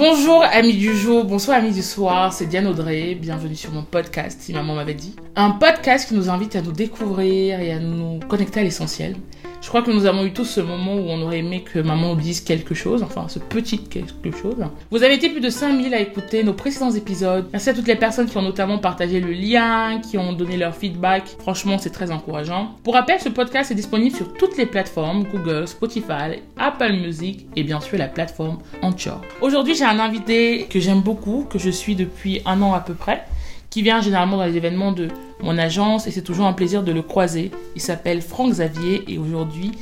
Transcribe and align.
Bonjour 0.00 0.42
amis 0.42 0.72
du 0.72 0.96
jour, 0.96 1.26
bonsoir 1.26 1.58
amis 1.58 1.72
du 1.72 1.82
soir, 1.82 2.32
c'est 2.32 2.46
Diane 2.46 2.66
Audrey, 2.66 3.14
bienvenue 3.14 3.54
sur 3.54 3.70
mon 3.70 3.82
podcast 3.82 4.40
si 4.40 4.54
maman 4.54 4.74
m'avait 4.74 4.94
dit. 4.94 5.14
Un 5.36 5.50
podcast 5.50 6.08
qui 6.08 6.14
nous 6.14 6.30
invite 6.30 6.56
à 6.56 6.62
nous 6.62 6.72
découvrir 6.72 7.60
et 7.60 7.70
à 7.70 7.78
nous 7.78 8.18
connecter 8.20 8.60
à 8.60 8.62
l'essentiel. 8.62 9.14
Je 9.60 9.68
crois 9.68 9.82
que 9.82 9.90
nous 9.90 10.06
avons 10.06 10.24
eu 10.24 10.32
tous 10.32 10.46
ce 10.46 10.60
moment 10.60 10.94
où 10.94 11.10
on 11.10 11.20
aurait 11.20 11.40
aimé 11.40 11.62
que 11.62 11.78
maman 11.78 12.14
nous 12.14 12.20
dise 12.20 12.40
quelque 12.40 12.74
chose, 12.74 13.02
enfin 13.02 13.26
ce 13.28 13.38
petit 13.38 13.78
quelque 13.78 14.30
chose. 14.30 14.56
Vous 14.90 15.02
avez 15.02 15.14
été 15.14 15.28
plus 15.28 15.42
de 15.42 15.50
5000 15.50 15.92
à 15.92 16.00
écouter 16.00 16.42
nos 16.42 16.54
précédents 16.54 16.90
épisodes. 16.90 17.46
Merci 17.52 17.68
à 17.68 17.74
toutes 17.74 17.86
les 17.86 17.94
personnes 17.94 18.26
qui 18.26 18.38
ont 18.38 18.42
notamment 18.42 18.78
partagé 18.78 19.20
le 19.20 19.32
lien, 19.32 20.00
qui 20.00 20.16
ont 20.16 20.32
donné 20.32 20.56
leur 20.56 20.74
feedback. 20.74 21.36
Franchement, 21.40 21.76
c'est 21.76 21.90
très 21.90 22.10
encourageant. 22.10 22.74
Pour 22.82 22.94
rappel, 22.94 23.20
ce 23.20 23.28
podcast 23.28 23.70
est 23.70 23.74
disponible 23.74 24.16
sur 24.16 24.32
toutes 24.32 24.56
les 24.56 24.66
plateformes, 24.66 25.24
Google, 25.24 25.68
Spotify, 25.68 26.40
Apple 26.58 26.94
Music 26.94 27.46
et 27.54 27.62
bien 27.62 27.80
sûr 27.80 27.98
la 27.98 28.08
plateforme 28.08 28.58
Anchor. 28.80 29.20
Aujourd'hui, 29.42 29.74
j'ai 29.74 29.84
un 29.84 29.98
invité 29.98 30.68
que 30.70 30.80
j'aime 30.80 31.00
beaucoup, 31.00 31.46
que 31.50 31.58
je 31.58 31.70
suis 31.70 31.96
depuis 31.96 32.40
un 32.46 32.62
an 32.62 32.72
à 32.72 32.80
peu 32.80 32.94
près 32.94 33.24
qui 33.70 33.82
vient 33.82 34.00
généralement 34.00 34.36
dans 34.36 34.44
les 34.44 34.56
événements 34.56 34.92
de 34.92 35.08
mon 35.42 35.56
agence 35.56 36.06
et 36.06 36.10
c'est 36.10 36.22
toujours 36.22 36.46
un 36.46 36.52
plaisir 36.52 36.82
de 36.82 36.92
le 36.92 37.02
croiser. 37.02 37.52
Il 37.76 37.80
s'appelle 37.80 38.20
Franck 38.20 38.50
Xavier 38.50 39.04
et 39.08 39.16
aujourd'hui, 39.16 39.72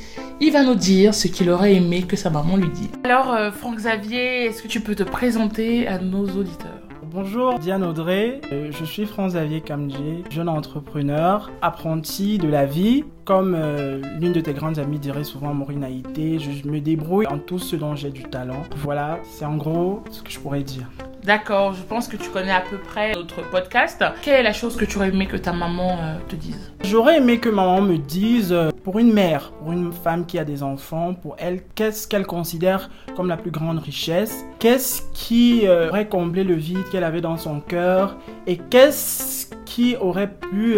il 0.41 0.53
va 0.53 0.63
nous 0.63 0.75
dire 0.75 1.15
ce 1.15 1.27
qu'il 1.27 1.51
aurait 1.51 1.75
aimé 1.75 2.03
que 2.03 2.15
sa 2.15 2.31
maman 2.31 2.57
lui 2.57 2.69
dise. 2.69 2.91
Alors, 3.03 3.33
euh, 3.33 3.51
Franck 3.51 3.77
Xavier, 3.77 4.45
est-ce 4.45 4.63
que 4.63 4.69
tu 4.69 4.81
peux 4.81 4.95
te 4.95 5.03
présenter 5.03 5.89
à 5.89 5.99
nos 5.99 6.25
auditeurs? 6.25 6.69
Bonjour 7.11 7.59
Diane 7.59 7.83
Audrey, 7.83 8.43
euh, 8.53 8.71
je 8.71 8.85
suis 8.85 9.07
Franck 9.07 9.31
Xavier 9.31 9.63
Kamdje, 9.63 10.23
jeune 10.31 10.51
entrepreneur, 10.51 11.51
apprenti 11.63 12.37
de 12.37 12.49
la 12.49 12.67
vie. 12.67 13.05
Comme 13.25 13.57
euh, 13.59 14.03
l'une 14.21 14.35
de 14.35 14.41
tes 14.41 14.53
grandes 14.53 14.79
amies 14.79 14.99
dirait 14.99 15.25
souvent 15.25 15.55
Maureen 15.55 15.85
Haïté, 15.85 16.39
je 16.39 16.69
me 16.69 16.81
débrouille 16.81 17.27
en 17.27 17.39
tout 17.39 17.59
ce 17.59 17.77
dont 17.77 17.97
j'ai 17.97 18.11
du 18.11 18.25
talent. 18.25 18.63
Voilà, 18.77 19.19
c'est 19.25 19.47
en 19.47 19.57
gros 19.57 20.03
ce 20.11 20.23
que 20.23 20.31
je 20.31 20.39
pourrais 20.39 20.63
dire. 20.63 20.89
D'accord, 21.29 21.75
je 21.75 21.83
pense 21.83 22.09
que 22.09 22.17
tu 22.17 22.31
connais 22.31 22.53
à 22.53 22.63
peu 22.63 22.79
près 22.79 23.13
notre 23.13 23.43
podcast. 23.51 24.03
Quelle 24.23 24.37
est 24.37 24.43
la 24.43 24.55
chose 24.55 24.77
que 24.77 24.87
tu 24.87 24.97
aurais 24.97 25.09
aimé 25.09 25.27
que 25.27 25.37
ta 25.37 25.53
maman 25.53 25.99
euh, 26.01 26.17
te 26.27 26.35
dise? 26.35 26.73
J'aurais 26.83 27.19
aimé 27.19 27.39
que 27.39 27.51
maman 27.51 27.83
me 27.83 27.99
dise, 27.99 28.51
euh, 28.51 28.71
pour 28.83 28.99
une 28.99 29.13
mère, 29.13 29.53
pour 29.53 29.73
une 29.73 29.93
femme 29.93 30.25
qui 30.25 30.39
a 30.39 30.45
des 30.45 30.63
enfants, 30.63 31.13
pour 31.13 31.37
elle, 31.39 31.61
qu'est-ce 31.75 32.09
qu'elle 32.09 32.25
considère 32.25 32.89
comme 33.15 33.29
la 33.29 33.37
plus 33.37 33.51
grande 33.51 33.79
richesse? 33.79 34.43
Qu'est-ce 34.59 35.03
qui 35.13 35.67
euh, 35.67 35.91
aurait 35.91 36.09
comblé 36.09 36.45
le 36.45 36.55
vide 36.55 36.89
qu'elle 36.91 37.05
avait 37.05 37.21
dans 37.21 37.37
son 37.37 37.61
cœur? 37.61 38.17
Et 38.47 38.57
qu'est-ce 38.57 39.48
qui 39.79 39.95
aurait 39.95 40.33
pu 40.33 40.77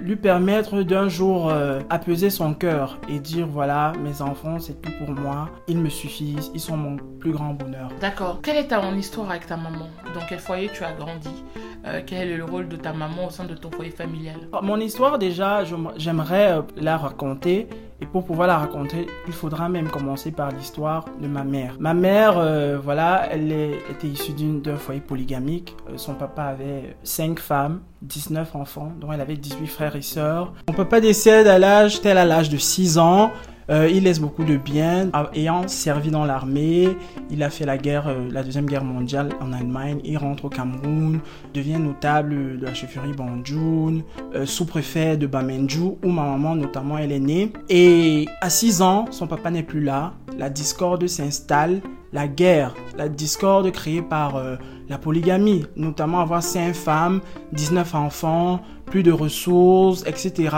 lui 0.00 0.16
permettre 0.16 0.82
d'un 0.82 1.10
jour 1.10 1.52
apaiser 1.90 2.30
son 2.30 2.54
cœur 2.54 2.98
et 3.06 3.18
dire 3.18 3.46
voilà, 3.46 3.92
mes 4.02 4.22
enfants, 4.22 4.58
c'est 4.58 4.80
tout 4.80 4.92
pour 4.98 5.10
moi, 5.10 5.50
ils 5.68 5.76
me 5.76 5.90
suffisent, 5.90 6.50
ils 6.54 6.60
sont 6.60 6.78
mon 6.78 6.96
plus 6.96 7.32
grand 7.32 7.52
bonheur. 7.52 7.90
D'accord. 8.00 8.40
Quelle 8.42 8.56
est 8.56 8.68
ta 8.68 8.80
histoire 8.92 9.30
avec 9.30 9.46
ta 9.46 9.56
maman? 9.56 9.88
Dans 10.14 10.24
quel 10.26 10.38
foyer 10.38 10.70
tu 10.72 10.84
as 10.84 10.92
grandi? 10.92 11.44
Euh, 11.86 12.02
Quel 12.06 12.28
est 12.28 12.36
le 12.36 12.44
rôle 12.44 12.68
de 12.68 12.76
ta 12.76 12.92
maman 12.92 13.26
au 13.28 13.30
sein 13.30 13.44
de 13.44 13.54
ton 13.54 13.70
foyer 13.70 13.90
familial? 13.90 14.36
Mon 14.62 14.78
histoire, 14.78 15.18
déjà, 15.18 15.62
j'aimerais 15.96 16.52
euh, 16.52 16.62
la 16.76 16.96
raconter. 16.96 17.68
Et 18.02 18.06
pour 18.06 18.24
pouvoir 18.24 18.48
la 18.48 18.56
raconter, 18.56 19.06
il 19.26 19.32
faudra 19.34 19.68
même 19.68 19.88
commencer 19.90 20.32
par 20.32 20.50
l'histoire 20.52 21.04
de 21.20 21.28
ma 21.28 21.44
mère. 21.44 21.76
Ma 21.78 21.92
mère, 21.92 22.38
euh, 22.38 22.78
voilà, 22.82 23.28
elle 23.30 23.52
était 23.90 24.08
issue 24.08 24.32
d'un 24.32 24.76
foyer 24.76 25.02
polygamique. 25.02 25.76
son 25.96 26.14
papa 26.14 26.44
avait 26.44 26.96
5 27.02 27.38
femmes, 27.38 27.80
19 28.02 28.56
enfants, 28.56 28.92
dont 29.00 29.12
elle 29.12 29.20
avait 29.20 29.36
18 29.36 29.66
frères 29.66 29.96
et 29.96 30.02
sœurs. 30.02 30.52
Mon 30.68 30.74
papa 30.74 31.00
décède 31.00 31.46
à 31.46 31.58
l'âge, 31.58 32.00
tel 32.00 32.18
à 32.18 32.24
l'âge 32.24 32.48
de 32.48 32.56
6 32.56 32.98
ans. 32.98 33.30
Euh, 33.70 33.88
il 33.88 34.02
laisse 34.02 34.18
beaucoup 34.18 34.44
de 34.44 34.56
biens. 34.56 35.10
Ayant 35.32 35.68
servi 35.68 36.10
dans 36.10 36.24
l'armée, 36.24 36.88
il 37.30 37.42
a 37.42 37.50
fait 37.50 37.64
la 37.64 37.78
guerre, 37.78 38.08
euh, 38.08 38.28
la 38.30 38.42
deuxième 38.42 38.66
guerre 38.66 38.82
mondiale 38.82 39.28
en 39.40 39.52
Allemagne. 39.52 40.00
Il 40.02 40.18
rentre 40.18 40.46
au 40.46 40.48
Cameroun, 40.48 41.20
devient 41.54 41.78
notable 41.78 42.58
de 42.58 42.66
la 42.66 42.74
chefferie 42.74 43.12
Banjul, 43.12 44.02
euh, 44.34 44.44
sous-préfet 44.44 45.16
de 45.16 45.28
Bamenju, 45.28 45.98
où 46.02 46.08
ma 46.08 46.24
maman 46.24 46.56
notamment 46.56 46.98
elle 46.98 47.12
est 47.12 47.20
née. 47.20 47.52
Et 47.68 48.26
à 48.40 48.50
6 48.50 48.82
ans, 48.82 49.04
son 49.12 49.28
papa 49.28 49.50
n'est 49.52 49.62
plus 49.62 49.82
là. 49.82 50.14
La 50.36 50.50
discorde 50.50 51.06
s'installe. 51.06 51.80
La 52.12 52.26
guerre, 52.26 52.74
la 52.96 53.08
discorde 53.08 53.70
créée 53.70 54.02
par 54.02 54.42
la 54.88 54.98
polygamie, 54.98 55.64
notamment 55.76 56.20
avoir 56.20 56.42
5 56.42 56.74
femmes, 56.74 57.20
19 57.52 57.94
enfants, 57.94 58.60
plus 58.86 59.02
de 59.02 59.12
ressources, 59.12 60.04
etc. 60.06 60.54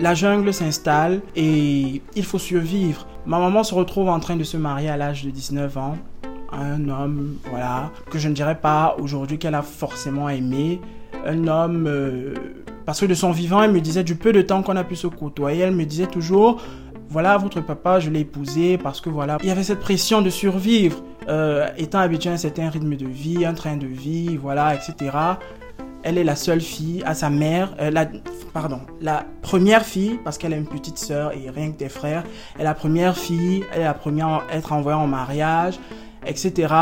La 0.00 0.14
jungle 0.14 0.54
s'installe 0.54 1.20
et 1.36 2.00
il 2.14 2.24
faut 2.24 2.38
survivre. 2.38 3.06
Ma 3.26 3.38
maman 3.38 3.64
se 3.64 3.74
retrouve 3.74 4.08
en 4.08 4.20
train 4.20 4.36
de 4.36 4.44
se 4.44 4.56
marier 4.56 4.88
à 4.88 4.96
l'âge 4.96 5.24
de 5.24 5.30
19 5.30 5.76
ans. 5.76 5.98
Un 6.52 6.88
homme, 6.88 7.38
voilà, 7.50 7.90
que 8.10 8.18
je 8.18 8.28
ne 8.28 8.34
dirais 8.34 8.58
pas 8.60 8.96
aujourd'hui 8.98 9.38
qu'elle 9.38 9.54
a 9.54 9.62
forcément 9.62 10.28
aimé. 10.28 10.80
Un 11.26 11.48
homme, 11.48 11.86
euh, 11.88 12.34
parce 12.86 13.00
que 13.00 13.06
de 13.06 13.14
son 13.14 13.32
vivant, 13.32 13.62
elle 13.62 13.72
me 13.72 13.80
disait 13.80 14.04
du 14.04 14.16
peu 14.16 14.32
de 14.32 14.42
temps 14.42 14.62
qu'on 14.62 14.76
a 14.76 14.84
pu 14.84 14.96
se 14.96 15.06
côtoyer, 15.06 15.62
elle 15.62 15.74
me 15.74 15.84
disait 15.84 16.06
toujours, 16.06 16.60
voilà, 17.12 17.36
votre 17.36 17.60
papa, 17.60 18.00
je 18.00 18.08
l'ai 18.08 18.20
épousé 18.20 18.78
parce 18.78 19.02
que 19.02 19.10
voilà, 19.10 19.36
il 19.42 19.48
y 19.48 19.50
avait 19.50 19.64
cette 19.64 19.80
pression 19.80 20.22
de 20.22 20.30
survivre, 20.30 21.04
euh, 21.28 21.68
étant 21.76 21.98
habitué 21.98 22.30
à 22.30 22.32
un 22.32 22.38
certain 22.38 22.70
rythme 22.70 22.96
de 22.96 23.06
vie, 23.06 23.44
un 23.44 23.52
train 23.52 23.76
de 23.76 23.86
vie, 23.86 24.38
voilà, 24.38 24.74
etc. 24.74 25.14
Elle 26.04 26.16
est 26.16 26.24
la 26.24 26.36
seule 26.36 26.62
fille 26.62 27.02
à 27.04 27.14
sa 27.14 27.28
mère, 27.28 27.74
euh, 27.80 27.90
la, 27.90 28.06
pardon, 28.54 28.80
la 29.02 29.26
première 29.42 29.84
fille, 29.84 30.18
parce 30.24 30.38
qu'elle 30.38 30.54
a 30.54 30.56
une 30.56 30.66
petite 30.66 30.96
sœur 30.96 31.32
et 31.32 31.50
rien 31.50 31.70
que 31.70 31.76
des 31.76 31.90
frères. 31.90 32.24
Elle 32.54 32.62
est 32.62 32.64
la 32.64 32.74
première 32.74 33.14
fille, 33.14 33.62
elle 33.74 33.82
est 33.82 33.84
la 33.84 33.94
première 33.94 34.28
à 34.28 34.54
être 34.54 34.72
envoyée 34.72 34.98
en 34.98 35.06
mariage, 35.06 35.78
etc. 36.26 36.74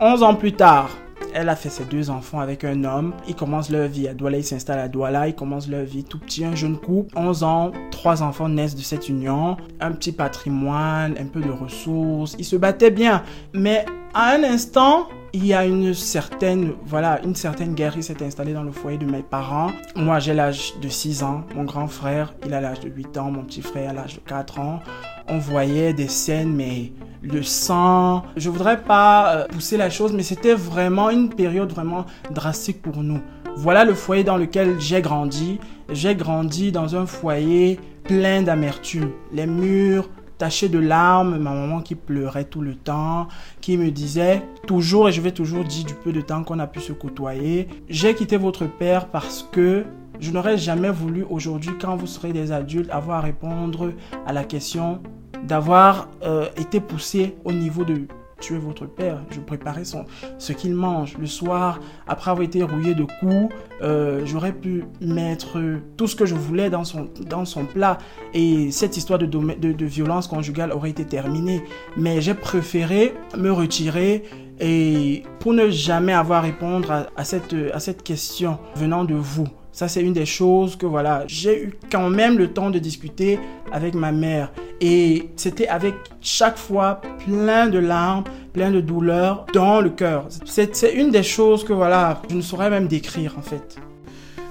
11 0.00 0.22
ans 0.22 0.34
plus 0.36 0.52
tard, 0.52 0.88
elle 1.34 1.48
a 1.48 1.56
fait 1.56 1.68
ses 1.68 1.84
deux 1.84 2.10
enfants 2.10 2.40
avec 2.40 2.64
un 2.64 2.84
homme. 2.84 3.14
Ils 3.28 3.34
commencent 3.34 3.70
leur 3.70 3.88
vie 3.88 4.08
à 4.08 4.14
Douala, 4.14 4.38
ils 4.38 4.44
s'installent 4.44 4.80
à 4.80 4.88
Douala, 4.88 5.28
ils 5.28 5.34
commencent 5.34 5.68
leur 5.68 5.84
vie 5.84 6.04
tout 6.04 6.18
petit, 6.18 6.44
un 6.44 6.54
jeune 6.54 6.78
couple. 6.78 7.16
11 7.16 7.42
ans, 7.42 7.72
trois 7.90 8.22
enfants 8.22 8.48
naissent 8.48 8.76
de 8.76 8.82
cette 8.82 9.08
union. 9.08 9.56
Un 9.80 9.92
petit 9.92 10.12
patrimoine, 10.12 11.14
un 11.18 11.26
peu 11.26 11.40
de 11.40 11.50
ressources. 11.50 12.36
Ils 12.38 12.44
se 12.44 12.56
battaient 12.56 12.90
bien. 12.90 13.22
Mais 13.52 13.84
à 14.14 14.34
un 14.34 14.42
instant, 14.44 15.08
il 15.32 15.46
y 15.46 15.54
a 15.54 15.64
une 15.64 15.94
certaine, 15.94 16.72
voilà, 16.84 17.20
une 17.24 17.34
certaine 17.34 17.74
guerre 17.74 17.94
qui 17.94 18.02
s'est 18.02 18.22
installée 18.22 18.52
dans 18.52 18.62
le 18.62 18.72
foyer 18.72 18.98
de 18.98 19.04
mes 19.04 19.22
parents. 19.22 19.70
Moi, 19.94 20.18
j'ai 20.18 20.34
l'âge 20.34 20.74
de 20.80 20.88
6 20.88 21.22
ans. 21.22 21.44
Mon 21.54 21.64
grand 21.64 21.86
frère, 21.86 22.34
il 22.44 22.52
a 22.52 22.60
l'âge 22.60 22.80
de 22.80 22.88
8 22.88 23.18
ans. 23.18 23.30
Mon 23.30 23.44
petit 23.44 23.62
frère 23.62 23.90
a 23.90 23.92
l'âge 23.92 24.14
de 24.16 24.20
4 24.20 24.58
ans. 24.58 24.80
On 25.28 25.38
voyait 25.38 25.92
des 25.92 26.08
scènes, 26.08 26.52
mais 26.54 26.92
le 27.22 27.42
sang. 27.42 28.24
Je 28.36 28.50
voudrais 28.50 28.82
pas 28.82 29.34
euh, 29.34 29.46
pousser 29.46 29.76
la 29.76 29.90
chose, 29.90 30.12
mais 30.12 30.22
c'était 30.22 30.54
vraiment 30.54 31.10
une 31.10 31.28
période 31.28 31.70
vraiment 31.70 32.06
drastique 32.30 32.82
pour 32.82 33.02
nous. 33.02 33.20
Voilà 33.56 33.84
le 33.84 33.94
foyer 33.94 34.24
dans 34.24 34.36
lequel 34.36 34.80
j'ai 34.80 35.02
grandi. 35.02 35.60
J'ai 35.90 36.14
grandi 36.14 36.72
dans 36.72 36.96
un 36.96 37.06
foyer 37.06 37.78
plein 38.04 38.42
d'amertume. 38.42 39.10
Les 39.32 39.46
murs 39.46 40.08
taché 40.40 40.70
de 40.70 40.78
larmes, 40.78 41.36
ma 41.36 41.52
maman 41.52 41.82
qui 41.82 41.94
pleurait 41.94 42.46
tout 42.46 42.62
le 42.62 42.74
temps, 42.74 43.28
qui 43.60 43.76
me 43.76 43.90
disait 43.90 44.42
toujours, 44.66 45.10
et 45.10 45.12
je 45.12 45.20
vais 45.20 45.32
toujours 45.32 45.64
dire 45.64 45.84
du 45.84 45.92
peu 45.92 46.12
de 46.12 46.22
temps 46.22 46.44
qu'on 46.44 46.58
a 46.58 46.66
pu 46.66 46.80
se 46.80 46.94
côtoyer, 46.94 47.68
j'ai 47.90 48.14
quitté 48.14 48.38
votre 48.38 48.64
père 48.64 49.08
parce 49.08 49.46
que 49.52 49.84
je 50.18 50.30
n'aurais 50.30 50.56
jamais 50.56 50.90
voulu 50.90 51.26
aujourd'hui, 51.28 51.72
quand 51.78 51.94
vous 51.94 52.06
serez 52.06 52.32
des 52.32 52.52
adultes, 52.52 52.90
avoir 52.90 53.18
à 53.18 53.20
répondre 53.20 53.92
à 54.26 54.32
la 54.32 54.44
question 54.44 55.02
d'avoir 55.44 56.08
euh, 56.22 56.48
été 56.56 56.80
poussé 56.80 57.36
au 57.44 57.52
niveau 57.52 57.84
de 57.84 58.06
tuer 58.40 58.58
votre 58.58 58.86
père. 58.86 59.22
Je 59.30 59.40
préparais 59.40 59.84
son, 59.84 60.06
ce 60.38 60.52
qu'il 60.52 60.74
mange. 60.74 61.16
Le 61.18 61.26
soir, 61.26 61.80
après 62.08 62.30
avoir 62.30 62.44
été 62.44 62.62
rouillé 62.62 62.94
de 62.94 63.04
coups, 63.04 63.54
euh, 63.82 64.22
j'aurais 64.24 64.52
pu 64.52 64.84
mettre 65.00 65.58
tout 65.96 66.06
ce 66.06 66.16
que 66.16 66.26
je 66.26 66.34
voulais 66.34 66.70
dans 66.70 66.84
son, 66.84 67.08
dans 67.28 67.44
son 67.44 67.64
plat. 67.64 67.98
Et 68.34 68.70
cette 68.70 68.96
histoire 68.96 69.18
de, 69.18 69.26
de, 69.26 69.72
de 69.72 69.84
violence 69.86 70.26
conjugale 70.26 70.72
aurait 70.72 70.90
été 70.90 71.04
terminée. 71.04 71.62
Mais 71.96 72.20
j'ai 72.20 72.34
préféré 72.34 73.14
me 73.36 73.50
retirer 73.50 74.24
et 74.60 75.22
pour 75.38 75.54
ne 75.54 75.70
jamais 75.70 76.12
avoir 76.12 76.40
à 76.40 76.42
répondre 76.42 77.08
à, 77.16 77.24
cette, 77.24 77.54
à 77.72 77.80
cette 77.80 78.02
question 78.02 78.58
venant 78.76 79.04
de 79.04 79.14
vous. 79.14 79.48
Ça, 79.80 79.88
c'est 79.88 80.02
une 80.02 80.12
des 80.12 80.26
choses 80.26 80.76
que 80.76 80.84
voilà, 80.84 81.24
j'ai 81.26 81.64
eu 81.64 81.72
quand 81.90 82.10
même 82.10 82.36
le 82.36 82.48
temps 82.48 82.68
de 82.68 82.78
discuter 82.78 83.38
avec 83.72 83.94
ma 83.94 84.12
mère. 84.12 84.52
Et 84.82 85.30
c'était 85.36 85.68
avec 85.68 85.94
chaque 86.20 86.58
fois 86.58 87.00
plein 87.24 87.66
de 87.66 87.78
larmes, 87.78 88.24
plein 88.52 88.70
de 88.70 88.82
douleurs 88.82 89.46
dans 89.54 89.80
le 89.80 89.88
cœur. 89.88 90.26
C'est 90.44 90.92
une 90.92 91.10
des 91.10 91.22
choses 91.22 91.64
que 91.64 91.72
voilà, 91.72 92.20
je 92.28 92.36
ne 92.36 92.42
saurais 92.42 92.68
même 92.68 92.88
décrire 92.88 93.36
en 93.38 93.40
fait. 93.40 93.78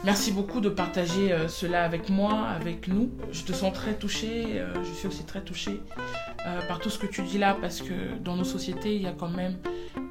Merci 0.05 0.31
beaucoup 0.31 0.61
de 0.61 0.69
partager 0.69 1.33
euh, 1.33 1.49
cela 1.49 1.83
avec 1.83 2.09
moi, 2.09 2.47
avec 2.47 2.87
nous. 2.87 3.09
Je 3.33 3.43
te 3.43 3.51
sens 3.51 3.73
très 3.73 3.95
touchée, 3.95 4.45
euh, 4.55 4.73
je 4.81 4.93
suis 4.93 5.07
aussi 5.07 5.25
très 5.25 5.41
touchée 5.41 5.81
euh, 6.47 6.61
par 6.69 6.79
tout 6.79 6.89
ce 6.89 6.97
que 6.97 7.05
tu 7.05 7.21
dis 7.23 7.37
là, 7.37 7.57
parce 7.59 7.81
que 7.81 8.17
dans 8.23 8.37
nos 8.37 8.45
sociétés, 8.45 8.95
il 8.95 9.01
y 9.01 9.07
a 9.07 9.11
quand 9.11 9.27
même 9.27 9.57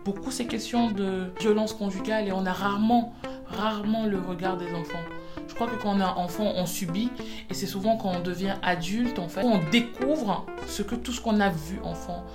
beaucoup 0.05 0.31
ces 0.31 0.47
questions 0.47 0.91
de 0.91 1.33
violence 1.41 1.73
conjugale 1.73 2.29
et 2.29 2.33
on 2.33 2.45
a 2.45 2.53
rarement, 2.53 3.15
rarement 3.47 4.05
le 4.05 4.21
regard 4.21 4.59
des 4.59 4.71
enfants. 4.75 5.05
Je 5.49 5.55
crois 5.55 5.67
que 5.67 5.83
quand 5.83 5.97
on 5.97 6.01
est 6.01 6.05
enfant, 6.05 6.53
on 6.55 6.67
subit 6.67 7.11
et 7.49 7.55
c'est 7.55 7.67
souvent 7.67 7.97
quand 7.97 8.11
on 8.11 8.21
devient 8.21 8.57
adulte, 8.63 9.19
en 9.19 9.29
fait, 9.29 9.43
on 9.43 9.59
découvre 9.71 10.45
ce 10.67 10.83
que 10.83 10.97
tout 10.97 11.13
ce 11.13 11.23
qu'on 11.23 11.41
a 11.41 11.49
vu 11.49 11.81
enfant 11.83 12.27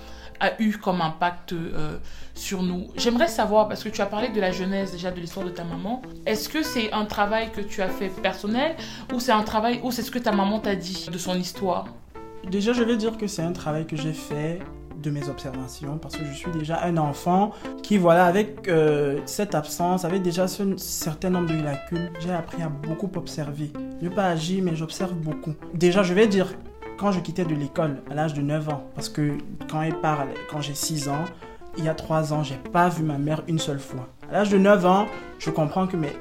a 0.44 0.62
eu 0.62 0.78
comme 0.78 1.02
impact 1.02 1.54
euh, 1.54 1.98
sur 2.36 2.64
nous. 2.64 2.88
J'aimerais 2.98 3.30
savoir, 3.30 3.70
parce 3.70 3.82
que 3.82 3.90
tu 3.90 4.02
as 4.02 4.06
parlé 4.06 4.28
de 4.28 4.42
la 4.42 4.52
jeunesse 4.52 4.92
déjà 4.92 5.10
de 5.10 5.20
l'histoire 5.20 5.46
de 5.46 5.52
ta 5.52 5.64
maman, 5.64 6.02
est-ce 6.26 6.50
que 6.50 6.64
c'est 6.64 6.92
un 6.92 7.06
travail 7.06 7.50
que 7.52 7.62
tu 7.62 7.82
as 7.82 7.88
fait 7.88 8.10
personnel 8.10 8.76
ou 9.14 9.20
c'est 9.22 9.32
un 9.32 9.44
travail, 9.44 9.80
ou 9.84 9.92
c'est 9.92 10.02
ce 10.02 10.12
que 10.12 10.20
ta 10.20 10.34
maman 10.34 10.60
t'a 10.60 10.76
dit 10.76 11.08
de 11.12 11.18
son 11.18 11.36
histoire? 11.36 11.86
Déjà, 12.50 12.74
je 12.74 12.84
vais 12.84 12.98
dire 12.98 13.18
que 13.18 13.26
c'est 13.26 13.42
un 13.42 13.54
travail 13.54 13.88
que 13.88 13.96
j'ai 13.96 14.12
fait 14.12 14.60
de 15.02 15.10
mes 15.10 15.30
observations 15.30 15.98
parce 15.98 16.18
que 16.18 16.26
je 16.26 16.34
suis 16.34 16.52
déjà 16.52 16.84
un 16.84 16.98
enfant 16.98 17.52
qui, 17.82 17.98
voilà, 17.98 18.26
avec 18.26 18.68
euh, 18.68 19.20
cette 19.26 19.56
absence, 19.56 20.04
avec 20.04 20.22
déjà 20.24 20.50
ce 20.50 20.76
certain 20.78 21.30
nombre 21.30 21.50
de 21.50 21.62
lacunes, 21.62 22.10
j'ai 22.20 22.32
appris 22.32 22.62
à 22.62 22.68
beaucoup 22.68 23.10
observer. 23.16 23.72
Ne 24.02 24.10
pas 24.10 24.28
agir, 24.28 24.62
mais 24.62 24.76
j'observe 24.76 25.14
beaucoup. 25.14 25.54
Déjà, 25.74 26.04
je 26.04 26.14
vais 26.14 26.28
dire 26.28 26.54
quand 26.98 27.12
je 27.12 27.20
quittais 27.20 27.46
de 27.46 27.56
l'école 27.56 28.02
à 28.10 28.14
l'âge 28.14 28.34
de 28.34 28.42
9 28.42 28.70
ans, 28.70 28.84
parce 28.96 29.10
que 29.10 29.38
quand 29.70 29.82
elle 29.82 30.00
parle, 30.00 30.30
quand 30.50 30.62
j'ai 30.62 30.74
6 30.74 31.10
ans, 31.10 31.24
il 31.78 31.86
y 31.86 31.90
a 31.90 31.96
3 31.96 32.34
ans, 32.34 32.44
j'ai 32.44 32.58
pas 32.72 32.90
vu 32.90 33.04
ma 33.04 33.18
mère 33.18 33.44
une 33.48 33.60
seule 33.60 33.80
fois. 33.80 34.08
À 34.30 34.34
l'âge 34.34 34.50
de 34.50 34.58
9 34.58 34.86
ans, 34.86 35.06
je 35.40 35.50
comprends 35.50 35.88
que 35.88 35.98
mais 35.98 36.14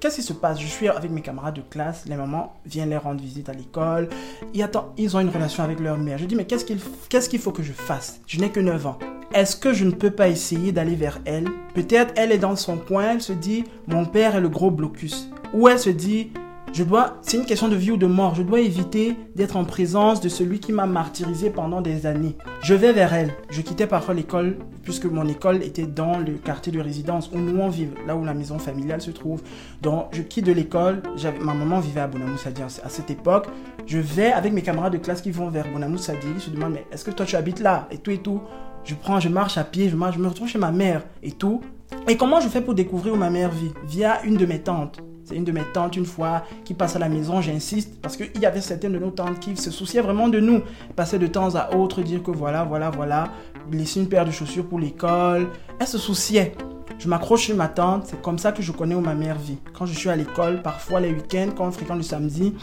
qu'est-ce 0.00 0.16
qui 0.16 0.22
se 0.22 0.32
passe? 0.32 0.60
Je 0.60 0.66
suis 0.66 0.88
avec 0.88 1.10
mes 1.10 1.22
camarades 1.22 1.54
de 1.54 1.62
classe, 1.62 2.04
les 2.06 2.16
mamans 2.16 2.54
viennent 2.66 2.90
les 2.90 2.96
rendre 2.96 3.20
visite 3.20 3.48
à 3.48 3.52
l'école, 3.52 4.08
ils 4.52 5.16
ont 5.16 5.20
une 5.20 5.30
relation 5.30 5.62
avec 5.62 5.80
leur 5.80 5.96
mère. 5.96 6.18
Je 6.18 6.26
dis 6.26 6.36
mais 6.36 6.46
qu'est-ce 6.46 6.64
qu'il 6.64 6.80
qu'est-ce 7.08 7.28
qu'il 7.28 7.40
faut 7.40 7.52
que 7.52 7.62
je 7.62 7.72
fasse? 7.72 8.20
Je 8.26 8.40
n'ai 8.40 8.50
que 8.50 8.60
9 8.60 8.86
ans. 8.86 8.98
Est-ce 9.32 9.56
que 9.56 9.72
je 9.72 9.84
ne 9.84 9.90
peux 9.90 10.10
pas 10.10 10.28
essayer 10.28 10.72
d'aller 10.72 10.94
vers 10.94 11.18
elle? 11.24 11.48
Peut-être 11.74 12.12
elle 12.16 12.32
est 12.32 12.38
dans 12.38 12.56
son 12.56 12.76
coin, 12.76 13.12
elle 13.12 13.22
se 13.22 13.32
dit 13.32 13.64
mon 13.86 14.04
père 14.04 14.36
est 14.36 14.40
le 14.40 14.48
gros 14.48 14.70
blocus. 14.70 15.30
Ou 15.52 15.68
elle 15.68 15.78
se 15.78 15.90
dit 15.90 16.32
je 16.72 16.84
dois, 16.84 17.18
c'est 17.22 17.36
une 17.38 17.46
question 17.46 17.68
de 17.68 17.76
vie 17.76 17.92
ou 17.92 17.96
de 17.96 18.06
mort. 18.06 18.34
Je 18.34 18.42
dois 18.42 18.60
éviter 18.60 19.16
d'être 19.34 19.56
en 19.56 19.64
présence 19.64 20.20
de 20.20 20.28
celui 20.28 20.60
qui 20.60 20.72
m'a 20.72 20.86
martyrisé 20.86 21.48
pendant 21.48 21.80
des 21.80 22.06
années. 22.06 22.36
Je 22.62 22.74
vais 22.74 22.92
vers 22.92 23.14
elle. 23.14 23.32
Je 23.50 23.62
quittais 23.62 23.86
parfois 23.86 24.14
l'école 24.14 24.58
puisque 24.82 25.06
mon 25.06 25.26
école 25.26 25.62
était 25.62 25.86
dans 25.86 26.18
le 26.18 26.34
quartier 26.34 26.72
de 26.72 26.80
résidence 26.80 27.30
où 27.32 27.38
nous 27.38 27.58
on 27.58 27.68
vit, 27.68 27.88
là 28.06 28.14
où 28.14 28.24
la 28.24 28.34
maison 28.34 28.58
familiale 28.58 29.00
se 29.00 29.10
trouve. 29.10 29.42
Donc 29.80 30.08
je 30.12 30.22
quitte 30.22 30.46
de 30.46 30.52
l'école. 30.52 31.02
Ma 31.40 31.54
maman 31.54 31.80
vivait 31.80 32.00
à 32.00 32.08
Bonamou 32.08 32.36
Sadi 32.36 32.62
à 32.62 32.88
cette 32.88 33.10
époque. 33.10 33.46
Je 33.86 33.98
vais 33.98 34.32
avec 34.32 34.52
mes 34.52 34.62
camarades 34.62 34.92
de 34.92 34.98
classe 34.98 35.22
qui 35.22 35.30
vont 35.30 35.48
vers 35.48 35.66
Bonamou 35.72 35.98
Sadi. 35.98 36.28
Je 36.44 36.50
demande 36.50 36.74
mais 36.74 36.86
est-ce 36.92 37.04
que 37.04 37.10
toi 37.10 37.24
tu 37.24 37.36
habites 37.36 37.60
là? 37.60 37.88
Et 37.90 37.98
tout 37.98 38.10
et 38.10 38.18
tout. 38.18 38.42
Je 38.84 38.94
prends, 38.94 39.18
je 39.18 39.28
marche 39.28 39.56
à 39.58 39.64
pied, 39.64 39.88
je 39.88 39.96
marche, 39.96 40.16
je 40.16 40.20
me 40.20 40.28
retrouve 40.28 40.48
chez 40.48 40.58
ma 40.58 40.72
mère 40.72 41.02
et 41.22 41.32
tout. 41.32 41.62
Et 42.06 42.16
comment 42.16 42.40
je 42.40 42.48
fais 42.48 42.60
pour 42.60 42.74
découvrir 42.74 43.14
où 43.14 43.16
ma 43.16 43.30
mère 43.30 43.50
vit 43.50 43.72
Via 43.88 44.22
une 44.24 44.36
de 44.36 44.46
mes 44.46 44.60
tantes. 44.60 45.00
C'est 45.26 45.34
une 45.34 45.42
de 45.42 45.50
mes 45.50 45.64
tantes, 45.74 45.96
une 45.96 46.06
fois, 46.06 46.44
qui 46.64 46.72
passe 46.72 46.94
à 46.94 47.00
la 47.00 47.08
maison, 47.08 47.40
j'insiste, 47.40 48.00
parce 48.00 48.16
qu'il 48.16 48.40
y 48.40 48.46
avait 48.46 48.60
certaines 48.60 48.92
de 48.92 49.00
nos 49.00 49.10
tantes 49.10 49.40
qui 49.40 49.56
se 49.56 49.72
souciaient 49.72 50.00
vraiment 50.00 50.28
de 50.28 50.38
nous. 50.38 50.62
Passaient 50.94 51.18
de 51.18 51.26
temps 51.26 51.56
à 51.56 51.74
autre, 51.74 52.00
dire 52.02 52.22
que 52.22 52.30
voilà, 52.30 52.62
voilà, 52.62 52.90
voilà, 52.90 53.32
laisser 53.72 53.98
une 53.98 54.08
paire 54.08 54.24
de 54.24 54.30
chaussures 54.30 54.64
pour 54.64 54.78
l'école. 54.78 55.48
Elle 55.80 55.86
se 55.88 55.98
souciait. 55.98 56.54
Je 57.00 57.08
m'accroche 57.08 57.42
chez 57.42 57.54
ma 57.54 57.66
tante, 57.66 58.06
c'est 58.06 58.22
comme 58.22 58.38
ça 58.38 58.52
que 58.52 58.62
je 58.62 58.70
connais 58.70 58.94
où 58.94 59.00
ma 59.00 59.16
mère 59.16 59.36
vit. 59.36 59.58
Quand 59.76 59.84
je 59.84 59.98
suis 59.98 60.08
à 60.08 60.14
l'école, 60.14 60.62
parfois 60.62 61.00
les 61.00 61.10
week-ends, 61.10 61.50
quand 61.56 61.66
on 61.66 61.72
fréquente 61.72 61.96
le 61.96 62.04
samedi, 62.04 62.54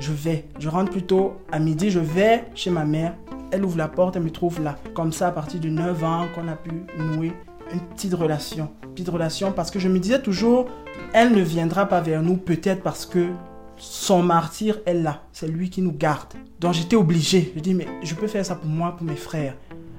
je 0.00 0.12
vais. 0.12 0.48
Je 0.58 0.68
rentre 0.68 0.90
plutôt 0.90 1.36
à 1.52 1.60
midi, 1.60 1.88
je 1.88 2.00
vais 2.00 2.46
chez 2.56 2.70
ma 2.70 2.84
mère. 2.84 3.14
Elle 3.52 3.64
ouvre 3.64 3.78
la 3.78 3.86
porte, 3.86 4.16
elle 4.16 4.24
me 4.24 4.30
trouve 4.30 4.60
là. 4.60 4.76
Comme 4.92 5.12
ça, 5.12 5.28
à 5.28 5.30
partir 5.30 5.60
de 5.60 5.68
9 5.68 6.02
ans, 6.02 6.26
qu'on 6.34 6.48
a 6.48 6.56
pu 6.56 6.70
nouer 6.98 7.32
une 7.72 7.80
petite 7.80 8.14
relation. 8.14 8.70
Petite 8.94 9.08
relation 9.08 9.52
parce 9.52 9.70
que 9.70 9.78
je 9.78 9.88
me 9.88 9.98
disais 9.98 10.20
toujours, 10.20 10.66
elle 11.12 11.32
ne 11.32 11.42
viendra 11.42 11.86
pas 11.86 12.00
vers 12.00 12.22
nous 12.22 12.36
peut-être 12.36 12.82
parce 12.82 13.06
que 13.06 13.28
son 13.76 14.22
martyr 14.22 14.78
est 14.86 14.94
là. 14.94 15.22
C'est 15.32 15.48
lui 15.48 15.70
qui 15.70 15.82
nous 15.82 15.92
garde. 15.92 16.34
Donc 16.60 16.74
j'étais 16.74 16.96
obligé. 16.96 17.52
Je 17.54 17.60
dis, 17.60 17.74
mais 17.74 17.86
je 18.02 18.14
peux 18.14 18.26
faire 18.26 18.44
ça 18.44 18.54
pour 18.54 18.68
moi, 18.68 18.96
pour 18.96 19.06
mes 19.06 19.16
frères. 19.16 19.54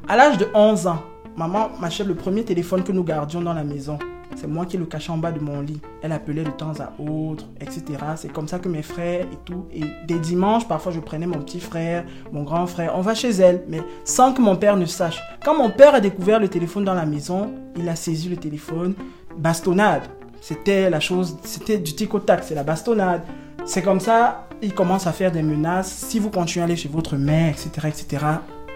À 0.07 0.17
l'âge 0.17 0.37
de 0.37 0.47
11 0.53 0.87
ans, 0.87 1.01
maman 1.37 1.69
m'achète 1.79 2.07
le 2.07 2.15
premier 2.15 2.43
téléphone 2.43 2.83
que 2.83 2.91
nous 2.91 3.03
gardions 3.03 3.41
dans 3.41 3.53
la 3.53 3.63
maison. 3.63 3.97
C'est 4.35 4.47
moi 4.47 4.65
qui 4.65 4.77
le 4.77 4.85
cachais 4.85 5.11
en 5.11 5.17
bas 5.17 5.31
de 5.31 5.39
mon 5.39 5.61
lit. 5.61 5.81
Elle 6.01 6.11
appelait 6.11 6.43
de 6.43 6.51
temps 6.51 6.73
à 6.79 6.93
autre, 7.01 7.45
etc. 7.59 7.83
C'est 8.15 8.31
comme 8.31 8.47
ça 8.47 8.59
que 8.59 8.69
mes 8.69 8.83
frères 8.83 9.25
et 9.25 9.37
tout. 9.45 9.65
Et 9.73 9.83
des 10.07 10.19
dimanches, 10.19 10.67
parfois, 10.67 10.91
je 10.91 10.99
prenais 10.99 11.25
mon 11.25 11.39
petit 11.39 11.59
frère, 11.59 12.05
mon 12.31 12.43
grand 12.43 12.67
frère. 12.67 12.93
On 12.95 13.01
va 13.01 13.15
chez 13.15 13.31
elle, 13.31 13.63
mais 13.67 13.81
sans 14.05 14.33
que 14.33 14.41
mon 14.41 14.55
père 14.55 14.77
ne 14.77 14.85
sache. 14.85 15.19
Quand 15.43 15.57
mon 15.57 15.69
père 15.69 15.95
a 15.95 15.99
découvert 15.99 16.39
le 16.39 16.47
téléphone 16.47 16.85
dans 16.85 16.93
la 16.93 17.05
maison, 17.05 17.51
il 17.75 17.87
a 17.89 17.95
saisi 17.95 18.29
le 18.29 18.37
téléphone. 18.37 18.93
Bastonnade. 19.37 20.03
C'était 20.41 20.89
la 20.89 20.99
chose, 20.99 21.37
c'était 21.43 21.77
du 21.77 21.93
tic 21.93 22.13
au 22.13 22.19
tac, 22.19 22.43
c'est 22.43 22.55
la 22.55 22.63
bastonnade. 22.63 23.21
C'est 23.65 23.81
comme 23.81 23.99
ça, 23.99 24.47
il 24.61 24.73
commence 24.73 25.05
à 25.05 25.11
faire 25.11 25.31
des 25.31 25.41
menaces. 25.43 25.91
Si 25.91 26.17
vous 26.19 26.29
continuez 26.29 26.61
à 26.61 26.65
aller 26.65 26.75
chez 26.77 26.89
votre 26.89 27.17
mère, 27.17 27.49
etc., 27.49 27.87
etc., 27.87 28.25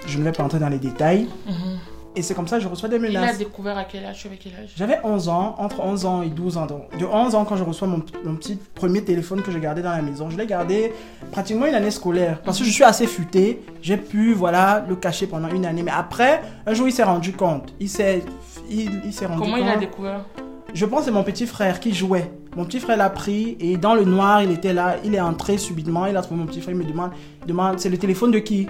je 0.05 0.17
ne 0.17 0.23
vais 0.23 0.31
pas 0.31 0.43
entrer 0.43 0.59
dans 0.59 0.69
les 0.69 0.79
détails. 0.79 1.27
Mhm. 1.47 1.92
Et 2.15 2.21
c'est 2.21 2.35
comme 2.35 2.47
ça 2.47 2.57
que 2.57 2.63
je 2.63 2.67
reçois 2.67 2.89
des 2.89 2.99
menaces. 2.99 3.23
Il 3.23 3.35
a 3.35 3.37
découvert 3.37 3.77
à 3.77 3.85
quel 3.85 4.05
âge, 4.05 4.25
avec 4.25 4.39
quel 4.39 4.53
âge? 4.53 4.71
J'avais 4.75 4.99
11 5.03 5.29
ans, 5.29 5.55
entre 5.57 5.79
11 5.79 6.05
ans 6.05 6.21
et 6.21 6.29
12 6.29 6.57
ans. 6.57 6.65
Donc, 6.67 6.97
de 6.97 7.05
11 7.05 7.35
ans, 7.35 7.45
quand 7.45 7.55
je 7.55 7.63
reçois 7.63 7.87
mon, 7.87 7.99
petit 7.99 8.59
premier 8.75 9.03
téléphone 9.03 9.41
que 9.41 9.51
je 9.51 9.57
gardais 9.57 9.81
dans 9.81 9.91
la 9.91 10.01
maison, 10.01 10.29
je 10.29 10.37
l'ai 10.37 10.45
gardé 10.45 10.93
pratiquement 11.31 11.65
une 11.65 11.75
année 11.75 11.91
scolaire. 11.91 12.41
Parce 12.43 12.59
que 12.59 12.65
je 12.65 12.71
suis 12.71 12.83
assez 12.83 13.07
futé, 13.07 13.63
j'ai 13.81 13.97
pu, 13.97 14.33
voilà, 14.33 14.85
le 14.87 14.95
cacher 14.95 15.27
pendant 15.27 15.49
une 15.49 15.65
année. 15.65 15.83
Mais 15.83 15.91
après, 15.95 16.41
un 16.67 16.73
jour, 16.73 16.87
il 16.87 16.91
s'est 16.91 17.03
rendu 17.03 17.33
compte. 17.33 17.73
Il 17.79 17.89
s'est 17.89 18.23
il, 18.69 19.11
s'est 19.11 19.25
rendu 19.25 19.41
Comment 19.41 19.57
il 19.57 19.67
a 19.67 19.77
découvert? 19.77 20.25
Je 20.73 20.85
pense 20.85 21.01
que 21.01 21.05
c'est 21.05 21.11
mon 21.11 21.23
petit 21.23 21.45
frère 21.45 21.79
qui 21.79 21.93
jouait. 21.93 22.31
Mon 22.55 22.65
petit 22.65 22.79
frère 22.79 22.97
l'a 22.97 23.09
pris 23.09 23.57
et 23.59 23.77
dans 23.77 23.95
le 23.95 24.05
noir, 24.05 24.43
il 24.43 24.51
était 24.51 24.73
là. 24.73 24.97
Il 25.03 25.15
est 25.15 25.21
entré 25.21 25.57
subitement. 25.57 26.05
Il 26.05 26.17
a 26.17 26.21
trouvé 26.21 26.39
mon 26.39 26.47
petit 26.47 26.61
frère. 26.61 26.75
Il 26.75 26.79
me 26.79 26.83
demande, 26.83 27.11
demande 27.47 27.79
c'est 27.79 27.89
le 27.89 27.97
téléphone 27.97 28.31
de 28.31 28.39
qui? 28.39 28.67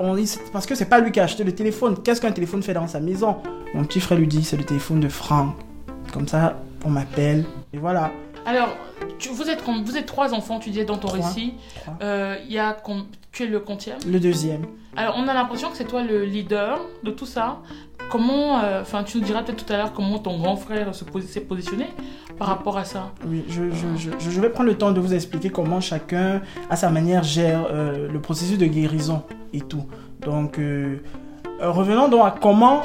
On 0.00 0.14
dit, 0.14 0.38
parce 0.52 0.66
que 0.66 0.74
c'est 0.74 0.88
pas 0.88 1.00
lui 1.00 1.12
qui 1.12 1.20
a 1.20 1.24
acheté 1.24 1.44
le 1.44 1.54
téléphone. 1.54 1.96
Qu'est-ce 2.02 2.20
qu'un 2.20 2.32
téléphone 2.32 2.62
fait 2.62 2.74
dans 2.74 2.86
sa 2.86 3.00
maison? 3.00 3.36
Mon 3.74 3.84
petit 3.84 4.00
frère 4.00 4.18
lui 4.18 4.26
dit, 4.26 4.44
c'est 4.44 4.56
le 4.56 4.64
téléphone 4.64 5.00
de 5.00 5.08
Franck. 5.08 5.56
Comme 6.12 6.28
ça, 6.28 6.56
on 6.84 6.90
m'appelle. 6.90 7.44
Et 7.72 7.78
voilà. 7.78 8.12
Alors, 8.46 8.76
vous, 9.32 9.48
êtes, 9.48 9.62
vous 9.62 9.96
êtes 9.96 10.06
trois 10.06 10.34
enfants, 10.34 10.58
tu 10.58 10.70
disais 10.70 10.84
dans 10.84 10.98
ton 10.98 11.08
récit. 11.08 11.54
Euh, 12.02 12.36
y 12.48 12.58
a, 12.58 12.76
tu 13.32 13.44
es 13.44 13.46
le 13.46 13.60
quantième 13.60 13.98
Le 14.06 14.20
deuxième. 14.20 14.66
Alors, 14.96 15.14
on 15.16 15.26
a 15.26 15.34
l'impression 15.34 15.70
que 15.70 15.76
c'est 15.76 15.86
toi 15.86 16.02
le 16.02 16.24
leader 16.24 16.80
de 17.02 17.10
tout 17.10 17.26
ça. 17.26 17.58
Comment, 18.10 18.60
euh, 18.62 18.82
enfin, 18.82 19.02
tu 19.02 19.18
nous 19.18 19.24
diras 19.24 19.42
peut-être 19.42 19.64
tout 19.64 19.72
à 19.72 19.76
l'heure 19.76 19.92
comment 19.92 20.18
ton 20.18 20.38
grand 20.38 20.56
frère 20.56 20.94
s'est 20.94 21.40
positionné 21.40 21.86
par 22.38 22.48
rapport 22.48 22.78
à 22.78 22.84
ça. 22.84 23.12
Oui, 23.26 23.44
je, 23.48 23.70
je, 23.70 24.10
je, 24.18 24.40
vais 24.40 24.50
prendre 24.50 24.68
le 24.68 24.76
temps 24.76 24.92
de 24.92 25.00
vous 25.00 25.14
expliquer 25.14 25.50
comment 25.50 25.80
chacun, 25.80 26.42
à 26.70 26.76
sa 26.76 26.90
manière, 26.90 27.22
gère 27.22 27.66
euh, 27.70 28.08
le 28.10 28.20
processus 28.20 28.58
de 28.58 28.66
guérison 28.66 29.22
et 29.52 29.60
tout. 29.60 29.86
Donc, 30.20 30.58
euh, 30.58 30.98
revenons 31.60 32.08
donc 32.08 32.24
à 32.24 32.34
comment 32.40 32.82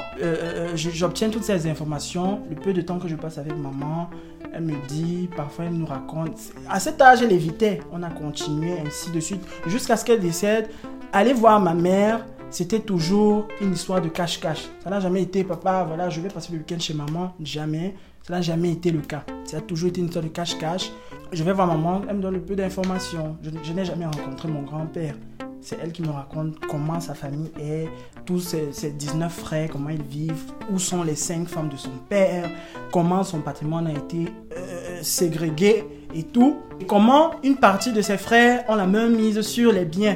j'obtiens 0.75 1.29
toutes 1.29 1.43
ces 1.43 1.67
informations. 1.67 2.41
Le 2.49 2.55
peu 2.55 2.73
de 2.73 2.81
temps 2.81 2.99
que 2.99 3.07
je 3.07 3.15
passe 3.15 3.37
avec 3.37 3.55
maman, 3.55 4.09
elle 4.53 4.63
me 4.63 4.87
dit, 4.87 5.29
parfois 5.35 5.65
elle 5.65 5.73
nous 5.73 5.85
raconte. 5.85 6.37
À 6.69 6.79
cet 6.79 7.01
âge, 7.01 7.21
elle 7.21 7.31
évitait. 7.31 7.81
On 7.91 8.03
a 8.03 8.09
continué 8.09 8.73
ainsi 8.85 9.11
de 9.11 9.19
suite 9.19 9.41
jusqu'à 9.67 9.95
ce 9.97 10.05
qu'elle 10.05 10.19
décède. 10.19 10.69
Aller 11.11 11.33
voir 11.33 11.59
ma 11.59 11.73
mère 11.73 12.25
c'était 12.51 12.79
toujours 12.79 13.47
une 13.61 13.73
histoire 13.73 14.01
de 14.01 14.09
cache-cache. 14.09 14.69
Ça 14.83 14.89
n'a 14.89 14.99
jamais 14.99 15.21
été, 15.21 15.43
papa, 15.43 15.83
voilà, 15.87 16.09
je 16.09 16.19
vais 16.19 16.29
passer 16.29 16.51
le 16.51 16.59
week-end 16.59 16.79
chez 16.79 16.93
maman. 16.93 17.33
Jamais. 17.41 17.95
Ça 18.23 18.33
n'a 18.33 18.41
jamais 18.41 18.71
été 18.71 18.91
le 18.91 19.01
cas. 19.01 19.23
Ça 19.45 19.57
a 19.57 19.61
toujours 19.61 19.89
été 19.89 20.01
une 20.01 20.07
histoire 20.07 20.23
de 20.23 20.29
cache-cache. 20.29 20.91
Je 21.31 21.43
vais 21.43 21.53
voir 21.53 21.67
maman, 21.67 22.01
elle 22.09 22.17
me 22.17 22.21
donne 22.21 22.35
un 22.37 22.39
peu 22.39 22.55
d'informations. 22.55 23.37
Je, 23.43 23.71
n'ai 23.73 23.85
jamais 23.85 24.05
rencontré 24.05 24.47
mon 24.47 24.63
grand-père. 24.63 25.15
C'est 25.61 25.77
elle 25.81 25.91
qui 25.91 26.01
me 26.01 26.09
raconte 26.09 26.59
comment 26.67 26.99
sa 26.99 27.13
famille 27.13 27.51
est, 27.59 27.87
tous 28.25 28.39
ses, 28.39 28.91
19 28.91 29.31
frères, 29.31 29.69
comment 29.69 29.89
ils 29.89 30.01
vivent, 30.01 30.53
où 30.71 30.79
sont 30.79 31.03
les 31.03 31.15
5 31.15 31.47
femmes 31.47 31.69
de 31.69 31.75
son 31.75 31.91
père, 32.07 32.49
comment 32.91 33.23
son 33.23 33.41
patrimoine 33.41 33.87
a 33.87 33.91
été 33.91 34.25
euh, 34.57 34.99
ségrégué 35.01 35.85
et 36.15 36.23
tout. 36.23 36.57
comment 36.87 37.31
une 37.43 37.57
partie 37.57 37.91
de 37.91 38.01
ses 38.01 38.17
frères 38.17 38.63
ont 38.69 38.75
la 38.75 38.87
main 38.87 39.09
mise 39.09 39.41
sur 39.41 39.71
les 39.73 39.85
biens 39.85 40.15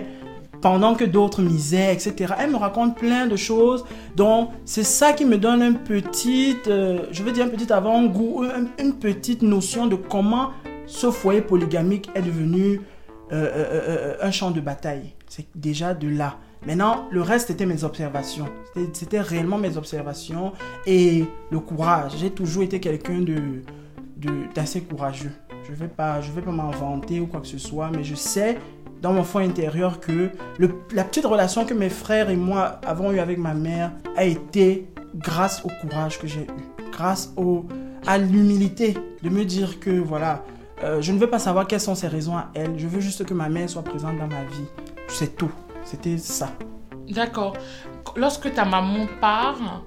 pendant 0.64 0.96
que 0.96 1.04
d'autres 1.04 1.42
misaient, 1.42 1.94
etc. 1.94 2.36
Elle 2.40 2.52
me 2.52 2.56
raconte 2.56 2.96
plein 2.96 3.28
de 3.28 3.36
choses. 3.36 3.84
Donc, 4.16 4.50
c'est 4.64 4.86
ça 4.86 5.12
qui 5.12 5.26
me 5.26 5.38
donne 5.38 5.62
un 5.62 5.74
petit, 5.74 6.56
euh, 6.68 7.00
je 7.12 7.22
veux 7.22 7.34
dire 7.34 7.46
un 7.46 7.50
petit 7.50 7.72
avant-goût, 7.72 8.46
une, 8.80 8.94
petite 8.94 9.42
notion 9.42 9.88
de 9.88 9.96
comment 9.96 10.52
ce 10.86 11.12
foyer 11.12 11.42
polygamique 11.42 12.10
est 12.16 12.22
devenu 12.22 12.80
euh, 13.34 13.52
euh, 13.56 14.16
un 14.22 14.32
champ 14.32 14.52
de 14.52 14.62
bataille. 14.62 15.14
C'est 15.28 15.48
déjà 15.54 15.94
de 15.94 16.08
là. 16.08 16.38
Maintenant, 16.66 17.10
le 17.12 17.22
reste 17.22 17.50
était 17.50 17.66
mes 17.66 17.84
observations. 17.84 18.48
C'était 18.94 19.20
réellement 19.20 19.58
mes 19.58 19.76
observations 19.76 20.54
et 20.88 21.26
le 21.52 21.60
courage. 21.60 22.14
J'ai 22.20 22.30
toujours 22.30 22.64
été 22.64 22.80
quelqu'un 22.80 23.20
de 23.20 23.36
d'assez 24.56 24.80
courageux. 24.80 25.34
Je 25.68 25.74
vais 25.74 25.90
pas, 25.90 26.22
vais 26.22 26.42
pas 26.42 26.52
m'inventer 26.52 27.20
ou 27.20 27.28
quoi 27.28 27.42
que 27.42 27.48
ce 27.48 27.58
soit, 27.58 27.90
mais 27.92 28.06
je 28.06 28.16
sais 28.16 28.58
dans 29.04 29.12
mon 29.12 29.24
fond 29.24 29.40
intérieur 29.40 30.00
que 30.00 30.32
le, 30.58 30.76
la 30.94 31.04
petite 31.04 31.26
relation 31.26 31.66
que 31.66 31.74
mes 31.74 31.90
frères 31.90 32.30
et 32.30 32.38
moi 32.38 32.80
avons 32.88 33.12
eue 33.12 33.20
avec 33.20 33.38
ma 33.38 33.54
mère 33.54 33.92
a 34.16 34.24
été 34.24 34.88
grâce 35.14 35.64
au 35.66 35.70
courage 35.82 36.18
que 36.20 36.26
j'ai 36.26 36.44
eu, 36.44 36.90
grâce 36.92 37.34
au, 37.36 37.66
à 38.08 38.18
l'humilité 38.18 38.98
de 39.22 39.30
me 39.30 39.44
dire 39.44 39.82
que 39.82 39.92
voilà, 39.92 40.44
euh, 40.84 41.02
je 41.02 41.12
ne 41.12 41.20
veux 41.20 41.30
pas 41.30 41.38
savoir 41.38 41.68
quelles 41.68 41.82
sont 41.82 41.96
ses 41.96 42.08
raisons 42.08 42.38
à 42.38 42.50
elle, 42.54 42.80
je 42.80 42.88
veux 42.88 43.02
juste 43.02 43.26
que 43.26 43.34
ma 43.34 43.50
mère 43.50 43.70
soit 43.70 43.84
présente 43.84 44.18
dans 44.18 44.28
ma 44.28 44.44
vie. 44.46 44.66
C'est 45.10 45.36
tout. 45.36 45.52
C'était 45.84 46.18
ça. 46.18 46.50
D'accord. 47.10 47.58
Lorsque 48.16 48.54
ta 48.54 48.64
maman 48.64 49.06
part, 49.20 49.84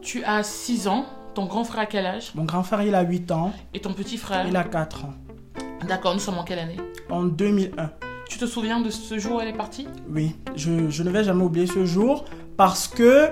tu 0.00 0.24
as 0.24 0.42
6 0.42 0.88
ans. 0.88 1.04
Ton 1.34 1.46
grand 1.46 1.64
frère 1.64 1.82
a 1.82 1.86
quel 1.86 2.06
âge? 2.06 2.32
Mon 2.34 2.44
grand 2.44 2.62
frère, 2.62 2.82
il 2.82 2.94
a 2.94 3.02
8 3.02 3.30
ans. 3.30 3.52
Et 3.74 3.80
ton 3.80 3.92
petit 3.92 4.16
frère? 4.16 4.46
Il 4.48 4.56
a 4.56 4.64
4 4.64 5.04
ans. 5.04 5.14
D'accord, 5.86 6.14
nous 6.14 6.20
sommes 6.20 6.38
en 6.38 6.44
quelle 6.44 6.60
année? 6.60 6.76
En 7.10 7.24
2001. 7.24 7.90
Tu 8.28 8.38
te 8.38 8.46
souviens 8.46 8.80
de 8.80 8.90
ce 8.90 9.18
jour 9.18 9.36
où 9.36 9.40
elle 9.40 9.48
est 9.48 9.56
partie 9.56 9.86
Oui, 10.08 10.34
je, 10.56 10.70
ne 10.70 11.10
vais 11.10 11.24
jamais 11.24 11.44
oublier 11.44 11.66
ce 11.66 11.84
jour 11.84 12.24
parce 12.56 12.88
que 12.88 13.28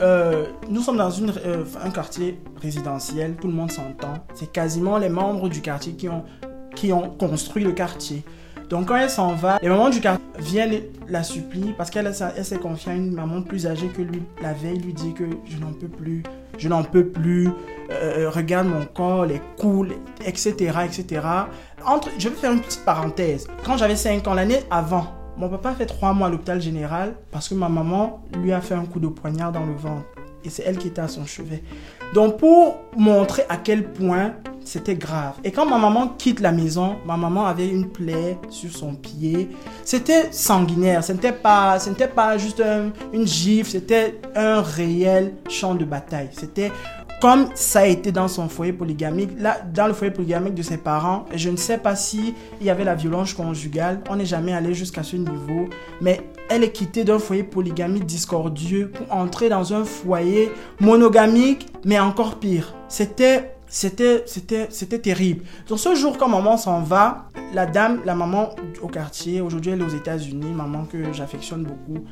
euh, 0.00 0.46
nous 0.68 0.80
sommes 0.80 0.96
dans 0.96 1.10
euh, 1.10 1.64
un 1.82 1.90
quartier 1.90 2.38
résidentiel, 2.60 3.36
tout 3.40 3.46
le 3.46 3.52
monde 3.52 3.70
s'entend. 3.70 4.14
C'est 4.34 4.50
quasiment 4.50 4.98
les 4.98 5.08
membres 5.08 5.48
du 5.48 5.60
quartier 5.60 5.94
qui 5.94 6.92
ont 6.92 7.10
construit 7.10 7.62
le 7.62 7.72
quartier. 7.72 8.24
Donc 8.72 8.88
quand 8.88 8.96
elle 8.96 9.10
s'en 9.10 9.34
va, 9.34 9.58
les 9.60 9.68
mamans 9.68 9.90
du 9.90 10.00
quartier 10.00 10.24
viennent 10.38 10.80
la 11.06 11.22
supplient 11.22 11.74
parce 11.76 11.90
qu'elle 11.90 12.10
s'est 12.14 12.56
confiée 12.56 12.92
à 12.92 12.94
une 12.94 13.12
maman 13.12 13.42
plus 13.42 13.66
âgée 13.66 13.88
que 13.88 14.00
lui. 14.00 14.22
La 14.40 14.54
veille, 14.54 14.78
lui 14.78 14.94
dit 14.94 15.12
que 15.12 15.24
je 15.44 15.58
n'en 15.58 15.74
peux 15.74 15.88
plus, 15.88 16.22
je 16.56 16.70
n'en 16.70 16.82
peux 16.82 17.04
plus, 17.04 17.50
euh, 17.90 18.30
regarde 18.30 18.68
mon 18.68 18.86
corps, 18.86 19.26
les 19.26 19.42
coups, 19.58 19.90
etc., 20.24 20.54
etc. 20.86 21.20
Entre, 21.84 22.08
je 22.16 22.30
vais 22.30 22.34
faire 22.34 22.52
une 22.52 22.62
petite 22.62 22.82
parenthèse. 22.86 23.46
Quand 23.62 23.76
j'avais 23.76 23.94
5 23.94 24.26
ans, 24.26 24.32
l'année 24.32 24.60
avant, 24.70 25.06
mon 25.36 25.50
papa 25.50 25.68
a 25.68 25.74
fait 25.74 25.84
3 25.84 26.14
mois 26.14 26.28
à 26.28 26.30
l'hôpital 26.30 26.58
général 26.58 27.12
parce 27.30 27.50
que 27.50 27.54
ma 27.54 27.68
maman 27.68 28.24
lui 28.42 28.54
a 28.54 28.62
fait 28.62 28.74
un 28.74 28.86
coup 28.86 29.00
de 29.00 29.08
poignard 29.08 29.52
dans 29.52 29.66
le 29.66 29.74
ventre. 29.74 30.06
Et 30.44 30.48
c'est 30.48 30.62
elle 30.62 30.78
qui 30.78 30.88
était 30.88 31.02
à 31.02 31.08
son 31.08 31.26
chevet. 31.26 31.62
Donc 32.14 32.38
pour 32.38 32.80
montrer 32.96 33.44
à 33.48 33.56
quel 33.56 33.84
point 33.84 34.34
c'était 34.64 34.94
grave. 34.94 35.34
Et 35.44 35.50
quand 35.50 35.66
ma 35.66 35.78
maman 35.78 36.08
quitte 36.18 36.40
la 36.40 36.52
maison, 36.52 36.96
ma 37.06 37.16
maman 37.16 37.46
avait 37.46 37.68
une 37.68 37.88
plaie 37.88 38.38
sur 38.48 38.70
son 38.70 38.94
pied. 38.94 39.48
C'était 39.84 40.28
sanguinaire. 40.30 41.02
Ce 41.02 41.12
n'était 41.12 41.32
pas, 41.32 41.78
pas 42.14 42.38
juste 42.38 42.62
une 43.12 43.26
gifle, 43.26 43.70
c'était 43.70 44.20
un 44.34 44.62
réel 44.62 45.34
champ 45.48 45.74
de 45.74 45.84
bataille. 45.84 46.28
C'était 46.32 46.70
comme 47.20 47.50
ça 47.54 47.80
a 47.80 47.86
été 47.86 48.10
dans 48.10 48.26
son 48.26 48.48
foyer 48.48 48.72
polygamique, 48.72 49.30
là, 49.38 49.60
dans 49.72 49.86
le 49.86 49.92
foyer 49.92 50.12
polygamique 50.12 50.54
de 50.54 50.62
ses 50.62 50.76
parents, 50.76 51.24
je 51.32 51.50
ne 51.50 51.56
sais 51.56 51.78
pas 51.78 51.94
si 51.94 52.34
il 52.60 52.66
y 52.66 52.70
avait 52.70 52.82
la 52.82 52.96
violence 52.96 53.32
conjugale, 53.32 54.00
on 54.10 54.16
n'est 54.16 54.26
jamais 54.26 54.52
allé 54.52 54.74
jusqu'à 54.74 55.04
ce 55.04 55.14
niveau, 55.14 55.68
mais 56.00 56.20
elle 56.52 56.64
est 56.64 56.72
quittée 56.72 57.04
d'un 57.04 57.18
foyer 57.18 57.44
polygamique 57.44 58.04
discordieux 58.04 58.90
pour 58.90 59.10
entrer 59.12 59.48
dans 59.48 59.72
un 59.72 59.84
foyer 59.84 60.52
monogamique, 60.80 61.66
mais 61.84 61.98
encore 61.98 62.38
pire. 62.38 62.74
C'était 62.88 63.54
c'était, 63.68 64.24
c'était, 64.26 64.66
c'était 64.68 64.98
terrible. 64.98 65.46
Donc 65.66 65.78
ce 65.78 65.94
jour, 65.94 66.18
quand 66.18 66.28
maman 66.28 66.58
s'en 66.58 66.82
va, 66.82 67.28
la 67.54 67.64
dame, 67.64 68.02
la 68.04 68.14
maman 68.14 68.50
au 68.82 68.88
quartier, 68.88 69.40
aujourd'hui 69.40 69.72
elle 69.72 69.80
est 69.80 69.84
aux 69.84 69.96
États-Unis, 69.96 70.52
maman 70.52 70.84
que 70.84 71.10
j'affectionne 71.14 71.62
beaucoup, 71.64 72.04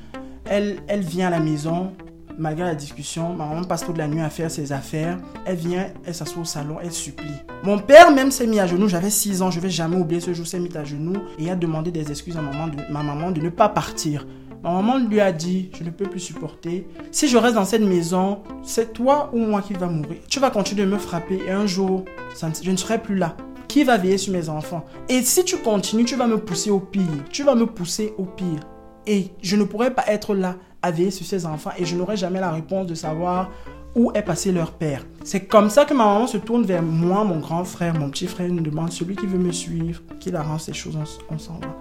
elle, 0.47 0.79
elle 0.89 1.03
vient 1.03 1.27
à 1.27 1.31
la 1.31 1.41
maison, 1.41 1.93
malgré 2.39 2.65
la 2.65 2.75
discussion, 2.75 3.35
ma 3.35 3.47
maman 3.47 3.65
passe 3.65 3.85
toute 3.85 3.99
la 3.99 4.09
nuit 4.09 4.21
à 4.21 4.31
faire 4.31 4.51
ses 4.51 4.73
affaires. 4.73 5.19
Elle 5.45 5.57
vient, 5.57 5.87
elle 6.05 6.15
s'assoit 6.15 6.43
au 6.43 6.45
salon, 6.45 6.79
elle 6.83 6.93
supplie. 6.93 7.35
Mon 7.63 7.79
père 7.79 8.11
même 8.11 8.31
s'est 8.31 8.47
mis 8.47 8.61
à 8.61 8.67
genoux, 8.67 8.89
j'avais 8.89 9.11
6 9.11 9.43
ans, 9.43 9.51
je 9.51 9.61
vais 9.61 9.71
jamais 9.71 9.97
oublier 9.97 10.21
ce 10.21 10.35
jour, 10.35 10.47
s'est 10.47 10.61
mis 10.61 10.77
à 10.77 10.85
genoux 10.85 11.21
et 11.39 11.51
a 11.51 11.57
demandé 11.57 11.91
des 11.91 12.11
excuses 12.11 12.37
à 12.37 12.43
maman 12.43 12.71
ma 12.91 13.03
maman 13.03 13.31
de 13.31 13.41
ne 13.41 13.51
pas 13.51 13.69
partir. 13.69 14.27
Ma 14.63 14.73
maman 14.73 14.99
lui 14.99 15.21
a 15.21 15.33
dit, 15.33 15.71
je 15.79 15.85
ne 15.85 15.91
peux 15.91 16.05
plus 16.05 16.21
supporter. 16.21 16.87
Si 17.11 17.29
je 17.29 17.39
reste 17.39 17.55
dans 17.55 17.65
cette 17.65 17.83
maison, 17.83 18.41
c'est 18.63 18.93
toi 18.93 19.31
ou 19.33 19.39
moi 19.39 19.63
qui 19.63 19.73
va 19.73 19.87
mourir. 19.87 20.19
Tu 20.29 20.39
vas 20.39 20.51
continuer 20.51 20.85
de 20.85 20.91
me 20.91 20.99
frapper 20.99 21.41
et 21.47 21.51
un 21.51 21.67
jour, 21.67 22.05
je 22.39 22.71
ne 22.71 22.77
serai 22.77 22.99
plus 22.99 23.17
là. 23.17 23.37
Qui 23.69 23.85
va 23.85 23.97
veiller 23.97 24.19
sur 24.19 24.33
mes 24.33 24.49
enfants? 24.49 24.85
Et 25.09 25.23
si 25.23 25.45
tu 25.45 25.57
continues, 25.57 26.05
tu 26.05 26.17
vas 26.17 26.27
me 26.27 26.39
pousser 26.39 26.71
au 26.71 26.81
pire. 26.81 27.05
Tu 27.31 27.45
vas 27.45 27.55
me 27.55 27.67
pousser 27.67 28.13
au 28.19 28.25
pire. 28.25 28.61
Et 29.07 29.31
je 29.41 29.57
ne 29.57 29.65
pourrai 29.65 29.95
pas 29.95 30.05
être 30.09 30.35
là 30.35 30.57
à 30.83 30.93
sur 31.11 31.27
ses 31.27 31.47
enfants 31.47 31.71
et 31.79 31.85
je 31.85 31.97
n'aurai 31.97 32.17
jamais 32.17 32.41
la 32.41 32.51
réponse 32.51 32.87
de 32.87 32.95
savoir 32.95 33.51
où 33.95 34.13
est 34.15 34.23
passé 34.23 34.53
leur 34.53 34.73
père. 34.73 35.05
C'est 35.25 35.47
comme 35.47 35.71
ça 35.71 35.85
que 35.85 35.95
ma 35.95 36.05
maman 36.05 36.27
se 36.27 36.37
tourne 36.37 36.65
vers 36.65 36.83
moi, 36.83 37.25
mon 37.25 37.39
grand 37.39 37.65
frère, 37.65 37.95
mon 37.95 38.09
petit 38.11 38.27
frère, 38.27 38.49
nous 38.49 38.63
demande 38.63 38.93
celui 38.93 39.17
qui 39.17 39.27
veut 39.27 39.39
me 39.39 39.53
suivre, 39.53 40.01
qu'il 40.21 40.37
arrange 40.37 40.63
ces 40.63 40.73
choses, 40.73 40.97
on, 41.29 41.39
s'en 41.39 41.55
va. 41.55 41.77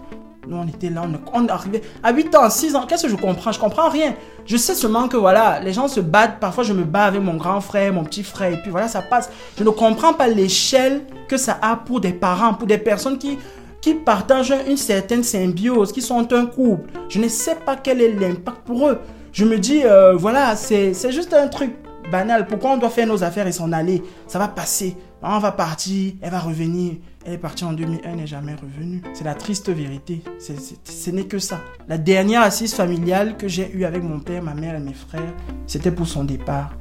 Nous, 0.48 0.58
on 0.58 0.68
était 0.68 0.90
là, 0.90 1.04
on, 1.34 1.46
est 1.46 1.52
arrivé 1.52 1.82
à 2.02 2.12
8 2.12 2.36
ans, 2.36 2.50
6 2.50 2.76
ans. 2.76 2.86
Qu'est-ce 2.88 3.04
que 3.04 3.10
je 3.10 3.16
comprends? 3.16 3.52
Je 3.52 3.60
comprends 3.60 3.90
rien. 3.90 4.16
Je 4.46 4.58
sais 4.58 4.74
seulement 4.74 5.08
que 5.08 5.18
voilà, 5.18 5.60
les 5.60 5.74
gens 5.74 5.88
se 5.88 6.00
battent. 6.00 6.40
Parfois, 6.40 6.64
je 6.64 6.74
me 6.74 6.84
bats 6.84 7.06
avec 7.06 7.22
mon 7.22 7.36
grand 7.36 7.62
frère, 7.62 7.94
mon 7.94 8.04
petit 8.04 8.24
frère, 8.24 8.54
et 8.54 8.62
puis 8.62 8.72
voilà, 8.72 8.88
ça 8.88 9.04
passe. 9.04 9.30
Je 9.58 9.64
ne 9.64 9.70
comprends 9.70 10.14
pas 10.14 10.28
l'échelle 10.28 11.06
que 11.28 11.38
ça 11.38 11.60
a 11.62 11.76
pour 11.76 12.02
des 12.02 12.14
parents, 12.14 12.56
pour 12.56 12.68
des 12.68 12.80
personnes 12.80 13.20
qui, 13.20 13.38
qui 13.82 13.94
partagent 13.94 14.54
une 14.68 14.78
certaine 14.78 15.24
symbiose, 15.24 15.92
qui 15.92 16.02
sont 16.02 16.32
un 16.34 16.46
couple. 16.46 16.92
Je 17.10 17.20
ne 17.20 17.28
sais 17.28 17.56
pas 17.56 17.76
quel 17.76 18.02
est 18.02 18.14
l'impact 18.14 18.62
pour 18.66 18.90
eux. 18.90 19.00
Je 19.32 19.46
me 19.46 19.58
dis, 19.58 19.82
euh, 19.84 20.16
voilà, 20.16 20.56
c'est 20.56 20.94
juste 21.12 21.34
un 21.34 21.48
truc 21.48 21.72
banal. 22.12 22.48
Pourquoi 22.48 22.72
on 22.72 22.78
doit 22.78 22.90
faire 22.90 23.08
nos 23.08 23.24
affaires 23.24 23.48
et 23.48 23.52
s'en 23.52 23.72
aller? 23.72 24.02
Ça 24.28 24.40
va 24.40 24.48
passer. 24.48 24.96
On 25.22 25.40
va 25.40 25.52
partir, 25.52 26.14
elle 26.22 26.32
va 26.32 26.40
revenir. 26.40 26.94
Elle 27.26 27.34
est 27.34 27.38
partie 27.38 27.66
en 27.66 27.74
2001, 27.74 28.10
elle 28.10 28.16
n'est 28.16 28.28
jamais 28.28 28.56
revenue. 28.56 29.02
C'est 29.14 29.26
la 29.26 29.36
triste 29.36 29.70
vérité. 29.70 30.24
ce 30.40 31.10
n'est 31.10 31.26
que 31.26 31.40
ça. 31.40 31.60
La 31.88 31.98
dernière 31.98 32.42
assise 32.42 32.74
familiale 32.74 33.36
que 33.38 33.48
j'ai 33.48 33.70
eue 33.74 33.84
avec 33.84 34.02
mon 34.02 34.20
père, 34.20 34.42
ma 34.42 34.54
mère 34.54 34.76
et 34.76 34.80
mes 34.80 34.94
frères, 34.94 35.34
c'était 35.68 35.92
pour 35.92 36.08
son 36.08 36.24
départ. 36.24 36.72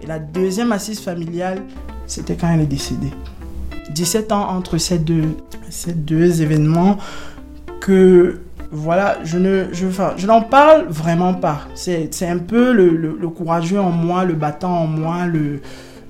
Et 0.00 0.06
la 0.06 0.18
deuxième 0.18 0.72
assise 0.72 1.00
familiale, 1.00 1.62
c'était 2.06 2.34
quand 2.36 2.48
elle 2.48 2.62
est 2.62 2.66
décédée. 2.66 3.12
17 3.92 4.32
ans 4.32 4.48
entre 4.50 4.78
ces 4.78 4.98
deux, 4.98 6.42
événements 6.42 6.98
que 7.80 8.40
voilà, 8.70 9.18
je 9.24 9.38
ne, 9.38 9.66
je, 9.72 10.26
n'en 10.26 10.40
parle 10.42 10.86
vraiment 10.88 11.34
pas. 11.34 11.62
C'est, 11.74 12.08
un 12.22 12.38
peu 12.38 12.72
le, 12.72 13.28
courageux 13.28 13.80
en 13.80 13.90
moi, 13.90 14.24
le 14.24 14.34
battant 14.34 14.82
en 14.82 14.86
moi, 14.86 15.26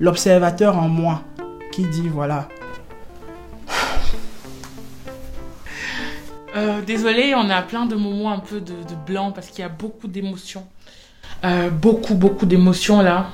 l'observateur 0.01 0.79
en 0.79 0.89
moi 0.89 1.23
qui 1.73 1.83
dit 1.87 2.09
voilà. 2.09 2.49
Euh, 6.55 6.83
désolé, 6.83 7.35
on 7.35 7.49
a 7.49 7.63
plein 7.63 7.87
de 7.87 7.95
moments 7.95 8.31
un 8.31 8.39
peu 8.39 8.61
de, 8.61 8.75
de 8.75 8.95
blanc 9.07 9.33
parce 9.33 9.49
qu'il 9.49 9.61
y 9.61 9.65
a 9.65 9.71
beaucoup 9.71 10.07
d'émotions. 10.07 10.67
Euh, 11.45 11.71
beaucoup, 11.71 12.15
beaucoup 12.15 12.47
d'émotions 12.47 13.03
là. 13.03 13.31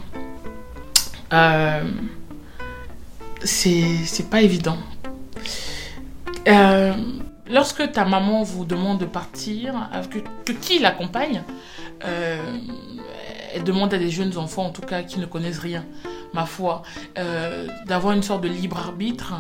Euh, 1.33 1.83
c'est 3.45 4.31
pas 4.31 4.43
évident. 4.43 4.79
Euh, 6.49 6.95
lorsque 7.51 7.93
ta 7.93 8.05
maman 8.05 8.43
vous 8.43 8.65
demande 8.65 8.99
de 8.99 9.05
partir, 9.05 9.89
euh, 9.95 10.03
que, 10.45 10.53
qui 10.53 10.79
l'accompagne, 10.79 11.43
euh, 12.05 12.59
elle 13.55 13.65
demande 13.65 13.93
à 13.95 13.99
des 13.99 14.11
jeunes 14.11 14.37
enfants, 14.39 14.67
en 14.67 14.71
tout 14.71 14.83
cas 14.83 15.03
qui 15.03 15.19
ne 15.19 15.27
connaissent 15.27 15.59
rien, 15.59 15.85
ma 16.35 16.47
foi, 16.47 16.83
d'avoir 17.87 18.13
une 18.13 18.23
sorte 18.23 18.43
de 18.43 18.49
libre 18.49 18.79
arbitre. 18.79 19.35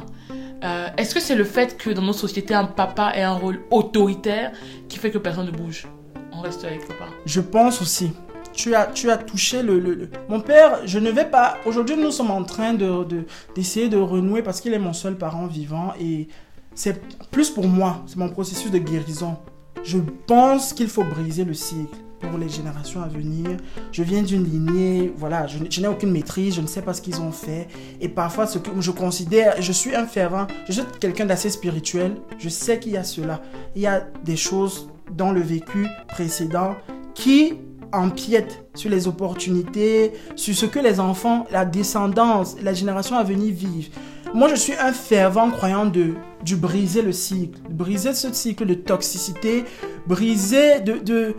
Est-ce 0.97 1.14
que 1.14 1.21
c'est 1.21 1.35
le 1.35 1.45
fait 1.45 1.76
que 1.76 1.90
dans 1.90 2.02
nos 2.02 2.14
sociétés, 2.14 2.55
un 2.55 2.64
papa 2.64 3.12
ait 3.14 3.23
un 3.23 3.35
rôle 3.35 3.61
autoritaire 3.71 4.52
qui 4.88 4.99
fait 4.99 5.11
que 5.11 5.19
personne 5.19 5.47
ne 5.47 5.50
bouge? 5.50 5.87
On 6.33 6.40
reste 6.40 6.64
avec 6.64 6.88
papa. 6.88 7.05
Je 7.26 7.40
pense 7.40 7.83
aussi 7.83 8.12
tu 8.59 8.75
as, 8.75 8.87
tu 8.87 9.09
as 9.11 9.17
touché 9.17 9.62
le, 9.62 10.11
Mon 10.29 10.41
père, 10.41 10.81
je 10.85 10.99
ne 10.99 11.11
vais 11.11 11.25
pas... 11.25 11.57
Aujourd'hui, 11.65 11.97
nous 11.97 12.11
sommes 12.11 12.33
en 12.33 12.43
train 12.43 12.75
d'essayer 12.75 13.05
de, 13.05 13.25
d'essayer 13.55 13.88
de 13.88 13.97
renouer 13.97 14.43
parce 14.43 14.61
qu'il 14.61 14.75
est 14.75 14.81
mon 14.81 14.93
seul 14.93 15.17
parent 15.17 15.47
vivant 15.47 15.95
et 16.00 16.27
c'est 16.75 17.00
plus 17.31 17.50
pour 17.50 17.69
moi, 17.69 18.03
c'est 18.07 18.17
mon 18.17 18.29
processus 18.29 18.71
de 18.73 18.79
guérison. 18.79 19.37
Je 19.85 19.99
pense 20.27 20.73
qu'il 20.73 20.88
faut 20.88 21.05
briser 21.05 21.45
le 21.45 21.55
cycle 21.55 21.97
pour 22.19 22.37
les 22.37 22.49
générations 22.49 23.00
à 23.00 23.07
venir. 23.07 23.59
Je 23.93 24.03
viens 24.03 24.25
d'une 24.25 24.43
lignée, 24.43 25.12
voilà, 25.17 25.47
je, 25.47 25.59
je 25.71 25.81
n'ai 25.81 25.87
aucune 25.87 26.11
maîtrise, 26.11 26.57
je 26.57 26.61
ne 26.61 26.67
sais 26.67 26.83
pas 26.83 26.95
ce 26.95 27.00
qu'ils 27.00 27.21
ont 27.21 27.31
fait. 27.31 27.69
Et 28.00 28.09
parfois, 28.09 28.49
ce 28.49 28.59
que 28.59 28.71
je 28.81 28.91
considère, 28.91 29.62
je 29.62 29.71
suis 29.71 29.95
un 29.95 30.07
fervent, 30.07 30.49
je 30.67 30.73
suis 30.73 30.83
quelqu'un 30.99 31.27
d'assez 31.27 31.50
spirituel, 31.50 32.17
je 32.38 32.49
sais 32.49 32.81
qu'il 32.81 32.93
y 32.93 32.97
a 32.97 33.05
cela. 33.05 33.41
Il 33.77 33.83
y 33.83 33.87
a 33.87 34.00
des 34.25 34.37
choses 34.37 34.88
dans 35.12 35.31
le 35.31 35.41
vécu 35.41 35.87
précédent 36.09 36.75
qui 37.15 37.55
empiète 37.92 38.64
sur 38.75 38.90
les 38.90 39.09
opportunités, 39.09 40.12
sur 40.37 40.54
ce 40.54 40.66
que 40.66 40.78
les 40.78 41.00
enfants, 41.00 41.47
la 41.50 41.64
descendance, 41.64 42.57
la 42.62 42.75
génération 42.75 43.16
à 43.16 43.25
venir 43.25 43.54
vivent. 43.54 43.90
Moi, 44.35 44.49
je 44.49 44.57
suis 44.57 44.75
un 44.75 44.92
fervent 44.92 45.50
croyant 45.50 45.87
de, 45.87 46.14
briser 46.57 47.02
le 47.02 47.12
cycle, 47.12 47.61
briser 47.71 48.12
ce 48.12 48.33
cycle 48.33 48.66
de 48.66 48.75
toxicité, 48.75 49.64
briser 50.07 50.80
de, 50.80 50.99
de 50.99 51.35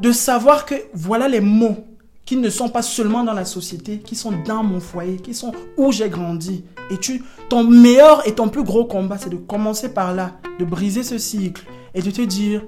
de 0.00 0.12
savoir 0.12 0.66
que 0.66 0.74
voilà 0.92 1.28
les 1.28 1.40
mots 1.40 1.76
qui 2.24 2.36
ne 2.36 2.48
sont 2.48 2.70
pas 2.70 2.82
seulement 2.82 3.22
dans 3.22 3.34
la 3.34 3.44
société, 3.44 3.98
qui 3.98 4.16
sont 4.16 4.32
dans 4.46 4.62
mon 4.62 4.80
foyer, 4.80 5.16
qui 5.16 5.34
sont 5.34 5.52
où 5.76 5.92
j'ai 5.92 6.08
grandi. 6.08 6.64
Et 6.90 6.96
tu, 6.96 7.22
ton 7.50 7.64
meilleur 7.64 8.26
et 8.26 8.34
ton 8.34 8.48
plus 8.48 8.64
gros 8.64 8.86
combat, 8.86 9.18
c'est 9.18 9.28
de 9.28 9.36
commencer 9.36 9.92
par 9.92 10.14
là, 10.14 10.32
de 10.58 10.64
briser 10.64 11.02
ce 11.02 11.18
cycle 11.18 11.64
et 11.94 12.00
de 12.00 12.10
te 12.10 12.22
dire, 12.22 12.62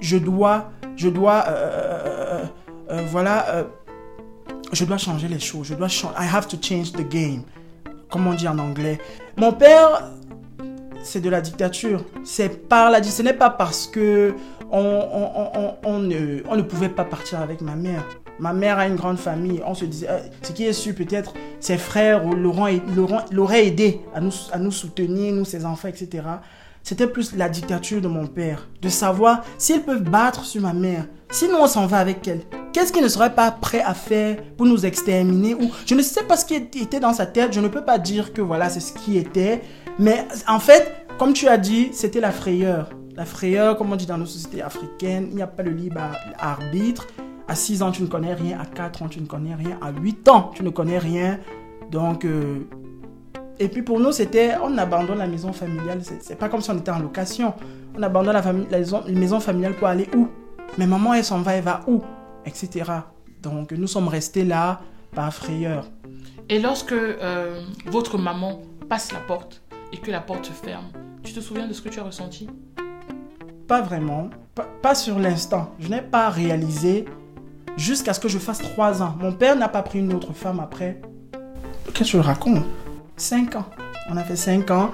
je 0.00 0.16
dois, 0.16 0.70
je 0.96 1.10
dois, 1.10 1.44
euh, 1.48 2.15
euh, 2.90 2.98
euh, 2.98 3.02
voilà, 3.10 3.66
je 4.72 4.84
dois 4.84 4.98
changer 4.98 5.28
les 5.28 5.38
choses. 5.38 5.68
Je 5.68 5.74
dois 5.74 5.88
changer. 5.88 6.14
I 6.18 6.26
have 6.32 6.46
to 6.48 6.56
change 6.60 6.92
the 6.92 7.08
game. 7.08 7.42
Comme 8.10 8.26
on 8.26 8.34
dit 8.34 8.46
en 8.46 8.58
anglais. 8.58 8.98
Mon 9.36 9.52
père, 9.52 10.10
c'est 11.02 11.20
de 11.20 11.28
la 11.28 11.40
dictature. 11.40 12.04
C'est 12.24 12.68
par 12.68 12.90
la, 12.90 13.02
ce 13.02 13.22
n'est 13.22 13.32
pas 13.32 13.50
parce 13.50 13.86
que 13.86 14.34
on, 14.70 14.78
on, 14.78 15.74
on, 15.84 15.98
ne, 15.98 16.42
on 16.48 16.56
ne 16.56 16.62
pouvait 16.62 16.88
pas 16.88 17.04
partir 17.04 17.40
avec 17.40 17.60
ma 17.60 17.74
mère. 17.74 18.04
Ma 18.38 18.52
mère 18.52 18.78
a 18.78 18.86
une 18.86 18.96
grande 18.96 19.18
famille. 19.18 19.62
On 19.64 19.74
se 19.74 19.84
disait, 19.84 20.08
euh, 20.10 20.18
ce 20.42 20.52
qui 20.52 20.64
est 20.64 20.72
sûr, 20.72 20.94
peut-être 20.94 21.34
ses 21.60 21.78
frères 21.78 22.22
l'auraient 22.24 23.66
aidé 23.66 24.00
à 24.14 24.20
nous, 24.20 24.32
à 24.52 24.58
nous 24.58 24.70
soutenir, 24.70 25.32
nous, 25.34 25.44
ses 25.44 25.64
enfants, 25.64 25.88
etc. 25.88 26.22
C'était 26.86 27.08
plus 27.08 27.34
la 27.34 27.48
dictature 27.48 28.00
de 28.00 28.06
mon 28.06 28.28
père. 28.28 28.68
De 28.80 28.88
savoir 28.88 29.42
s'ils 29.58 29.82
peuvent 29.82 30.04
battre 30.04 30.44
sur 30.44 30.62
ma 30.62 30.72
mère, 30.72 31.08
si 31.32 31.48
nous 31.48 31.56
on 31.56 31.66
s'en 31.66 31.88
va 31.88 31.98
avec 31.98 32.28
elle, 32.28 32.42
qu'est-ce 32.72 32.92
qu'il 32.92 33.02
ne 33.02 33.08
serait 33.08 33.34
pas 33.34 33.50
prêt 33.50 33.80
à 33.80 33.92
faire 33.92 34.36
pour 34.56 34.66
nous 34.66 34.86
exterminer 34.86 35.56
ou 35.56 35.68
Je 35.84 35.96
ne 35.96 36.02
sais 36.02 36.22
pas 36.22 36.36
ce 36.36 36.44
qui 36.44 36.54
était 36.54 37.00
dans 37.00 37.12
sa 37.12 37.26
tête. 37.26 37.52
Je 37.52 37.58
ne 37.58 37.66
peux 37.66 37.84
pas 37.84 37.98
dire 37.98 38.32
que 38.32 38.40
voilà, 38.40 38.68
c'est 38.68 38.78
ce 38.78 38.92
qui 38.92 39.18
était. 39.18 39.62
Mais 39.98 40.28
en 40.46 40.60
fait, 40.60 41.08
comme 41.18 41.32
tu 41.32 41.48
as 41.48 41.58
dit, 41.58 41.88
c'était 41.90 42.20
la 42.20 42.30
frayeur. 42.30 42.90
La 43.16 43.24
frayeur, 43.24 43.76
comme 43.76 43.92
on 43.92 43.96
dit 43.96 44.06
dans 44.06 44.18
nos 44.18 44.24
sociétés 44.24 44.62
africaines, 44.62 45.26
il 45.30 45.34
n'y 45.34 45.42
a 45.42 45.48
pas 45.48 45.64
de 45.64 45.70
libre 45.70 46.02
arbitre. 46.38 47.08
À 47.48 47.56
6 47.56 47.82
ans, 47.82 47.90
tu 47.90 48.02
ne 48.02 48.06
connais 48.06 48.34
rien. 48.34 48.60
À 48.60 48.64
4 48.64 49.02
ans, 49.02 49.08
tu 49.08 49.20
ne 49.20 49.26
connais 49.26 49.56
rien. 49.56 49.76
À 49.82 49.90
8 49.90 50.28
ans, 50.28 50.52
tu 50.54 50.62
ne 50.62 50.70
connais 50.70 50.98
rien. 50.98 51.40
Donc, 51.90 52.24
euh, 52.24 52.60
et 53.58 53.68
puis 53.68 53.82
pour 53.82 54.00
nous, 54.00 54.12
c'était, 54.12 54.54
on 54.62 54.76
abandonne 54.76 55.18
la 55.18 55.26
maison 55.26 55.52
familiale. 55.52 56.00
C'est 56.20 56.36
pas 56.36 56.48
comme 56.48 56.60
si 56.60 56.70
on 56.70 56.78
était 56.78 56.90
en 56.90 56.98
location. 56.98 57.54
On 57.96 58.02
abandonne 58.02 58.34
la, 58.34 58.80
maison, 59.08 59.40
familiale 59.40 59.74
pour 59.74 59.88
aller 59.88 60.08
où? 60.14 60.28
Mais 60.76 60.86
maman, 60.86 61.14
elle 61.14 61.24
s'en 61.24 61.40
va, 61.40 61.54
elle 61.54 61.64
va 61.64 61.80
où? 61.86 62.02
Etc. 62.44 62.84
Donc, 63.42 63.72
nous 63.72 63.86
sommes 63.86 64.08
restés 64.08 64.44
là 64.44 64.80
par 65.14 65.32
frayeur. 65.32 65.86
Et 66.48 66.60
lorsque 66.60 66.92
euh, 66.92 67.62
votre 67.86 68.18
maman 68.18 68.60
passe 68.88 69.12
la 69.12 69.20
porte 69.20 69.62
et 69.92 69.96
que 69.96 70.10
la 70.10 70.20
porte 70.20 70.46
se 70.46 70.52
ferme, 70.52 70.86
tu 71.22 71.32
te 71.32 71.40
souviens 71.40 71.66
de 71.66 71.72
ce 71.72 71.80
que 71.80 71.88
tu 71.88 71.98
as 71.98 72.04
ressenti? 72.04 72.48
Pas 73.66 73.80
vraiment. 73.80 74.28
pas 74.82 74.94
sur 74.94 75.18
l'instant. 75.18 75.74
Je 75.78 75.88
n'ai 75.88 76.02
pas 76.02 76.28
réalisé 76.28 77.06
jusqu'à 77.76 78.12
ce 78.12 78.20
que 78.20 78.28
je 78.28 78.38
fasse 78.38 78.58
3 78.58 79.02
ans. 79.02 79.16
Mon 79.18 79.32
père 79.32 79.56
n'a 79.56 79.68
pas 79.68 79.82
pris 79.82 79.98
une 79.98 80.12
autre 80.12 80.32
femme 80.32 80.60
après. 80.60 81.00
Qu'est-ce 81.94 82.12
que 82.12 82.18
je 82.18 82.22
raconte? 82.22 82.64
5 83.16 83.56
ans. 83.56 83.66
On 84.10 84.16
a 84.16 84.22
fait 84.22 84.36
5 84.36 84.70
ans. 84.70 84.90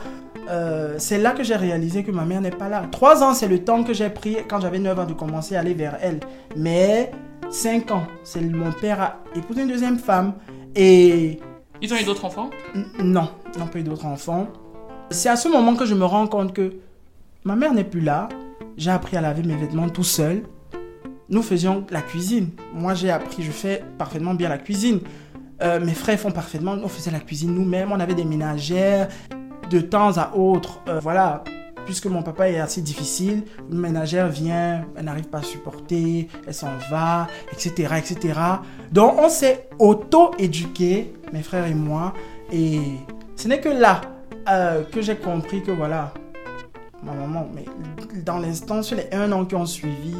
Euh, 0.48 0.96
c'est 0.98 1.18
là 1.18 1.32
que 1.32 1.42
j'ai 1.42 1.56
réalisé 1.56 2.02
que 2.02 2.10
ma 2.10 2.24
mère 2.24 2.40
n'est 2.40 2.50
pas 2.50 2.68
là. 2.68 2.84
3 2.90 3.22
ans, 3.22 3.34
c'est 3.34 3.48
le 3.48 3.64
temps 3.64 3.84
que 3.84 3.92
j'ai 3.92 4.10
pris 4.10 4.38
quand 4.48 4.60
j'avais 4.60 4.78
9 4.78 4.98
ans 4.98 5.06
de 5.06 5.12
commencer 5.12 5.56
à 5.56 5.60
aller 5.60 5.74
vers 5.74 5.98
elle. 6.00 6.20
Mais 6.56 7.12
5 7.50 7.90
ans, 7.90 8.06
c'est 8.24 8.40
mon 8.40 8.72
père 8.72 9.00
a 9.00 9.16
épousé 9.34 9.62
une 9.62 9.68
deuxième 9.68 9.98
femme. 9.98 10.34
Et. 10.74 11.40
Ils 11.80 11.92
ont 11.92 11.96
eu 11.96 12.04
d'autres 12.04 12.24
enfants? 12.24 12.50
Non, 13.02 13.28
ils 13.54 13.60
n'ont 13.60 13.66
pas 13.66 13.78
eu 13.78 13.82
d'autres 13.82 14.06
enfants. 14.06 14.48
C'est 15.10 15.28
à 15.28 15.36
ce 15.36 15.48
moment 15.48 15.74
que 15.74 15.84
je 15.84 15.94
me 15.94 16.04
rends 16.04 16.26
compte 16.26 16.52
que 16.52 16.74
ma 17.44 17.56
mère 17.56 17.74
n'est 17.74 17.84
plus 17.84 18.00
là. 18.00 18.28
J'ai 18.76 18.90
appris 18.90 19.16
à 19.16 19.20
laver 19.20 19.42
mes 19.42 19.56
vêtements 19.56 19.88
tout 19.88 20.04
seul 20.04 20.42
nous 21.32 21.42
faisions 21.42 21.84
la 21.90 22.02
cuisine. 22.02 22.50
Moi, 22.74 22.94
j'ai 22.94 23.10
appris, 23.10 23.42
je 23.42 23.50
fais 23.50 23.82
parfaitement 23.98 24.34
bien 24.34 24.50
la 24.50 24.58
cuisine. 24.58 25.00
Euh, 25.62 25.78
mes 25.78 25.94
frères 25.94 26.18
font 26.18 26.32
parfaitement, 26.32 26.72
on 26.82 26.88
faisait 26.88 27.10
la 27.10 27.20
cuisine 27.20 27.54
nous-mêmes, 27.54 27.92
on 27.92 28.00
avait 28.00 28.14
des 28.14 28.24
ménagères 28.24 29.08
de 29.70 29.80
temps 29.80 30.16
à 30.18 30.34
autre. 30.34 30.80
Euh, 30.88 30.98
voilà, 30.98 31.44
puisque 31.84 32.06
mon 32.06 32.22
papa 32.22 32.50
est 32.50 32.58
assez 32.58 32.80
difficile, 32.80 33.44
une 33.70 33.78
ménagère 33.78 34.28
vient, 34.28 34.84
elle 34.96 35.04
n'arrive 35.04 35.28
pas 35.28 35.38
à 35.38 35.42
supporter, 35.42 36.28
elle 36.46 36.54
s'en 36.54 36.76
va, 36.90 37.28
etc., 37.52 37.94
etc. 37.96 38.40
Donc, 38.90 39.14
on 39.18 39.28
s'est 39.28 39.68
auto-éduqués, 39.78 41.14
mes 41.32 41.42
frères 41.42 41.66
et 41.66 41.74
moi, 41.74 42.12
et 42.52 42.80
ce 43.36 43.46
n'est 43.46 43.60
que 43.60 43.68
là 43.68 44.00
euh, 44.48 44.82
que 44.84 45.00
j'ai 45.00 45.16
compris 45.16 45.62
que 45.62 45.70
voilà, 45.70 46.12
ma 47.04 47.12
maman, 47.12 47.48
mais 47.54 47.64
dans 48.24 48.38
l'instant, 48.38 48.82
sur 48.82 48.96
les 48.96 49.08
un 49.12 49.30
an 49.30 49.44
qui 49.44 49.54
ont 49.54 49.66
suivi, 49.66 50.14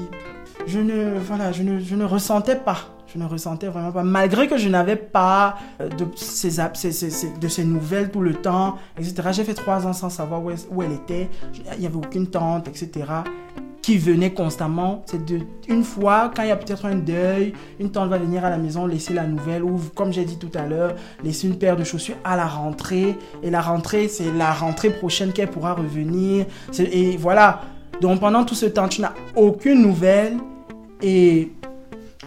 je 0.67 0.79
ne, 0.79 1.19
voilà, 1.19 1.53
je 1.53 1.63
ne, 1.63 1.81
je 1.81 1.95
ne 1.95 2.05
ressentais 2.05 2.57
pas. 2.57 2.79
Je 3.13 3.19
ne 3.19 3.27
ressentais 3.27 3.69
vraiment 3.69 3.93
pas. 3.93 4.03
Malgré 4.03 4.49
que 4.49 4.57
je 4.57 4.69
n'avais 4.69 4.97
pas 4.97 5.59
euh, 5.81 5.89
de 5.89 6.07
ces, 6.17 6.57
de 6.59 7.49
ces 7.49 7.65
nouvelles 7.65 8.11
tout 8.11 8.23
le 8.23 8.35
temps, 8.35 8.79
etc. 8.99 9.29
J'ai 9.33 9.45
fait 9.45 9.55
trois 9.55 9.87
ans 9.87 9.93
sans 9.93 10.09
savoir 10.09 10.43
où, 10.43 10.51
où 10.71 10.83
elle 10.83 10.93
était. 10.93 11.29
Il 11.75 11.81
n'y 11.81 11.87
avait 11.87 11.97
aucune 11.97 12.27
tante, 12.29 12.69
etc 12.69 13.05
qui 13.83 13.99
venait 13.99 14.33
constamment. 14.33 15.03
C'est 15.07 15.21
une 15.69 15.83
fois, 15.83 16.31
quand 16.35 16.45
il 16.45 16.49
y 16.49 16.53
a 16.53 16.57
peut-être 16.57 16.87
un 16.87 16.95
deuil, 16.95 17.53
une 17.81 17.91
tante 17.91 18.09
va 18.09 18.17
venir 18.17 18.45
à 18.45 18.51
la 18.51 18.57
maison 18.57 18.87
laisser 18.87 19.13
la 19.13 19.27
nouvelle 19.27 19.65
ou, 19.65 19.79
comme 19.95 20.13
j'ai 20.13 20.25
dit 20.25 20.39
tout 20.39 20.53
à 20.55 20.67
l'heure, 20.67 20.95
laisser 21.25 21.49
une 21.49 21.59
paire 21.59 21.77
de 21.77 21.83
chaussures 21.83 22.15
à 22.25 22.37
la 22.37 22.47
rentrée. 22.47 23.19
Et 23.43 23.51
la 23.51 23.61
rentrée, 23.61 24.07
c'est 24.07 24.33
la 24.33 24.53
rentrée 24.53 24.91
prochaine 24.91 25.33
qu'elle 25.33 25.51
pourra 25.51 25.75
revenir. 25.75 26.47
Et 26.79 27.17
voilà. 27.17 27.63
Donc 28.01 28.21
pendant 28.21 28.45
tout 28.45 28.55
ce 28.55 28.67
temps, 28.67 28.89
tu 28.89 29.01
n'as 29.01 29.15
aucune 29.37 29.83
nouvelle. 29.83 30.39
Et... 31.03 31.53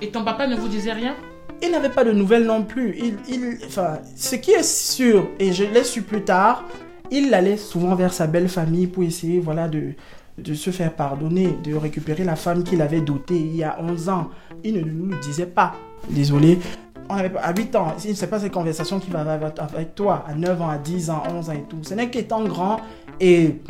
Et 0.02 0.10
ton 0.10 0.24
papa 0.24 0.48
ne 0.48 0.56
vous 0.56 0.68
disait 0.68 0.94
rien? 0.94 1.16
Il 1.62 1.72
n'avait 1.72 1.90
pas 1.90 2.04
de 2.04 2.12
nouvelles 2.12 2.46
non 2.46 2.64
plus. 2.64 2.96
Il, 2.98 3.18
il, 3.30 3.58
enfin, 3.66 4.00
ce 4.16 4.36
qui 4.36 4.52
est 4.52 4.64
sûr, 4.64 5.30
et 5.40 5.54
je 5.54 5.64
l'ai 5.64 5.84
su 5.84 6.02
plus 6.02 6.24
tard, 6.24 6.66
il 7.12 7.34
allait 7.34 7.58
souvent 7.58 7.96
vers 7.96 8.14
sa 8.14 8.28
belle 8.28 8.50
famille 8.50 8.88
pour 8.88 9.04
essayer 9.04 9.40
voilà, 9.40 9.68
de, 9.68 9.94
de 10.38 10.54
se 10.54 10.70
faire 10.70 10.94
pardonner, 10.94 11.58
de 11.64 11.74
récupérer 11.76 12.24
la 12.24 12.36
femme 12.36 12.64
qu'il 12.64 12.82
avait 12.82 13.02
dotée 13.02 13.38
il 13.38 13.56
y 13.56 13.64
a 13.64 13.78
11 13.80 14.10
ans. 14.10 14.30
Il 14.64 14.76
ne 14.76 14.82
nous 14.82 15.12
le 15.12 15.18
disait 15.20 15.46
pas. 15.46 15.74
Désolé. 16.10 16.60
On 17.08 17.16
avait, 17.16 17.32
à 17.38 17.54
8 17.56 17.76
ans, 17.76 17.94
ce 17.98 18.08
n'est 18.10 18.28
pas 18.28 18.40
ces 18.40 18.50
conversations 18.50 19.00
qui 19.00 19.12
va 19.12 19.22
avec 19.22 19.96
toi, 19.96 20.26
à 20.28 20.34
9 20.34 20.62
ans, 20.62 20.70
à 20.70 20.78
10 20.78 21.10
ans, 21.10 21.24
11 21.34 21.50
ans 21.50 21.54
et 21.54 21.64
tout. 21.70 21.78
Ce 21.84 21.94
n'est 21.94 22.10
qu'étant 22.10 22.44
grand. 22.44 22.82
Et 23.20 23.62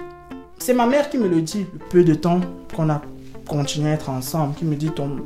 c'est 0.58 0.74
ma 0.74 0.88
mère 0.88 1.10
qui 1.10 1.18
me 1.18 1.28
le 1.28 1.41
dit, 1.41 1.65
peu 1.89 2.04
de 2.04 2.13
temps 2.13 2.41
qu'on 2.76 2.89
a 2.89 3.02
continuer 3.48 3.91
à 3.91 3.94
être 3.94 4.10
ensemble, 4.10 4.56
qui 4.56 4.65
me 4.65 4.76
dit 4.76 4.89
ton, 4.89 5.18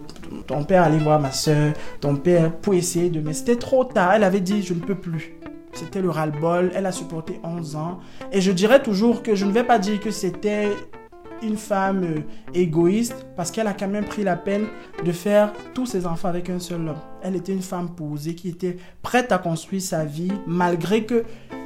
ton 0.47 0.63
père 0.63 0.83
allait 0.83 0.97
voir 0.97 1.19
ma 1.19 1.31
soeur, 1.31 1.73
ton 2.01 2.15
père 2.15 2.51
pour 2.51 2.73
essayer 2.73 3.09
de... 3.09 3.21
Mais 3.21 3.33
c'était 3.33 3.55
trop 3.55 3.85
tard, 3.85 4.13
elle 4.13 4.23
avait 4.23 4.41
dit 4.41 4.61
je 4.61 4.73
ne 4.73 4.79
peux 4.79 4.95
plus. 4.95 5.33
C'était 5.73 6.01
le 6.01 6.09
ras-le-bol, 6.09 6.71
elle 6.75 6.85
a 6.85 6.91
supporté 6.91 7.39
11 7.43 7.75
ans. 7.75 7.99
Et 8.31 8.41
je 8.41 8.51
dirais 8.51 8.81
toujours 8.81 9.23
que 9.23 9.35
je 9.35 9.45
ne 9.45 9.51
vais 9.51 9.63
pas 9.63 9.79
dire 9.79 9.99
que 9.99 10.11
c'était 10.11 10.69
une 11.41 11.57
femme 11.57 12.03
euh, 12.03 12.19
égoïste 12.53 13.25
parce 13.37 13.51
qu'elle 13.51 13.67
a 13.67 13.73
quand 13.73 13.87
même 13.87 14.03
pris 14.03 14.23
la 14.23 14.35
peine 14.35 14.67
de 15.05 15.11
faire 15.13 15.53
tous 15.73 15.85
ses 15.85 16.05
enfants 16.05 16.27
avec 16.27 16.49
un 16.49 16.59
seul 16.59 16.81
homme. 16.81 16.97
Elle 17.21 17.37
était 17.37 17.53
une 17.53 17.61
femme 17.61 17.89
posée 17.95 18.35
qui 18.35 18.49
était 18.49 18.77
prête 19.01 19.31
à 19.31 19.37
construire 19.37 19.81
sa 19.81 20.03
vie 20.03 20.31
malgré 20.45 21.05
que 21.05 21.23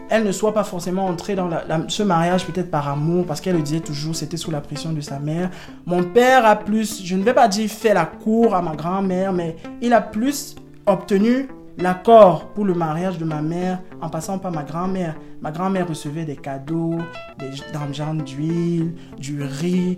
elle 0.10 0.24
ne 0.24 0.32
soit 0.32 0.54
pas 0.54 0.64
forcément 0.64 1.06
entrée 1.06 1.36
dans 1.36 1.50
ce 1.88 2.04
mariage 2.04 2.46
peut-être 2.46 2.70
par 2.70 2.88
amour, 2.88 3.26
parce 3.26 3.42
qu'elle 3.42 3.56
le 3.56 3.62
disait 3.62 3.80
toujours, 3.80 4.16
c'était 4.16 4.38
sous 4.38 4.52
la 4.52 4.62
pression 4.62 4.94
de 4.94 5.02
sa 5.02 5.20
mère. 5.20 5.50
Mon 5.86 6.04
père 6.04 6.46
a 6.46 6.56
plus, 6.56 7.04
je 7.04 7.16
ne 7.16 7.24
vais 7.24 7.34
pas 7.34 7.48
dire 7.48 7.70
fait 7.70 7.94
la 7.94 8.06
cour 8.06 8.56
à 8.56 8.62
ma 8.62 8.76
grand-mère, 8.76 9.34
mais 9.34 9.56
il 9.82 9.94
a 9.94 10.02
plus 10.02 10.56
obtenu 10.86 11.48
l'accord 11.78 12.50
pour 12.50 12.66
le 12.66 12.74
mariage 12.74 13.18
de 13.18 13.26
ma 13.26 13.42
mère 13.42 13.80
en 14.02 14.10
passant 14.10 14.38
par 14.38 14.52
ma 14.52 14.64
grand-mère. 14.64 15.16
Ma 15.42 15.52
grand-mère 15.52 15.88
recevait 15.88 16.26
des 16.26 16.36
cadeaux, 16.36 16.98
des 17.40 17.52
jambes 17.94 18.24
d'huile, 18.24 18.94
du 19.18 19.42
riz, 19.42 19.98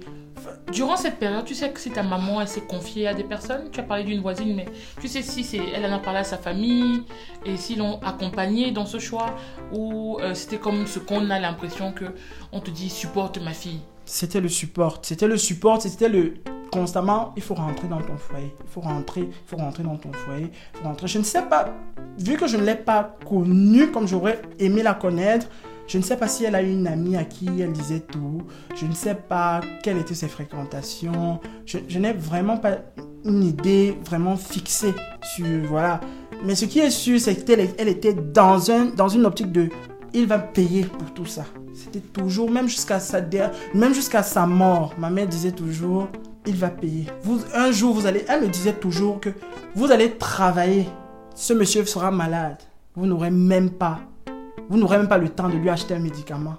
Durant 0.72 0.98
cette 0.98 1.20
période, 1.20 1.46
tu 1.46 1.54
sais 1.54 1.70
que 1.70 1.80
si 1.80 1.92
ta 1.92 2.04
maman 2.04 2.42
elle 2.42 2.48
s'est 2.48 2.62
confiée 2.62 3.08
à 3.08 3.14
des 3.14 3.24
personnes, 3.24 3.70
tu 3.72 3.80
as 3.80 3.84
parlé 3.84 4.04
d'une 4.04 4.22
voisine, 4.22 4.56
mais 4.56 4.66
tu 5.00 5.08
sais 5.08 5.22
si 5.22 5.44
c'est 5.44 5.62
elle 5.74 5.86
en 5.86 5.96
a 5.96 6.00
parlé 6.00 6.20
à 6.20 6.24
sa 6.24 6.38
famille 6.38 7.04
et 7.46 7.56
s'ils 7.56 7.80
l'ont 7.80 8.00
accompagnée 8.02 8.72
dans 8.72 8.86
ce 8.86 8.98
choix 8.98 9.36
ou 9.72 10.18
euh, 10.22 10.34
c'était 10.34 10.58
comme 10.58 10.88
ce 10.88 11.00
qu'on 11.00 11.30
a 11.30 11.40
l'impression 11.40 11.92
que 11.92 12.06
on 12.52 12.60
te 12.60 12.72
dit 12.72 12.90
supporte 12.90 13.40
ma 13.42 13.54
fille. 13.54 13.82
C'était 14.06 14.42
le 14.42 14.50
support, 14.50 15.00
c'était 15.04 15.28
le 15.28 15.38
support, 15.38 15.82
c'était 15.82 16.10
le 16.10 16.34
constamment 16.72 17.32
il 17.38 17.42
faut 17.42 17.54
rentrer 17.54 17.88
dans 17.88 18.02
ton 18.02 18.18
foyer, 18.18 18.54
il 18.60 18.70
faut 18.70 18.82
rentrer, 18.82 19.22
il 19.22 19.48
faut 19.48 19.58
rentrer 19.58 19.84
dans 19.84 19.96
ton 19.96 20.12
foyer, 20.12 20.52
rentrer. 20.84 21.08
Je 21.08 21.20
ne 21.20 21.24
sais 21.24 21.44
pas, 21.44 21.74
vu 22.18 22.36
que 22.38 22.48
je 22.48 22.58
ne 22.58 22.64
l'ai 22.64 22.76
pas 22.76 23.16
connue 23.28 23.92
comme 23.92 24.08
j'aurais 24.08 24.42
aimé 24.60 24.84
la 24.84 24.94
connaître, 24.94 25.48
je 25.88 25.98
ne 25.98 26.04
sais 26.04 26.18
pas 26.18 26.28
si 26.28 26.46
elle 26.46 26.56
a 26.56 26.64
eu 26.64 26.72
une 26.72 26.88
amie 26.88 27.16
à 27.16 27.24
qui 27.24 27.48
elle 27.60 27.72
disait 27.72 28.00
tout. 28.00 28.42
Je 28.76 28.86
ne 28.86 28.94
sais 28.94 29.16
pas 29.16 29.62
quelles 29.84 29.98
étaient 29.98 30.16
ses 30.16 30.28
fréquentations. 30.28 31.40
Je, 31.66 32.00
n'ai 32.00 32.14
vraiment 32.14 32.58
pas 32.58 32.78
une 33.24 33.44
idée 33.44 33.98
vraiment 34.04 34.36
fixée 34.36 34.94
sur... 35.36 35.46
Voilà. 35.68 36.02
Mais 36.44 36.56
ce 36.56 36.66
qui 36.66 36.80
est 36.80 36.90
sûr, 36.90 37.20
c'est 37.20 37.36
qu'elle 37.36 37.70
elle 37.78 37.88
était 37.88 38.14
dans, 38.14 38.72
un, 38.72 38.86
dans 38.86 39.10
une 39.10 39.26
optique 39.26 39.52
de... 39.52 39.70
Il 40.14 40.28
va 40.28 40.40
payer 40.40 40.86
pour 40.86 41.14
tout 41.14 41.26
ça. 41.26 41.46
C'était 41.74 42.00
toujours, 42.00 42.50
même 42.50 42.68
jusqu'à 42.68 43.00
sa, 43.00 43.22
sa 44.24 44.46
mort, 44.48 44.94
ma 44.98 45.10
mère 45.10 45.28
disait 45.28 45.52
toujours, 45.52 46.08
il 46.46 46.56
va 46.56 46.70
payer. 46.70 47.06
Un 47.54 47.72
jour, 47.72 47.94
vous 47.94 48.06
allez, 48.06 48.24
elle 48.30 48.42
me 48.42 48.48
disait 48.48 48.74
toujours 48.74 49.20
que 49.20 49.30
vous 49.76 49.92
allez 49.92 50.12
travailler. 50.12 50.88
Ce 51.36 51.52
monsieur 51.52 51.86
sera 51.86 52.12
malade. 52.12 52.58
Vous 52.96 53.06
n'aurez 53.06 53.30
même 53.30 53.72
pas, 53.72 54.00
vous 54.70 54.78
n'aurez 54.78 54.98
même 54.98 55.08
pas 55.08 55.18
le 55.18 55.30
temps 55.30 55.50
de 55.50 55.56
lui 55.56 55.70
acheter 55.70 55.94
un 55.94 56.00
médicament. 56.00 56.56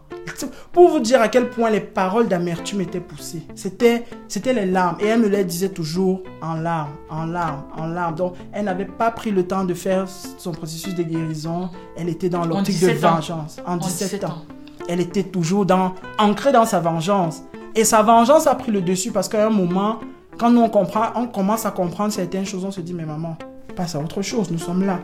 Pour 0.73 0.91
vous 0.91 1.01
dire 1.01 1.21
à 1.21 1.29
quel 1.29 1.49
point 1.49 1.71
les 1.71 1.81
paroles 1.81 2.29
d'amertume 2.29 2.83
étaient 2.83 3.01
poussées. 3.01 3.43
C'était, 3.55 4.05
c'était 4.29 4.53
les 4.53 4.67
larmes. 4.67 4.97
Et 5.01 5.07
elle 5.07 5.21
me 5.21 5.29
les 5.29 5.45
disait 5.45 5.71
toujours 5.71 6.23
en 6.43 6.55
larmes, 6.55 6.93
en 7.09 7.27
larmes, 7.27 7.63
en 7.77 7.87
larmes. 7.87 8.15
Donc, 8.15 8.35
elle 8.53 8.67
n'avait 8.67 8.85
pas 8.85 9.11
pris 9.11 9.31
le 9.31 9.47
temps 9.47 9.65
de 9.65 9.75
faire 9.75 10.07
son 10.39 10.53
processus 10.53 10.95
de 10.95 11.03
guérison. 11.03 11.71
Elle 11.97 12.09
était 12.09 12.29
dans 12.29 12.45
l'optique 12.45 12.81
de 12.81 12.89
vengeance. 12.93 13.57
En 13.67 13.77
17, 13.77 14.25
ans. 14.25 14.43
Elle 14.89 15.01
était 15.01 15.25
toujours 15.25 15.67
dans, 15.67 15.95
ancrée 16.19 16.53
dans 16.53 16.67
sa 16.67 16.81
vengeance. 16.81 17.43
Et 17.75 17.85
sa 17.85 18.03
vengeance 18.03 18.47
a 18.47 18.55
pris 18.55 18.73
le 18.73 18.83
dessus 18.83 19.13
parce 19.13 19.29
qu'à 19.29 19.47
un 19.47 19.51
moment, 19.51 20.01
quand 20.39 20.51
nous 20.51 20.61
on 20.61 20.69
comprend, 20.69 21.07
on 21.15 21.27
commence 21.27 21.67
à 21.67 21.71
comprendre 21.71 22.13
certaines 22.13 22.47
choses, 22.47 22.65
on 22.65 22.71
se 22.71 22.81
dit, 22.81 22.95
mais 22.95 23.05
maman, 23.05 23.37
passe 23.75 23.95
à 23.95 24.01
autre 24.01 24.23
chose, 24.23 24.51
nous 24.51 24.59
sommes 24.59 24.85
là 24.85 25.01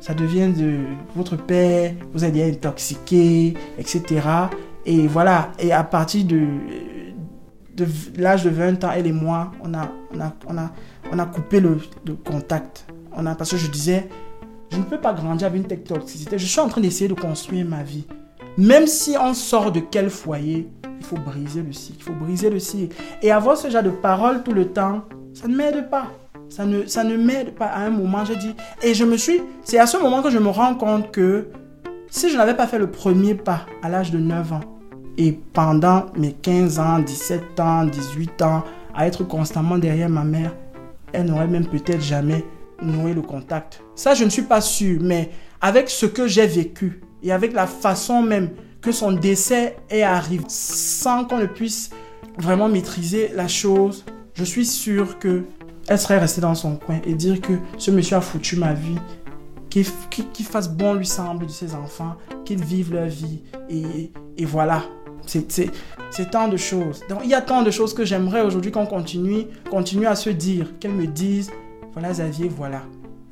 ça 0.00 0.14
devient 0.14 0.48
de 0.48 0.78
votre 1.14 1.36
père, 1.36 1.92
vous 2.12 2.24
êtes 2.24 2.36
intoxiqué, 2.36 3.54
etc. 3.78 4.20
Et 4.86 5.06
voilà, 5.06 5.52
et 5.58 5.72
à 5.72 5.84
partir 5.84 6.24
de, 6.24 6.46
de 7.76 7.86
l'âge 8.16 8.44
de 8.44 8.50
20 8.50 8.84
ans, 8.84 8.90
elle 8.94 9.06
et 9.06 9.12
moi, 9.12 9.52
on 9.62 9.74
a, 9.74 9.90
on 10.14 10.20
a, 10.20 10.32
on 10.48 10.58
a, 10.58 10.70
on 11.12 11.18
a 11.18 11.26
coupé 11.26 11.60
le, 11.60 11.78
contact. 12.24 12.86
On 13.14 13.26
a, 13.26 13.34
parce 13.34 13.50
que 13.50 13.56
je 13.56 13.70
disais, 13.70 14.08
je 14.70 14.78
ne 14.78 14.84
peux 14.84 14.98
pas 14.98 15.12
grandir 15.12 15.48
avec 15.48 15.62
une 15.62 15.68
telle 15.68 15.82
toxicité. 15.82 16.38
Je 16.38 16.46
suis 16.46 16.60
en 16.60 16.68
train 16.68 16.80
d'essayer 16.80 17.08
de 17.08 17.14
construire 17.14 17.66
ma 17.66 17.82
vie. 17.82 18.06
Même 18.56 18.86
si 18.86 19.16
on 19.20 19.34
sort 19.34 19.72
de 19.72 19.80
quel 19.80 20.10
foyer, 20.10 20.68
il 20.98 21.04
faut 21.04 21.16
briser 21.16 21.62
le 21.62 21.72
cycle. 21.72 21.98
Il 22.00 22.04
faut 22.04 22.24
briser 22.24 22.50
le 22.50 22.58
cycle. 22.58 22.96
Et 23.22 23.30
avoir 23.30 23.56
ce 23.56 23.68
genre 23.68 23.82
de 23.82 23.90
paroles 23.90 24.42
tout 24.42 24.52
le 24.52 24.66
temps, 24.68 25.04
ça 25.34 25.48
ne 25.48 25.56
m'aide 25.56 25.90
pas. 25.90 26.08
Ça 26.50 26.66
ne, 26.66 26.84
ça 26.86 27.04
ne 27.04 27.16
m'aide 27.16 27.54
pas. 27.54 27.66
À 27.66 27.84
un 27.84 27.90
moment, 27.90 28.24
j'ai 28.24 28.36
dit. 28.36 28.54
Et 28.82 28.92
je 28.92 29.04
me 29.04 29.16
suis. 29.16 29.40
C'est 29.64 29.78
à 29.78 29.86
ce 29.86 29.96
moment 29.96 30.20
que 30.20 30.30
je 30.30 30.38
me 30.38 30.48
rends 30.48 30.74
compte 30.74 31.12
que 31.12 31.48
si 32.10 32.28
je 32.28 32.36
n'avais 32.36 32.54
pas 32.54 32.66
fait 32.66 32.78
le 32.78 32.90
premier 32.90 33.36
pas 33.36 33.66
à 33.82 33.88
l'âge 33.88 34.10
de 34.10 34.18
9 34.18 34.52
ans, 34.52 34.60
et 35.16 35.32
pendant 35.52 36.06
mes 36.16 36.32
15 36.32 36.78
ans, 36.80 36.98
17 36.98 37.60
ans, 37.60 37.84
18 37.84 38.42
ans, 38.42 38.64
à 38.94 39.06
être 39.06 39.22
constamment 39.22 39.78
derrière 39.78 40.08
ma 40.08 40.24
mère, 40.24 40.54
elle 41.12 41.26
n'aurait 41.26 41.46
même 41.46 41.66
peut-être 41.66 42.00
jamais 42.00 42.44
noué 42.82 43.14
le 43.14 43.22
contact. 43.22 43.82
Ça, 43.94 44.14
je 44.14 44.24
ne 44.24 44.30
suis 44.30 44.42
pas 44.42 44.60
sûr, 44.60 44.98
mais 45.00 45.30
avec 45.60 45.88
ce 45.88 46.06
que 46.06 46.26
j'ai 46.26 46.46
vécu 46.46 47.00
et 47.22 47.30
avec 47.30 47.52
la 47.52 47.66
façon 47.66 48.22
même 48.22 48.50
que 48.80 48.90
son 48.92 49.12
décès 49.12 49.76
est 49.88 50.02
arrivé, 50.02 50.44
sans 50.48 51.24
qu'on 51.26 51.38
ne 51.38 51.46
puisse 51.46 51.90
vraiment 52.38 52.68
maîtriser 52.68 53.30
la 53.34 53.46
chose, 53.46 54.04
je 54.34 54.44
suis 54.44 54.64
sûr 54.64 55.18
que 55.18 55.42
elle 55.90 55.98
serait 55.98 56.18
restée 56.18 56.40
dans 56.40 56.54
son 56.54 56.76
coin 56.76 57.00
et 57.04 57.14
dire 57.14 57.40
que 57.40 57.52
ce 57.76 57.90
monsieur 57.90 58.16
a 58.16 58.20
foutu 58.20 58.54
ma 58.54 58.72
vie, 58.72 58.96
qu'il 59.68 59.84
fasse 60.46 60.70
bon 60.70 60.94
lui 60.94 61.04
semble 61.04 61.46
de 61.46 61.50
ses 61.50 61.74
enfants, 61.74 62.14
qu'ils 62.44 62.64
vivent 62.64 62.94
leur 62.94 63.08
vie. 63.08 63.42
Et, 63.68 64.12
et 64.38 64.44
voilà. 64.44 64.84
C'est 65.26 66.30
tant 66.30 66.46
de 66.46 66.56
choses. 66.56 67.02
Donc, 67.08 67.20
il 67.24 67.30
y 67.30 67.34
a 67.34 67.42
tant 67.42 67.62
de 67.62 67.72
choses 67.72 67.92
que 67.92 68.04
j'aimerais 68.04 68.42
aujourd'hui 68.42 68.70
qu'on 68.70 68.86
continue, 68.86 69.46
continue 69.68 70.06
à 70.06 70.14
se 70.14 70.30
dire, 70.30 70.78
qu'elle 70.78 70.92
me 70.92 71.08
dise, 71.08 71.50
voilà 71.92 72.10
Xavier, 72.10 72.48
voilà. 72.48 72.82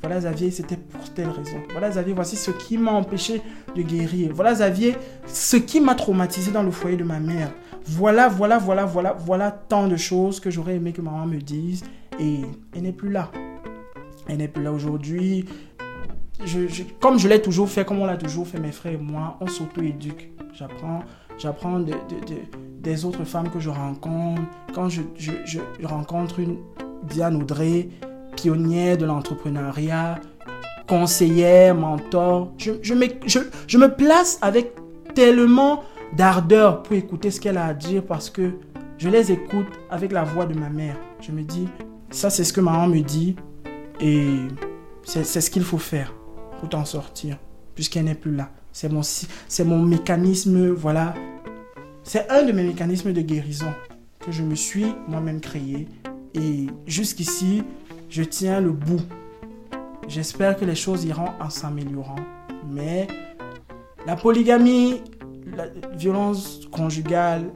Voilà 0.01 0.19
Xavier, 0.19 0.51
c'était 0.51 0.77
pour 0.77 1.09
telle 1.15 1.29
raison. 1.29 1.59
Voilà 1.71 1.91
Xavier, 1.91 2.13
voici 2.13 2.35
ce 2.35 2.51
qui 2.51 2.77
m'a 2.77 2.91
empêché 2.91 3.41
de 3.77 3.83
guérir. 3.83 4.33
Voilà 4.35 4.53
Xavier, 4.53 4.97
ce 5.29 5.57
qui 5.57 5.81
m'a 5.81 5.95
traumatisé 5.95 6.51
dans 6.51 6.65
le 6.65 6.73
foyer 6.73 6.97
de 6.97 7.05
ma 7.05 7.21
mère. 7.21 7.53
Voilà, 7.87 8.29
voilà, 8.29 8.59
voilà, 8.59 8.85
voilà, 8.85 9.13
voilà 9.13 9.53
tant 9.53 9.87
de 9.87 9.97
choses 9.97 10.41
que 10.41 10.51
j'aurais 10.51 10.75
aimé 10.75 10.93
que 10.93 11.01
maman 11.01 11.25
me 11.25 11.39
dise 11.39 11.85
et 12.19 12.43
elle 12.75 12.83
n'est 12.83 12.93
plus 12.93 13.11
là. 13.11 13.31
Elle 14.29 14.39
n'est 14.39 14.49
plus 14.49 14.63
là 14.63 14.73
aujourd'hui. 14.73 15.47
Comme 17.01 17.19
je 17.19 17.29
l'ai 17.29 17.43
toujours 17.43 17.69
fait, 17.69 17.85
comme 17.85 18.01
on 18.01 18.07
l'a 18.07 18.17
toujours 18.17 18.47
fait, 18.47 18.61
mes 18.61 18.73
frères 18.73 18.95
et 18.95 18.99
moi, 18.99 19.37
on 19.41 19.47
s'auto-éduque. 19.47 20.31
J'apprends, 20.53 21.03
j'apprends 21.39 21.81
de, 21.81 21.93
des 22.81 23.05
autres 23.05 23.25
femmes 23.25 23.51
que 23.51 23.61
je 23.61 23.71
rencontre. 23.71 24.43
Quand 24.75 24.89
je, 24.89 25.03
rencontre 25.83 26.41
une 26.41 26.59
Diane 27.05 27.43
Audrey, 27.43 27.89
pionnière 28.37 28.97
de 28.99 29.05
l'entrepreneuriat, 29.05 30.21
conseillère, 30.87 31.75
mentor, 31.75 32.53
je, 32.59 32.95
me, 32.95 33.07
je 33.67 33.79
me 33.79 33.89
place 33.89 34.39
avec 34.43 34.73
tellement 35.15 35.83
d'ardeur 36.17 36.83
pour 36.83 36.95
écouter 36.95 37.31
ce 37.31 37.41
qu'elle 37.41 37.59
a 37.59 37.67
à 37.67 37.75
dire 37.75 38.05
parce 38.05 38.31
que 38.31 38.53
je 38.99 39.09
les 39.09 39.31
écoute 39.33 39.67
avec 39.91 40.13
la 40.13 40.25
voix 40.25 40.47
de 40.47 40.59
ma 40.59 40.69
mère. 40.69 40.97
Je 41.21 41.33
me 41.33 41.43
dis, 41.43 41.69
ça, 42.11 42.31
c'est 42.31 42.45
ce 42.45 42.53
que 42.53 42.61
maman 42.61 42.87
me 42.89 43.01
dit. 43.01 43.37
Et 44.01 44.29
c'est 45.03 45.25
ce 45.25 45.51
qu'il 45.51 45.63
faut 45.63 45.79
faire 45.79 46.15
pour 46.59 46.69
t'en 46.69 46.85
sortir, 46.85 47.39
puisqu'elle 47.75 48.05
n'est 48.05 48.15
plus 48.15 48.35
là. 48.35 48.51
C'est 48.73 48.91
mon, 48.91 49.03
mon 49.65 49.83
mécanisme, 49.83 50.69
voilà. 50.71 51.15
C'est 52.05 52.29
un 52.31 52.45
de 52.45 52.53
mes 52.53 52.63
mécanismes 52.63 53.13
de 53.13 53.21
guérison 53.21 53.73
que 54.21 54.31
je 54.33 54.43
me 54.43 54.55
suis 54.55 54.95
moi-même 55.09 55.41
créé. 55.41 55.89
Et 56.35 56.67
jusqu'ici, 56.87 57.65
je 58.09 58.23
tiens 58.23 58.61
le 58.61 58.71
bout. 58.71 59.01
J'espère 60.07 60.57
que 60.57 60.65
les 60.65 60.75
choses 60.75 61.05
iront 61.05 61.31
en 61.41 61.51
s'améliorant. 61.51 62.17
Mais 62.71 63.09
la 64.07 64.17
polygamie, 64.17 65.03
la 65.57 65.67
violence 65.97 66.61
conjugale 66.71 67.51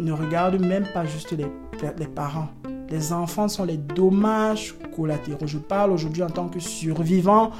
ne 0.00 0.12
regarde 0.12 0.58
même 0.60 0.86
pas 0.94 1.04
juste 1.04 1.32
les, 1.32 1.46
les 1.98 2.06
parents 2.06 2.48
les 2.92 3.12
enfants 3.14 3.48
sont 3.48 3.64
les 3.64 3.78
dommages 3.78 4.74
collatéraux. 4.94 5.46
Je 5.46 5.56
parle 5.56 5.92
aujourd'hui 5.92 6.22
en 6.22 6.28
tant 6.28 6.48
que 6.48 6.60
survivant 6.60 7.50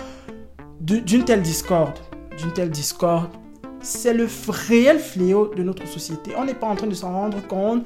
d'une 0.79 1.25
telle 1.25 1.40
discorde. 1.40 1.99
D'une 2.37 2.53
telle 2.53 2.71
discorde. 2.71 3.31
C'est 3.81 4.12
le 4.12 4.29
réel 4.49 4.99
fléau 4.99 5.51
de 5.57 5.62
notre 5.62 5.88
société. 5.88 6.33
On 6.37 6.45
n'est 6.45 6.55
pas 6.55 6.66
en 6.66 6.77
train 6.77 6.87
de 6.87 6.95
s'en 6.95 7.12
rendre 7.12 7.45
compte. 7.47 7.85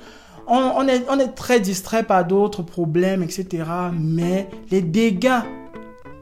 On, 0.49 0.87
est, 0.89 1.05
on 1.09 1.19
est 1.21 1.35
très 1.35 1.61
distrait 1.61 2.03
par 2.03 2.25
d'autres 2.25 2.63
problèmes, 2.63 3.23
etc. 3.23 3.65
Mais 3.97 4.49
les 4.71 4.83
dégâts 4.83 5.43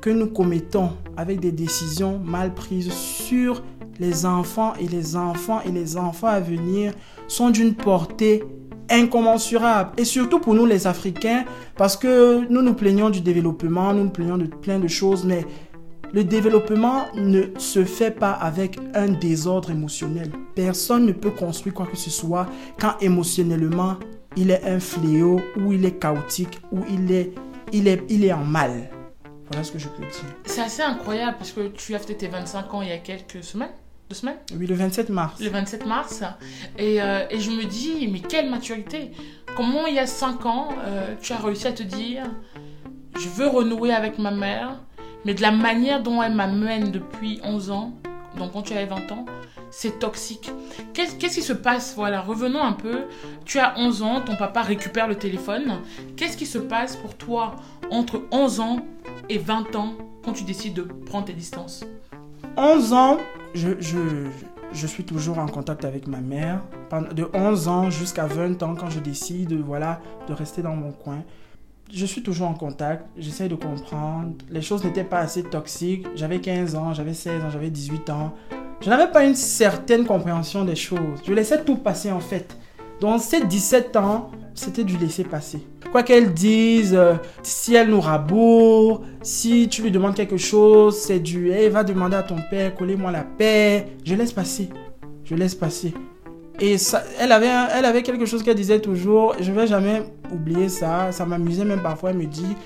que 0.02 0.10
nous 0.10 0.26
commettons 0.26 0.90
avec 1.16 1.40
des 1.40 1.52
décisions 1.52 2.18
mal 2.18 2.52
prises 2.52 2.92
sur 2.92 3.62
les 3.98 4.26
enfants 4.26 4.74
et 4.78 4.88
les 4.88 5.16
enfants 5.16 5.60
et 5.64 5.70
les 5.70 5.96
enfants 5.96 6.26
à 6.26 6.40
venir 6.40 6.92
sont 7.28 7.48
d'une 7.48 7.74
portée 7.74 8.44
incommensurable. 8.94 9.90
Et 9.98 10.04
surtout 10.04 10.38
pour 10.38 10.54
nous 10.54 10.66
les 10.66 10.86
Africains, 10.86 11.44
parce 11.76 11.96
que 11.96 12.46
nous 12.48 12.62
nous 12.62 12.74
plaignons 12.74 13.10
du 13.10 13.20
développement, 13.20 13.92
nous 13.92 14.04
nous 14.04 14.10
plaignons 14.10 14.38
de 14.38 14.46
plein 14.46 14.78
de 14.78 14.88
choses, 14.88 15.24
mais 15.24 15.44
le 16.12 16.22
développement 16.24 17.06
ne 17.14 17.46
se 17.58 17.84
fait 17.84 18.12
pas 18.12 18.32
avec 18.32 18.78
un 18.94 19.08
désordre 19.08 19.70
émotionnel. 19.70 20.30
Personne 20.54 21.06
ne 21.06 21.12
peut 21.12 21.30
construire 21.30 21.74
quoi 21.74 21.86
que 21.86 21.96
ce 21.96 22.10
soit 22.10 22.46
quand 22.78 22.94
émotionnellement 23.00 23.96
il 24.36 24.50
est 24.50 24.64
un 24.64 24.80
fléau, 24.80 25.40
ou 25.56 25.72
il 25.72 25.84
est 25.84 25.98
chaotique, 25.98 26.60
ou 26.72 26.80
il 26.90 27.12
est, 27.12 27.32
il 27.72 27.86
est, 27.86 28.02
il 28.08 28.24
est 28.24 28.32
en 28.32 28.44
mal. 28.44 28.90
Voilà 29.48 29.62
ce 29.62 29.72
que 29.72 29.78
je 29.78 29.88
peux 29.88 30.02
dire. 30.02 30.36
C'est 30.44 30.62
assez 30.62 30.82
incroyable 30.82 31.36
parce 31.38 31.52
que 31.52 31.68
tu 31.68 31.94
as 31.94 31.98
fêté 31.98 32.16
tes 32.16 32.28
25 32.28 32.74
ans 32.74 32.82
il 32.82 32.88
y 32.88 32.92
a 32.92 32.98
quelques 32.98 33.44
semaines 33.44 33.70
deux 34.10 34.16
semaines 34.16 34.38
Oui, 34.58 34.66
le 34.66 34.74
27 34.74 35.08
mars. 35.08 35.40
Le 35.40 35.48
27 35.48 35.86
mars. 35.86 36.22
Et, 36.78 37.00
euh, 37.00 37.26
et 37.30 37.40
je 37.40 37.50
me 37.50 37.64
dis, 37.64 38.08
mais 38.08 38.20
quelle 38.20 38.50
maturité 38.50 39.12
Comment 39.56 39.86
il 39.86 39.94
y 39.94 39.98
a 39.98 40.06
cinq 40.06 40.46
ans, 40.46 40.68
euh, 40.84 41.14
tu 41.20 41.32
as 41.32 41.38
réussi 41.38 41.66
à 41.66 41.72
te 41.72 41.82
dire, 41.82 42.24
je 43.18 43.28
veux 43.28 43.46
renouer 43.46 43.92
avec 43.92 44.18
ma 44.18 44.30
mère, 44.30 44.80
mais 45.24 45.34
de 45.34 45.42
la 45.42 45.52
manière 45.52 46.02
dont 46.02 46.22
elle 46.22 46.34
m'amène 46.34 46.90
depuis 46.90 47.40
11 47.44 47.70
ans, 47.70 47.94
donc 48.36 48.52
quand 48.52 48.62
tu 48.62 48.72
avais 48.72 48.86
20 48.86 49.12
ans, 49.12 49.26
c'est 49.70 49.98
toxique. 49.98 50.50
Qu'est-ce 50.92 51.16
qui 51.16 51.42
se 51.42 51.52
passe? 51.52 51.94
Voilà, 51.96 52.20
revenons 52.20 52.62
un 52.62 52.72
peu. 52.72 53.06
Tu 53.44 53.58
as 53.58 53.74
11 53.78 54.02
ans, 54.02 54.20
ton 54.20 54.36
papa 54.36 54.62
récupère 54.62 55.08
le 55.08 55.16
téléphone. 55.16 55.80
Qu'est-ce 56.16 56.36
qui 56.36 56.46
se 56.46 56.58
passe 56.58 56.96
pour 56.96 57.16
toi 57.16 57.56
entre 57.90 58.22
11 58.30 58.60
ans 58.60 58.78
et 59.28 59.38
20 59.38 59.74
ans 59.76 59.94
quand 60.24 60.32
tu 60.32 60.44
décides 60.44 60.74
de 60.74 60.82
prendre 60.82 61.24
tes 61.26 61.32
distances? 61.32 61.84
11 62.56 62.92
ans, 62.92 63.18
je, 63.54 63.70
je, 63.80 64.28
je, 64.72 64.86
suis 64.86 65.04
toujours 65.04 65.38
en 65.38 65.46
contact 65.46 65.84
avec 65.84 66.06
ma 66.06 66.20
mère. 66.20 66.60
De 67.14 67.28
11 67.32 67.68
ans 67.68 67.90
jusqu'à 67.90 68.26
20 68.26 68.62
ans, 68.62 68.74
quand 68.74 68.90
je 68.90 69.00
décide 69.00 69.52
voilà, 69.60 70.00
de 70.28 70.32
rester 70.32 70.62
dans 70.62 70.76
mon 70.76 70.92
coin, 70.92 71.22
je 71.92 72.06
suis 72.06 72.22
toujours 72.22 72.48
en 72.48 72.54
contact. 72.54 73.06
J'essaie 73.16 73.48
de 73.48 73.54
comprendre. 73.54 74.32
Les 74.50 74.62
choses 74.62 74.84
n'étaient 74.84 75.04
pas 75.04 75.18
assez 75.18 75.42
toxiques. 75.42 76.06
J'avais 76.14 76.40
15 76.40 76.74
ans, 76.76 76.94
j'avais 76.94 77.14
16 77.14 77.44
ans, 77.44 77.50
j'avais 77.50 77.70
18 77.70 78.10
ans. 78.10 78.34
Je 78.80 78.90
n'avais 78.90 79.10
pas 79.10 79.24
une 79.24 79.34
certaine 79.34 80.04
compréhension 80.04 80.64
des 80.64 80.76
choses. 80.76 81.20
Je 81.26 81.32
laissais 81.32 81.64
tout 81.64 81.76
passer 81.76 82.12
en 82.12 82.20
fait. 82.20 82.56
Dans 83.00 83.18
ces 83.18 83.44
17 83.44 83.96
ans, 83.96 84.30
c'était 84.54 84.84
du 84.84 84.96
laisser 84.96 85.24
passer. 85.24 85.66
Quoi 85.94 86.02
qu'elle 86.02 86.34
dise, 86.34 86.92
euh, 86.92 87.14
si 87.44 87.76
elle 87.76 87.88
nous 87.88 88.00
rabourre, 88.00 89.02
si 89.22 89.68
tu 89.68 89.80
lui 89.80 89.92
demandes 89.92 90.16
quelque 90.16 90.36
chose, 90.36 90.98
c'est 90.98 91.20
du 91.20 91.52
hey, 91.52 91.68
va 91.68 91.84
demander 91.84 92.16
à 92.16 92.24
ton 92.24 92.38
père, 92.50 92.74
collez-moi 92.74 93.12
la 93.12 93.22
paix. 93.22 93.86
Je 94.04 94.16
laisse 94.16 94.32
passer. 94.32 94.70
Je 95.22 95.36
laisse 95.36 95.54
passer. 95.54 95.94
Et 96.58 96.78
ça, 96.78 97.04
elle, 97.20 97.30
avait, 97.30 97.48
elle 97.72 97.84
avait 97.84 98.02
quelque 98.02 98.26
chose 98.26 98.42
qu'elle 98.42 98.56
disait 98.56 98.80
toujours, 98.80 99.36
je 99.38 99.52
vais 99.52 99.68
jamais 99.68 100.02
oublier 100.32 100.68
ça, 100.68 101.12
ça 101.12 101.26
m'amusait 101.26 101.64
même 101.64 101.80
parfois, 101.80 102.10
elle 102.10 102.18
me 102.18 102.26
dit, 102.26 102.56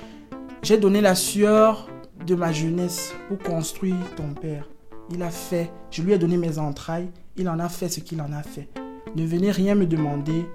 j'ai 0.62 0.79
donné 0.79 1.03
la 1.03 1.14
sueur 1.14 1.91
de 2.27 2.35
ma 2.35 2.51
jeunesse 2.51 3.12
pour 3.29 3.37
construire 3.41 3.97
ton 4.17 4.33
père. 4.41 4.67
Il 5.12 5.23
a 5.23 5.29
fait, 5.29 5.71
je 5.91 6.01
lui 6.01 6.14
ai 6.14 6.19
donné 6.19 6.38
mes 6.38 6.59
entrailles, 6.59 7.11
il 7.37 7.47
en 7.51 7.59
a 7.59 7.69
fait 7.69 7.91
ce 7.91 8.01
qu'il 8.01 8.23
en 8.23 8.33
a 8.33 8.43
fait. 8.43 8.71
Ne 9.17 9.27
venez 9.27 9.51
rien 9.51 9.75
me 9.75 9.85
demander, 9.85 10.47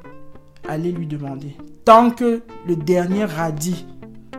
allez 0.67 0.91
lui 0.91 1.07
demander. 1.07 1.55
Tant 1.85 2.09
que 2.09 2.41
le 2.67 2.75
dernier 2.75 3.25
radis 3.25 3.85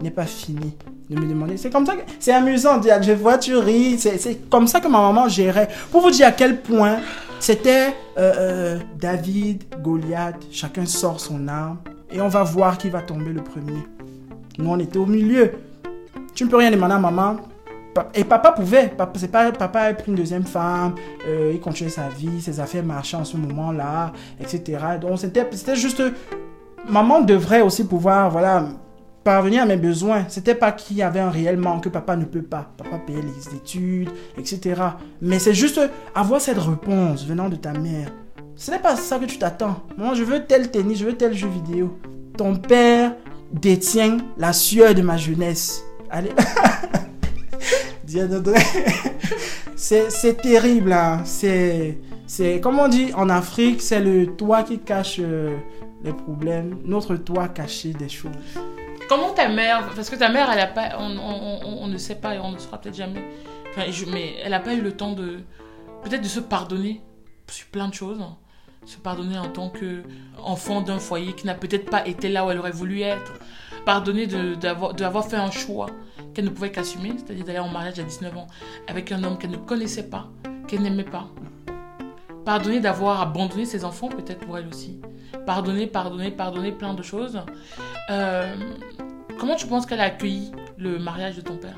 n'est 0.03 0.11
pas 0.11 0.27
fini, 0.27 0.77
de 1.11 1.21
me 1.21 1.29
demander. 1.29 1.57
C'est 1.57 1.71
comme 1.71 1.87
ça 1.87 1.95
que 1.97 2.03
c'est 2.19 2.33
amusant. 2.33 2.81
Je 2.83 3.13
vois, 3.13 3.39
tu 3.39 3.57
ris. 3.57 3.99
C'est 3.99 4.19
c'est 4.19 4.49
comme 4.49 4.67
ça 4.67 4.81
que 4.81 4.89
ma 4.89 5.01
maman 5.01 5.29
gérait. 5.29 5.69
Pour 5.91 6.01
vous 6.01 6.11
dire 6.11 6.29
à 6.29 6.33
quel 6.33 6.61
point 6.61 6.99
c'était 7.41 7.89
euh, 8.17 8.33
euh, 8.39 8.79
David, 8.99 9.65
Goliath, 9.83 10.47
chacun 10.51 10.87
sort 10.87 11.21
son 11.21 11.47
arme 11.49 11.79
et 12.11 12.21
on 12.21 12.29
va 12.29 12.43
voir 12.43 12.79
qui 12.79 12.89
va 12.89 13.03
tomber 13.03 13.33
le 13.33 13.43
premier. 13.43 13.83
Nous, 14.59 14.71
on 14.71 14.79
était 14.79 14.99
au 14.99 15.07
milieu. 15.07 15.53
Tu 16.35 16.45
ne 16.45 16.49
peux 16.49 16.57
rien 16.57 16.71
demander 16.71 16.95
à 16.95 16.99
maman. 16.99 17.37
Et 18.14 18.24
papa 18.24 18.52
pouvait. 18.52 18.92
C'est 19.14 19.30
pas, 19.30 19.52
papa 19.52 19.80
a 19.80 19.94
pris 19.94 20.11
une 20.11 20.16
deuxième 20.16 20.44
femme. 20.44 20.94
euh, 21.26 21.52
il 21.54 21.61
continuait 21.61 21.90
sa 21.90 22.09
vie. 22.09 22.40
Ses 22.40 22.61
affaires 22.61 22.85
marchaient 22.85 23.16
en 23.16 23.24
ce 23.24 23.37
moment-là, 23.37 24.12
etc. 24.40 24.78
Donc, 25.00 25.18
c'était 25.18 25.46
c'était 25.52 25.76
juste. 25.76 26.02
Maman 26.88 27.22
devrait 27.22 27.62
aussi 27.62 27.85
pouvoir, 27.85 28.30
voilà, 28.30 28.66
parvenir 29.24 29.62
à 29.62 29.66
mes 29.66 29.76
besoins. 29.78 30.24
C'était 30.28 30.54
pas 30.54 30.70
qu'il 30.70 30.98
y 30.98 31.02
avait 31.02 31.20
un 31.20 31.30
réel 31.30 31.57
manque 31.57 31.85
que 31.85 31.88
papa 31.88 32.14
ne 32.14 32.26
peut 32.26 32.42
pas. 32.42 32.70
Papa 32.76 32.98
payait 32.98 33.22
les 33.22 33.57
études, 33.57 34.11
etc. 34.37 34.80
Mais 35.22 35.38
c'est 35.38 35.54
juste 35.54 35.80
avoir 36.14 36.40
cette 36.40 36.59
réponse 36.59 37.24
venant 37.26 37.48
de 37.48 37.57
ta 37.57 37.72
mère. 37.72 38.09
Ce 38.57 38.70
n'est 38.70 38.78
pas 38.78 38.96
ça 38.96 39.18
que 39.18 39.24
tu 39.24 39.38
t'attends. 39.38 39.76
Moi, 39.96 40.14
je 40.14 40.22
veux 40.22 40.44
tel 40.44 40.70
tennis, 40.70 40.98
je 40.98 41.07
veux 41.07 41.14
tel 41.14 41.35
jeu 41.35 41.48
vidéo. 41.48 41.98
Ton 42.37 42.54
père 42.57 43.14
détient 43.52 44.18
la 44.37 44.52
sueur 44.52 44.94
de 44.94 45.02
ma 45.02 45.16
jeunesse. 45.16 45.83
Allez. 46.11 46.33
C'est 49.77 50.40
terrible, 50.40 50.93
hein. 50.93 51.23
C'est, 51.25 52.61
comme 52.61 52.79
on 52.79 52.88
dit 52.88 53.12
en 53.14 53.29
Afrique, 53.29 53.83
c'est 53.83 54.01
le 54.01 54.35
toit 54.35 54.62
qui 54.62 54.79
cache 54.79 55.17
euh, 55.21 55.57
les 56.03 56.12
problèmes, 56.12 56.79
notre 56.85 57.17
toit 57.17 57.49
caché 57.49 57.93
des 57.93 58.09
choses. 58.09 58.33
Comment 59.09 59.33
ta 59.33 59.49
mère, 59.49 59.90
parce 59.95 60.09
que 60.09 60.17
ta 60.17 60.31
mère, 60.31 60.51
elle 60.51 60.61
a 60.61 60.67
pas, 60.67 60.97
on, 60.99 61.87
ne 61.87 61.99
sait 61.99 62.14
pas 62.14 62.35
et 62.35 62.38
on 62.38 62.53
ne 62.53 62.59
saura 62.59 62.81
peut-être 62.81 62.97
jamais, 62.97 63.25
mais 64.12 64.35
elle 64.43 64.51
n'a 64.51 64.61
pas 64.61 64.75
eu 64.75 64.81
le 64.81 64.93
temps 64.93 65.12
de, 65.12 65.40
peut-être 66.03 66.23
de 66.23 66.29
se 66.29 66.40
pardonner 66.40 67.03
sur 67.49 67.67
plein 67.67 67.88
de 67.88 67.95
choses, 67.95 68.19
se 68.87 68.97
pardonner 68.97 69.38
en 69.38 69.49
tant 69.49 69.71
qu'enfant 69.71 70.81
d'un 70.81 70.99
foyer 70.99 71.35
qui 71.35 71.47
n'a 71.47 71.55
peut-être 71.55 71.90
pas 71.90 72.07
été 72.07 72.29
là 72.29 72.47
où 72.47 72.51
elle 72.51 72.59
aurait 72.59 72.71
voulu 72.71 73.03
être, 73.03 73.33
pardonner 73.85 74.27
d'avoir 74.27 75.27
fait 75.27 75.37
un 75.37 75.51
choix 75.51 75.87
qu'elle 76.35 76.47
ne 76.47 76.51
pouvait 76.51 76.70
qu'assumer, 76.70 77.12
c'est-à-dire 77.16 77.44
d'aller 77.44 77.59
en 77.59 77.68
mariage 77.68 77.99
à 77.99 78.03
19 78.03 78.37
ans 78.37 78.47
avec 78.88 79.12
un 79.12 79.23
homme 79.25 79.38
qu'elle 79.38 79.51
ne 79.51 79.57
connaissait 79.57 80.09
pas, 80.09 80.29
qu'elle 80.66 80.83
n'aimait 80.83 81.05
pas. 81.05 81.29
Pardonner 82.44 82.81
d'avoir 82.81 83.20
abandonné 83.23 83.64
ses 83.64 83.85
enfants, 83.85 84.09
peut-être 84.09 84.40
pour 84.40 84.59
elle 84.59 84.68
aussi. 84.68 85.01
Pardonner, 85.47 85.87
pardonner, 85.87 86.31
pardonner 86.31 86.73
plein 86.73 86.94
de 86.94 87.03
choses. 87.03 87.40
Euh, 88.11 88.55
comment 89.38 89.57
tu 89.57 89.66
penses 89.66 89.87
qu'elle 89.87 90.01
a 90.01 90.05
accueilli 90.05 90.53
le 90.77 90.99
mariage 90.99 91.37
de 91.37 91.40
ton 91.40 91.57
père? 91.57 91.77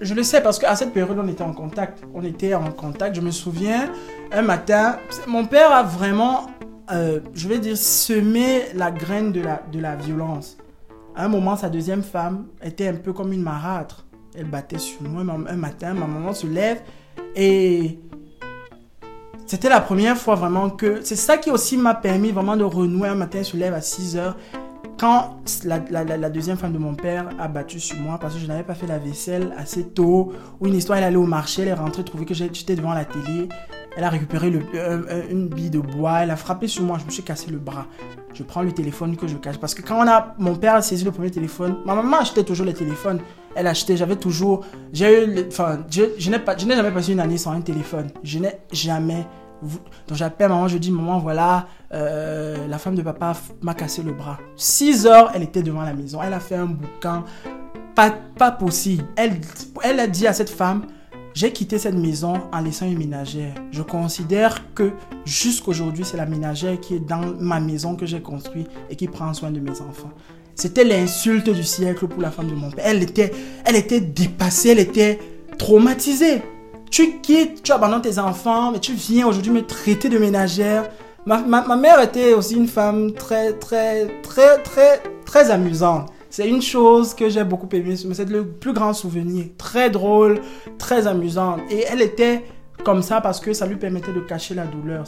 Je 0.00 0.14
le 0.14 0.24
sais 0.24 0.42
parce 0.42 0.58
qu'à 0.58 0.74
cette 0.74 0.92
période, 0.92 1.18
on 1.18 1.28
était 1.28 1.42
en 1.42 1.52
contact. 1.52 2.02
On 2.12 2.24
était 2.24 2.54
en 2.54 2.72
contact. 2.72 3.14
Je 3.14 3.20
me 3.20 3.30
souviens, 3.30 3.90
un 4.32 4.42
matin, 4.42 4.96
mon 5.26 5.46
père 5.46 5.70
a 5.72 5.84
vraiment, 5.84 6.46
euh, 6.90 7.20
je 7.32 7.48
vais 7.48 7.58
dire, 7.58 7.76
semé 7.76 8.64
la 8.74 8.90
graine 8.90 9.30
de 9.30 9.40
la, 9.40 9.62
de 9.72 9.78
la 9.78 9.94
violence. 9.94 10.56
À 11.16 11.24
un 11.24 11.28
moment, 11.28 11.56
sa 11.56 11.68
deuxième 11.68 12.02
femme 12.02 12.46
était 12.62 12.88
un 12.88 12.94
peu 12.94 13.12
comme 13.12 13.32
une 13.32 13.42
marâtre. 13.42 14.04
Elle 14.36 14.46
battait 14.46 14.78
sur 14.78 15.02
moi. 15.02 15.22
Un 15.22 15.56
matin, 15.56 15.94
ma 15.94 16.06
maman 16.06 16.32
se 16.34 16.46
lève 16.46 16.80
et 17.36 18.00
c'était 19.46 19.68
la 19.68 19.80
première 19.80 20.16
fois 20.16 20.34
vraiment 20.34 20.70
que... 20.70 21.02
C'est 21.02 21.16
ça 21.16 21.36
qui 21.36 21.50
aussi 21.50 21.76
m'a 21.76 21.94
permis 21.94 22.32
vraiment 22.32 22.56
de 22.56 22.64
renouer. 22.64 23.08
Un 23.08 23.14
matin, 23.14 23.38
elle 23.38 23.44
se 23.44 23.56
lève 23.56 23.74
à 23.74 23.80
6 23.80 24.16
heures 24.16 24.36
quand 24.98 25.36
la, 25.64 26.30
deuxième 26.30 26.56
femme 26.56 26.72
de 26.72 26.78
mon 26.78 26.94
père 26.94 27.28
a 27.38 27.48
battu 27.48 27.80
sur 27.80 27.98
moi 27.98 28.18
parce 28.18 28.34
que 28.34 28.40
je 28.40 28.46
n'avais 28.46 28.62
pas 28.62 28.74
fait 28.74 28.86
la 28.86 28.98
vaisselle 28.98 29.54
assez 29.56 29.84
tôt, 29.84 30.32
ou 30.60 30.66
une 30.66 30.74
histoire, 30.74 30.98
elle 30.98 31.04
allait 31.04 31.16
au 31.16 31.26
marché, 31.26 31.62
elle 31.62 31.68
est 31.68 31.74
rentrée, 31.74 32.04
trouver 32.04 32.24
que 32.24 32.34
j'étais 32.34 32.76
devant 32.76 32.94
la 32.94 33.04
télé, 33.04 33.48
elle 33.96 34.04
a 34.04 34.08
récupéré 34.08 34.52
euh, 34.52 35.02
euh, 35.08 35.22
une 35.30 35.48
bille 35.48 35.70
de 35.70 35.78
bois, 35.78 36.20
elle 36.20 36.30
a 36.30 36.36
frappé 36.36 36.66
sur 36.66 36.82
moi, 36.82 36.98
je 37.00 37.04
me 37.04 37.10
suis 37.10 37.22
cassé 37.22 37.50
le 37.50 37.58
bras. 37.58 37.86
Je 38.32 38.42
prends 38.42 38.62
le 38.62 38.72
téléphone 38.72 39.16
que 39.16 39.28
je 39.28 39.36
cache. 39.36 39.58
Parce 39.58 39.74
que 39.74 39.82
quand 39.82 40.04
on 40.04 40.08
a, 40.08 40.34
mon 40.38 40.56
père 40.56 40.74
a 40.74 40.82
saisi 40.82 41.04
le 41.04 41.12
premier 41.12 41.30
téléphone, 41.30 41.76
ma 41.84 41.94
maman 41.94 42.18
achetait 42.18 42.42
toujours 42.42 42.66
les 42.66 42.74
téléphones, 42.74 43.20
elle 43.54 43.68
achetait, 43.68 43.96
j'avais 43.96 44.16
toujours, 44.16 44.64
j'ai 44.92 45.24
eu, 45.24 45.46
enfin, 45.46 45.78
je, 45.88 46.02
n'ai 46.02 46.42
jamais 46.74 46.90
passé 46.90 47.12
une 47.12 47.20
année 47.20 47.38
sans 47.38 47.52
un 47.52 47.60
téléphone, 47.60 48.08
je 48.24 48.40
n'ai 48.40 48.58
jamais 48.72 49.26
donc 50.06 50.16
j'appelle 50.16 50.48
maman, 50.48 50.68
je 50.68 50.78
dis 50.78 50.90
maman 50.90 51.18
voilà, 51.18 51.66
euh, 51.92 52.66
la 52.66 52.78
femme 52.78 52.94
de 52.94 53.02
papa 53.02 53.34
m'a 53.62 53.74
cassé 53.74 54.02
le 54.02 54.12
bras. 54.12 54.38
6 54.56 55.06
heures, 55.06 55.30
elle 55.34 55.42
était 55.42 55.62
devant 55.62 55.82
la 55.82 55.94
maison, 55.94 56.20
elle 56.22 56.32
a 56.32 56.40
fait 56.40 56.56
un 56.56 56.66
bouquin, 56.66 57.24
pas, 57.94 58.10
pas 58.10 58.50
possible. 58.50 59.04
Elle, 59.16 59.40
elle 59.82 60.00
a 60.00 60.06
dit 60.06 60.26
à 60.26 60.32
cette 60.32 60.50
femme, 60.50 60.86
j'ai 61.34 61.52
quitté 61.52 61.78
cette 61.78 61.96
maison 61.96 62.34
en 62.52 62.60
laissant 62.60 62.86
une 62.86 62.98
ménagère. 62.98 63.54
Je 63.72 63.82
considère 63.82 64.72
que 64.72 64.92
jusqu'aujourd'hui, 65.24 66.04
c'est 66.04 66.16
la 66.16 66.26
ménagère 66.26 66.78
qui 66.80 66.94
est 66.94 67.00
dans 67.00 67.34
ma 67.40 67.58
maison 67.58 67.96
que 67.96 68.06
j'ai 68.06 68.20
construite 68.22 68.68
et 68.88 68.94
qui 68.94 69.08
prend 69.08 69.34
soin 69.34 69.50
de 69.50 69.58
mes 69.58 69.80
enfants. 69.80 70.12
C'était 70.54 70.84
l'insulte 70.84 71.50
du 71.50 71.64
siècle 71.64 72.06
pour 72.06 72.22
la 72.22 72.30
femme 72.30 72.48
de 72.48 72.54
mon 72.54 72.70
père. 72.70 72.84
Elle 72.86 73.02
était, 73.02 73.32
elle 73.64 73.74
était 73.74 74.00
dépassée, 74.00 74.70
elle 74.70 74.78
était 74.78 75.18
traumatisée. 75.58 76.42
Tu 76.94 77.18
quittes, 77.18 77.64
tu 77.64 77.72
abandonnes 77.72 78.02
tes 78.02 78.20
enfants, 78.20 78.70
mais 78.70 78.78
tu 78.78 78.92
viens 78.92 79.26
aujourd'hui 79.26 79.50
me 79.50 79.66
traiter 79.66 80.08
de 80.08 80.16
ménagère. 80.16 80.88
Ma, 81.26 81.76
mère 81.76 82.00
était 82.00 82.34
aussi 82.34 82.54
une 82.54 82.68
femme 82.68 83.10
très, 83.14 83.54
très, 83.54 84.06
très, 84.22 84.62
très, 84.62 85.02
très 85.26 85.50
amusante. 85.50 86.12
C'est 86.30 86.48
une 86.48 86.62
chose 86.62 87.12
que 87.12 87.28
j'ai 87.28 87.42
beaucoup 87.42 87.68
aimé, 87.72 87.96
mais 88.06 88.14
c'est 88.14 88.30
le 88.30 88.46
plus 88.46 88.72
grand 88.72 88.92
souvenir. 88.92 89.46
Très 89.58 89.90
drôle, 89.90 90.40
très 90.78 91.08
amusante. 91.08 91.62
Et 91.68 91.84
elle 91.90 92.00
était 92.00 92.44
comme 92.84 93.02
ça 93.02 93.20
parce 93.20 93.40
que 93.40 93.52
ça 93.52 93.66
lui 93.66 93.74
permettait 93.74 94.12
de 94.12 94.20
cacher 94.20 94.54
la 94.54 94.66
douleur. 94.66 95.04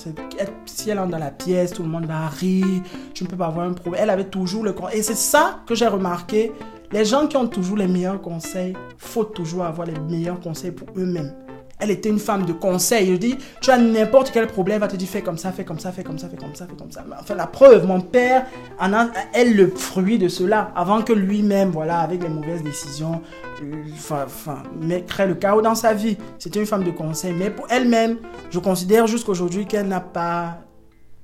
Si 0.64 0.90
elle 0.90 0.98
entre 0.98 1.10
dans 1.10 1.18
la 1.18 1.30
pièce, 1.30 1.70
tout 1.70 1.84
le 1.84 1.88
monde 1.88 2.06
va 2.06 2.26
rire, 2.26 2.82
tu 3.14 3.22
ne 3.22 3.28
peux 3.28 3.36
pas 3.36 3.46
avoir 3.46 3.64
un 3.64 3.74
problème. 3.74 4.02
Elle 4.02 4.10
avait 4.10 4.24
toujours 4.24 4.64
le... 4.64 4.74
Et 4.92 5.02
c'est 5.02 5.14
ça 5.14 5.60
que 5.64 5.76
j'ai 5.76 5.86
remarqué. 5.86 6.50
Les 6.90 7.04
gens 7.04 7.28
qui 7.28 7.36
ont 7.36 7.46
toujours 7.46 7.76
les 7.76 7.86
meilleurs 7.86 8.20
conseils, 8.20 8.76
faut 8.98 9.22
toujours 9.22 9.62
avoir 9.62 9.86
les 9.86 10.00
meilleurs 10.10 10.40
conseils 10.40 10.72
pour 10.72 10.88
eux-mêmes. 10.96 11.45
Elle 11.78 11.90
était 11.90 12.08
une 12.08 12.18
femme 12.18 12.46
de 12.46 12.52
conseil. 12.52 13.12
Je 13.12 13.16
dis, 13.16 13.36
tu 13.60 13.70
as 13.70 13.78
n'importe 13.78 14.30
quel 14.32 14.46
problème, 14.46 14.76
elle 14.76 14.80
va 14.80 14.88
te 14.88 14.96
dire 14.96 15.08
fais 15.08 15.22
comme 15.22 15.36
ça, 15.36 15.52
fais 15.52 15.64
comme 15.64 15.78
ça, 15.78 15.92
fais 15.92 16.02
comme 16.02 16.18
ça, 16.18 16.28
fais 16.28 16.36
comme 16.36 16.54
ça, 16.54 16.66
fais 16.66 16.76
comme 16.76 16.90
ça. 16.90 17.04
Enfin, 17.20 17.34
la 17.34 17.46
preuve, 17.46 17.86
mon 17.86 18.00
père 18.00 18.46
en 18.80 18.92
a, 18.94 19.08
est 19.34 19.44
le 19.44 19.68
fruit 19.68 20.18
de 20.18 20.28
cela. 20.28 20.72
Avant 20.74 21.02
que 21.02 21.12
lui-même, 21.12 21.70
voilà, 21.70 22.00
avec 22.00 22.22
les 22.22 22.30
mauvaises 22.30 22.62
décisions, 22.62 23.20
euh, 23.62 23.84
enfin, 24.24 24.62
crée 25.06 25.26
le 25.26 25.34
chaos 25.34 25.60
dans 25.60 25.74
sa 25.74 25.92
vie. 25.92 26.16
C'était 26.38 26.60
une 26.60 26.66
femme 26.66 26.84
de 26.84 26.90
conseil. 26.90 27.34
Mais 27.34 27.50
pour 27.50 27.66
elle-même, 27.70 28.18
je 28.50 28.58
considère 28.58 29.06
jusqu'aujourd'hui 29.06 29.66
qu'elle 29.66 29.88
n'a 29.88 30.00
pas 30.00 30.58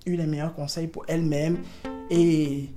eu 0.06 0.16
les 0.16 0.26
meilleurs 0.26 0.54
conseils 0.54 0.86
pour 0.86 1.04
elle-même. 1.08 1.58
Et 2.10 2.68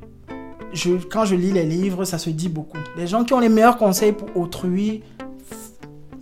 quand 1.09 1.25
je 1.25 1.35
lis 1.35 1.51
les 1.51 1.63
livres, 1.63 2.05
ça 2.05 2.17
se 2.17 2.29
dit 2.29 2.49
beaucoup. 2.49 2.77
Les 2.97 3.07
gens 3.07 3.23
qui 3.23 3.33
ont 3.33 3.39
les 3.39 3.49
meilleurs 3.49 3.77
conseils 3.77 4.11
pour 4.11 4.35
autrui, 4.35 5.03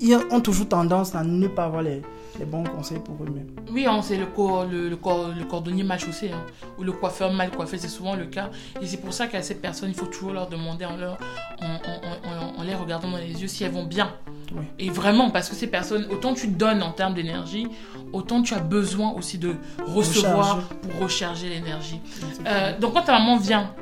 ils 0.06 0.16
ont 0.32 0.42
toujours 0.42 0.68
tendance 0.68 1.16
à 1.16 1.24
ne 1.24 1.48
pas 1.48 1.66
avoir 1.66 1.82
les, 1.82 2.02
les 2.38 2.46
bons 2.46 2.64
conseils 2.64 3.00
pour 3.00 3.16
eux-mêmes. 3.24 3.48
Oui, 3.72 3.86
hein, 3.88 4.02
c'est 4.04 4.18
le, 4.18 4.26
cor- 4.26 4.66
le, 4.66 4.90
le, 4.90 4.96
cor- 4.98 5.30
le 5.38 5.46
cordonnier 5.46 5.84
mal 5.84 6.00
chaussé, 6.00 6.32
hein, 6.32 6.44
ou 6.78 6.84
le 6.84 6.92
coiffeur 6.92 7.32
mal 7.32 7.50
coiffé, 7.52 7.78
c'est 7.78 7.88
souvent 7.88 8.16
le 8.16 8.26
cas. 8.26 8.50
Et 8.82 8.86
c'est 8.86 8.98
pour 8.98 9.14
ça 9.14 9.28
qu'à 9.28 9.42
ces 9.42 9.56
personnes, 9.56 9.90
il 9.90 9.96
faut 9.96 10.06
toujours 10.08 10.34
leur 10.34 10.48
demander 10.50 10.86
en, 10.86 10.98
leur, 10.98 11.18
en, 11.62 11.66
en- 11.76 12.56
en- 12.58 12.60
en 12.60 12.64
les 12.64 12.76
regardant 12.76 13.10
dans 13.12 13.18
les 13.18 13.42
yeux 13.42 13.48
si 13.48 13.64
elles 13.64 13.72
vont 13.72 13.86
bien. 13.86 14.12
Oui. 14.56 14.66
Et 14.78 14.90
vraiment, 14.90 15.32
parce 15.32 15.50
que 15.50 15.56
ces 15.56 15.68
personnes, 15.68 16.06
autant 16.12 16.34
tu 16.34 16.48
donnes 16.48 16.84
en 16.84 16.92
termes 16.92 17.14
d'énergie, 17.16 17.68
autant 18.12 18.42
tu 18.42 18.54
as 18.54 18.60
besoin 18.60 19.14
aussi 19.14 19.38
de 19.40 19.56
recevoir 19.88 20.60
pour 20.82 21.02
recharger 21.04 21.50
l'énergie. 21.50 22.00
Euh, 22.46 22.78
donc 22.78 22.94
quand 22.94 23.04
ta 23.04 23.14
maman 23.14 23.38
vient, 23.38 23.74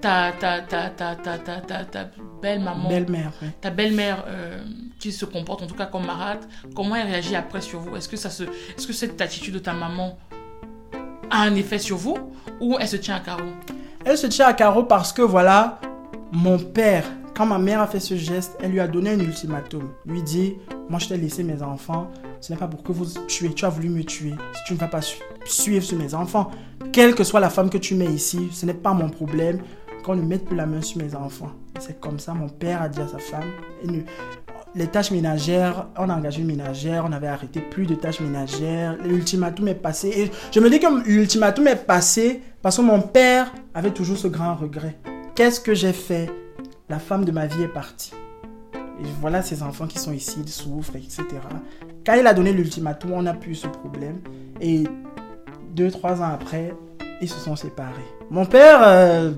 ta, 0.00 0.32
ta, 0.32 0.60
ta, 0.60 0.88
ta, 0.90 1.14
ta, 1.14 1.38
ta, 1.38 1.60
ta, 1.60 1.84
ta 1.84 2.10
belle 2.40 2.60
maman, 2.60 2.88
Belle-mère, 2.88 3.32
oui. 3.42 3.48
ta 3.60 3.70
belle-mère 3.70 4.24
euh, 4.26 4.62
qui 4.98 5.12
se 5.12 5.24
comporte 5.24 5.62
en 5.62 5.66
tout 5.66 5.74
cas 5.74 5.86
comme 5.86 6.06
marâtre, 6.06 6.46
comment 6.74 6.96
elle 6.96 7.06
réagit 7.06 7.36
après 7.36 7.60
sur 7.60 7.80
vous? 7.80 7.96
Est-ce 7.96 8.08
que, 8.08 8.16
ça 8.16 8.30
se, 8.30 8.44
est-ce 8.44 8.86
que 8.86 8.92
cette 8.92 9.20
attitude 9.20 9.54
de 9.54 9.58
ta 9.58 9.72
maman 9.72 10.18
a 11.30 11.42
un 11.42 11.54
effet 11.54 11.78
sur 11.78 11.96
vous 11.96 12.16
ou 12.60 12.76
elle 12.80 12.88
se 12.88 12.96
tient 12.96 13.16
à 13.16 13.20
carreau? 13.20 13.50
Elle 14.04 14.16
se 14.16 14.26
tient 14.26 14.46
à 14.46 14.54
carreau 14.54 14.84
parce 14.84 15.12
que 15.12 15.22
voilà, 15.22 15.80
mon 16.32 16.58
père, 16.58 17.04
quand 17.36 17.44
ma 17.46 17.58
mère 17.58 17.80
a 17.80 17.86
fait 17.86 18.00
ce 18.00 18.16
geste, 18.16 18.56
elle 18.62 18.70
lui 18.72 18.80
a 18.80 18.88
donné 18.88 19.10
un 19.10 19.20
ultimatum. 19.20 19.90
Lui 20.06 20.22
dit, 20.22 20.56
moi 20.88 20.98
je 20.98 21.08
t'ai 21.08 21.16
laissé 21.18 21.42
mes 21.44 21.62
enfants, 21.62 22.10
ce 22.40 22.52
n'est 22.52 22.58
pas 22.58 22.68
pour 22.68 22.82
que 22.82 22.92
vous 22.92 23.04
tuez. 23.28 23.52
Tu 23.52 23.64
as 23.66 23.68
voulu 23.68 23.90
me 23.90 24.02
tuer. 24.02 24.34
Si 24.54 24.64
tu 24.66 24.72
ne 24.74 24.78
vas 24.78 24.88
pas 24.88 25.00
suivre 25.44 25.84
sur 25.84 25.98
mes 25.98 26.14
enfants, 26.14 26.50
quelle 26.92 27.14
que 27.14 27.22
soit 27.24 27.40
la 27.40 27.50
femme 27.50 27.68
que 27.68 27.78
tu 27.78 27.94
mets 27.94 28.06
ici, 28.06 28.48
ce 28.52 28.64
n'est 28.64 28.74
pas 28.74 28.94
mon 28.94 29.10
problème 29.10 29.60
qu'on 30.10 30.16
ne 30.16 30.22
mette 30.22 30.44
plus 30.44 30.56
la 30.56 30.66
main 30.66 30.82
sur 30.82 31.00
mes 31.00 31.14
enfants. 31.14 31.52
C'est 31.78 32.00
comme 32.00 32.18
ça, 32.18 32.34
mon 32.34 32.48
père 32.48 32.82
a 32.82 32.88
dit 32.88 33.00
à 33.00 33.06
sa 33.06 33.18
femme. 33.18 33.50
les 34.74 34.86
tâches 34.86 35.12
ménagères, 35.12 35.86
on 35.96 36.08
a 36.08 36.14
engagé 36.14 36.40
une 36.40 36.48
ménagère, 36.48 37.04
on 37.08 37.12
avait 37.12 37.28
arrêté 37.28 37.60
plus 37.60 37.86
de 37.86 37.94
tâches 37.94 38.20
ménagères, 38.20 38.96
l'ultimatum 39.04 39.68
est 39.68 39.74
passé. 39.74 40.08
Et 40.08 40.30
je 40.52 40.60
me 40.60 40.68
dis 40.68 40.80
que 40.80 41.08
l'ultimatum 41.08 41.68
est 41.68 41.86
passé 41.86 42.42
parce 42.60 42.76
que 42.76 42.82
mon 42.82 43.00
père 43.00 43.52
avait 43.72 43.92
toujours 43.92 44.18
ce 44.18 44.26
grand 44.26 44.56
regret. 44.56 44.96
Qu'est-ce 45.36 45.60
que 45.60 45.74
j'ai 45.74 45.92
fait? 45.92 46.28
La 46.88 46.98
femme 46.98 47.24
de 47.24 47.30
ma 47.30 47.46
vie 47.46 47.62
est 47.62 47.68
partie. 47.68 48.12
Et 48.74 49.06
voilà 49.20 49.42
ces 49.42 49.62
enfants 49.62 49.86
qui 49.86 49.98
sont 49.98 50.12
ici, 50.12 50.38
ils 50.44 50.48
souffrent, 50.48 50.96
etc. 50.96 51.22
Quand 52.04 52.14
il 52.14 52.26
a 52.26 52.34
donné 52.34 52.52
l'ultimatum, 52.52 53.12
on 53.12 53.26
a 53.26 53.34
pu 53.34 53.54
ce 53.54 53.68
problème. 53.68 54.18
Et 54.60 54.84
deux, 55.72 55.90
trois 55.90 56.20
ans 56.20 56.32
après, 56.34 56.74
ils 57.22 57.28
se 57.28 57.38
sont 57.38 57.54
séparés. 57.54 58.10
Mon 58.28 58.44
père, 58.44 58.80
euh, 58.82 59.32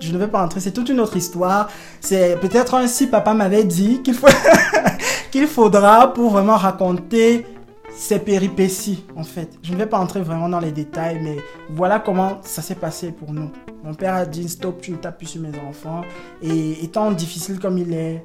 je 0.00 0.12
ne 0.12 0.18
vais 0.18 0.28
pas 0.28 0.44
entrer, 0.44 0.60
c'est 0.60 0.72
toute 0.72 0.88
une 0.88 1.00
autre 1.00 1.16
histoire. 1.16 1.68
C'est 2.00 2.38
peut-être 2.40 2.74
ainsi 2.74 3.06
papa 3.06 3.34
m'avait 3.34 3.64
dit 3.64 4.02
qu'il 4.02 4.14
faut 4.14 4.28
faudra 5.46 6.12
pour 6.14 6.30
vraiment 6.30 6.56
raconter 6.56 7.46
ces 7.94 8.18
péripéties, 8.18 9.04
en 9.16 9.24
fait. 9.24 9.58
Je 9.62 9.72
ne 9.72 9.78
vais 9.78 9.86
pas 9.86 9.98
entrer 9.98 10.20
vraiment 10.20 10.48
dans 10.48 10.60
les 10.60 10.70
détails, 10.70 11.18
mais 11.22 11.36
voilà 11.70 11.98
comment 11.98 12.40
ça 12.42 12.62
s'est 12.62 12.74
passé 12.74 13.10
pour 13.10 13.32
nous. 13.32 13.50
Mon 13.84 13.94
père 13.94 14.14
a 14.14 14.26
dit 14.26 14.48
stop, 14.48 14.80
tu 14.80 14.92
ne 14.92 14.96
tapes 14.96 15.18
plus 15.18 15.26
sur 15.26 15.40
mes 15.40 15.58
enfants. 15.58 16.02
Et 16.42 16.84
étant 16.84 17.10
difficile 17.10 17.58
comme 17.58 17.78
il 17.78 17.92
est, 17.94 18.22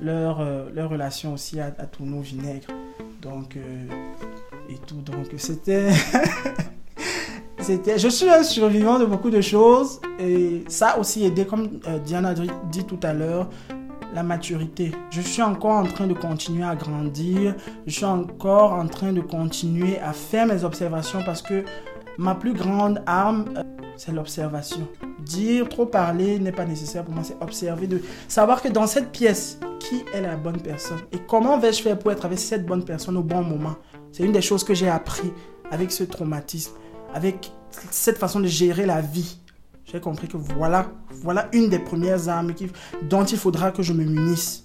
leur, 0.00 0.40
euh, 0.40 0.68
leur 0.74 0.90
relation 0.90 1.32
aussi 1.32 1.60
a, 1.60 1.66
a 1.66 1.86
tourné 1.86 2.18
au 2.18 2.20
vinaigre. 2.20 2.68
Donc, 3.22 3.56
euh, 3.56 3.86
et 4.68 4.78
tout. 4.86 5.00
Donc, 5.00 5.26
c'était. 5.38 5.88
Je 7.66 8.08
suis 8.08 8.28
un 8.28 8.42
survivant 8.42 8.98
de 8.98 9.06
beaucoup 9.06 9.30
de 9.30 9.40
choses. 9.40 10.00
Et 10.18 10.64
ça 10.68 10.98
aussi 10.98 11.24
aidé, 11.24 11.46
comme 11.46 11.80
euh, 11.88 11.98
Diana 11.98 12.34
dit 12.34 12.84
tout 12.84 12.98
à 13.02 13.14
l'heure, 13.14 13.48
la 14.14 14.22
maturité. 14.22 14.92
Je 15.10 15.22
suis 15.22 15.42
encore 15.42 15.76
en 15.76 15.84
train 15.84 16.06
de 16.06 16.12
continuer 16.12 16.64
à 16.64 16.76
grandir. 16.76 17.54
Je 17.86 17.92
suis 17.92 18.04
encore 18.04 18.72
en 18.72 18.86
train 18.86 19.12
de 19.12 19.22
continuer 19.22 19.98
à 20.00 20.12
faire 20.12 20.46
mes 20.46 20.62
observations 20.64 21.20
parce 21.24 21.40
que 21.40 21.64
ma 22.18 22.34
plus 22.34 22.52
grande 22.52 23.02
arme, 23.06 23.46
c'est 23.96 24.12
l'observation. 24.12 24.86
Dire, 25.20 25.66
trop 25.68 25.86
parler 25.86 26.38
n'est 26.38 26.52
pas 26.52 26.66
nécessaire 26.66 27.04
pour 27.04 27.14
moi, 27.14 27.24
c'est 27.24 27.40
observer, 27.40 27.86
de 27.86 28.02
savoir 28.28 28.60
que 28.60 28.68
dans 28.68 28.86
cette 28.86 29.10
pièce, 29.10 29.58
qui 29.80 30.04
est 30.12 30.20
la 30.20 30.36
bonne 30.36 30.60
personne 30.60 31.00
et 31.12 31.18
comment 31.18 31.58
vais-je 31.58 31.82
faire 31.82 31.98
pour 31.98 32.10
être 32.12 32.24
avec 32.24 32.38
cette 32.38 32.64
bonne 32.64 32.84
personne 32.84 33.16
au 33.16 33.22
bon 33.22 33.42
moment? 33.42 33.76
C'est 34.12 34.22
une 34.22 34.32
des 34.32 34.40
choses 34.42 34.64
que 34.64 34.74
j'ai 34.74 34.88
appris 34.88 35.32
avec 35.70 35.92
ce 35.92 36.04
traumatisme, 36.04 36.72
avec 37.14 37.52
cette 37.90 38.18
façon 38.18 38.40
de 38.40 38.46
gérer 38.46 38.84
la 38.84 39.00
vie. 39.00 39.38
J'ai 39.84 40.00
compris 40.00 40.28
que 40.28 40.36
voilà, 40.36 40.90
voilà 41.10 41.48
une 41.52 41.70
des 41.70 41.78
premières 41.78 42.28
armes 42.28 42.52
qui, 42.54 42.68
dont 43.02 43.24
il 43.24 43.38
faudra 43.38 43.70
que 43.70 43.82
je 43.82 43.92
me 43.92 44.04
munisse. 44.04 44.64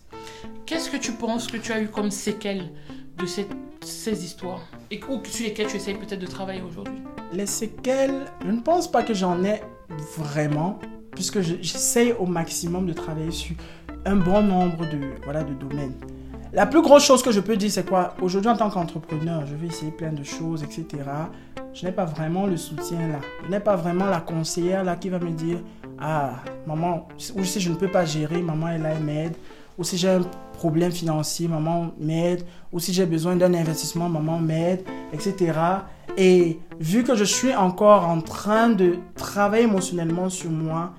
Qu'est-ce 0.65 0.89
que 0.89 0.97
tu 0.97 1.11
penses 1.13 1.47
que 1.47 1.57
tu 1.57 1.71
as 1.71 1.81
eu 1.81 1.87
comme 1.87 2.09
séquelles 2.09 2.71
de 3.17 3.25
cette, 3.25 3.51
ces 3.81 4.23
histoires? 4.23 4.61
Et 4.89 4.99
ou 5.09 5.21
sur 5.25 5.45
lesquelles 5.45 5.67
tu 5.67 5.75
essayes 5.77 5.95
peut-être 5.95 6.19
de 6.19 6.27
travailler 6.27 6.61
aujourd'hui? 6.61 7.01
Les 7.31 7.45
séquelles, 7.45 8.25
je 8.43 8.51
ne 8.51 8.61
pense 8.61 8.89
pas 8.89 9.03
que 9.03 9.13
j'en 9.13 9.43
ai 9.43 9.61
vraiment, 10.17 10.79
puisque 11.11 11.41
j'essaye 11.41 12.13
au 12.13 12.25
maximum 12.25 12.87
de 12.87 12.93
travailler 12.93 13.31
sur 13.31 13.55
un 14.05 14.15
bon 14.15 14.41
nombre 14.41 14.89
de, 14.89 14.99
voilà, 15.23 15.43
de 15.43 15.53
domaines. 15.53 15.93
La 16.51 16.65
plus 16.65 16.81
grosse 16.81 17.05
chose 17.05 17.21
que 17.21 17.31
je 17.31 17.41
peux 17.41 17.55
dire, 17.55 17.69
c'est 17.69 17.87
quoi? 17.87 18.15
Aujourd'hui, 18.21 18.49
en 18.49 18.57
tant 18.57 18.71
qu'entrepreneur, 18.71 19.45
je 19.45 19.53
vais 19.53 19.67
essayer 19.67 19.91
plein 19.91 20.11
de 20.11 20.23
choses, 20.23 20.63
etc. 20.63 20.87
Je 21.75 21.85
n'ai 21.85 21.91
pas 21.91 22.05
vraiment 22.05 22.47
le 22.47 22.57
soutien 22.57 23.07
là. 23.07 23.19
Je 23.45 23.51
n'ai 23.51 23.59
pas 23.59 23.75
vraiment 23.75 24.07
la 24.07 24.19
conseillère 24.19 24.83
là 24.83 24.95
qui 24.95 25.09
va 25.09 25.19
me 25.19 25.29
dire 25.29 25.59
Ah, 25.99 26.37
maman, 26.65 27.07
ou 27.35 27.43
si 27.43 27.59
je 27.59 27.69
ne 27.69 27.75
peux 27.75 27.87
pas 27.87 28.03
gérer, 28.03 28.41
maman 28.41 28.69
est 28.69 28.79
là, 28.79 28.93
elle 28.95 29.03
m'aide. 29.03 29.35
Ou 29.77 29.83
si 29.83 29.95
j'ai 29.95 30.09
un 30.09 30.21
problème 30.53 30.91
financier, 30.91 31.47
maman 31.47 31.91
m'aide. 31.99 32.43
Ou 32.73 32.79
si 32.79 32.93
j'ai 32.93 33.05
besoin 33.05 33.35
d'un 33.35 33.53
investissement, 33.53 34.09
maman 34.09 34.39
m'aide, 34.39 34.83
etc. 35.13 35.53
Et 36.17 36.59
vu 36.79 37.03
que 37.03 37.13
je 37.13 37.25
suis 37.25 37.53
encore 37.53 38.07
en 38.07 38.21
train 38.21 38.69
de 38.69 38.95
travailler 39.15 39.65
émotionnellement 39.65 40.29
sur 40.29 40.49
moi, 40.49 40.93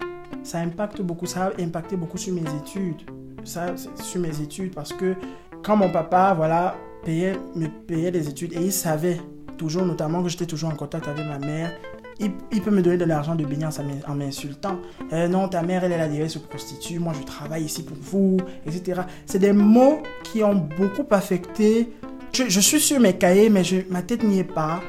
ça 0.44 0.58
impacte 0.58 1.02
beaucoup, 1.02 1.26
ça 1.26 1.46
a 1.46 1.60
impacté 1.60 1.96
beaucoup 1.96 2.18
sur 2.18 2.32
mes 2.32 2.48
études. 2.62 3.02
Ça, 3.44 3.74
sur 4.02 4.20
mes 4.20 4.40
études, 4.40 4.74
parce 4.74 4.92
que 4.92 5.14
quand 5.62 5.76
mon 5.76 5.90
papa, 5.90 6.34
voilà, 6.36 6.76
payait, 7.04 7.34
me 7.54 7.66
payait 7.66 8.10
des 8.10 8.28
études 8.28 8.52
et 8.52 8.60
il 8.60 8.72
savait 8.72 9.20
toujours, 9.56 9.84
notamment 9.84 10.22
que 10.22 10.28
j'étais 10.28 10.46
toujours 10.46 10.70
en 10.70 10.76
contact 10.76 11.08
avec 11.08 11.26
ma 11.26 11.38
mère, 11.38 11.72
il, 12.20 12.60
peut 12.60 12.70
me 12.70 12.82
donner 12.82 12.98
de 12.98 13.04
l'argent 13.04 13.34
de 13.34 13.44
baigner 13.44 13.66
en 14.06 14.14
m'insultant. 14.14 14.78
Euh, 15.12 15.26
non, 15.26 15.48
ta 15.48 15.62
mère, 15.62 15.84
elle, 15.84 15.92
elle 15.92 16.00
a 16.00 16.08
déjà 16.08 16.28
se 16.28 16.38
prostitue, 16.38 16.98
moi 16.98 17.14
je 17.18 17.24
travaille 17.24 17.64
ici 17.64 17.82
pour 17.82 17.96
vous, 17.98 18.36
etc. 18.66 19.02
C'est 19.24 19.38
des 19.38 19.52
mots 19.52 20.02
qui 20.22 20.44
ont 20.44 20.54
beaucoup 20.54 21.06
affecté. 21.10 21.88
Je, 22.32 22.60
suis 22.60 22.80
sur 22.80 23.00
mes 23.00 23.14
cahiers, 23.14 23.48
mais 23.48 23.64
je, 23.64 23.76
ma 23.88 24.02
tête 24.02 24.22
n'y 24.22 24.38
est 24.38 24.44
pas. 24.44 24.80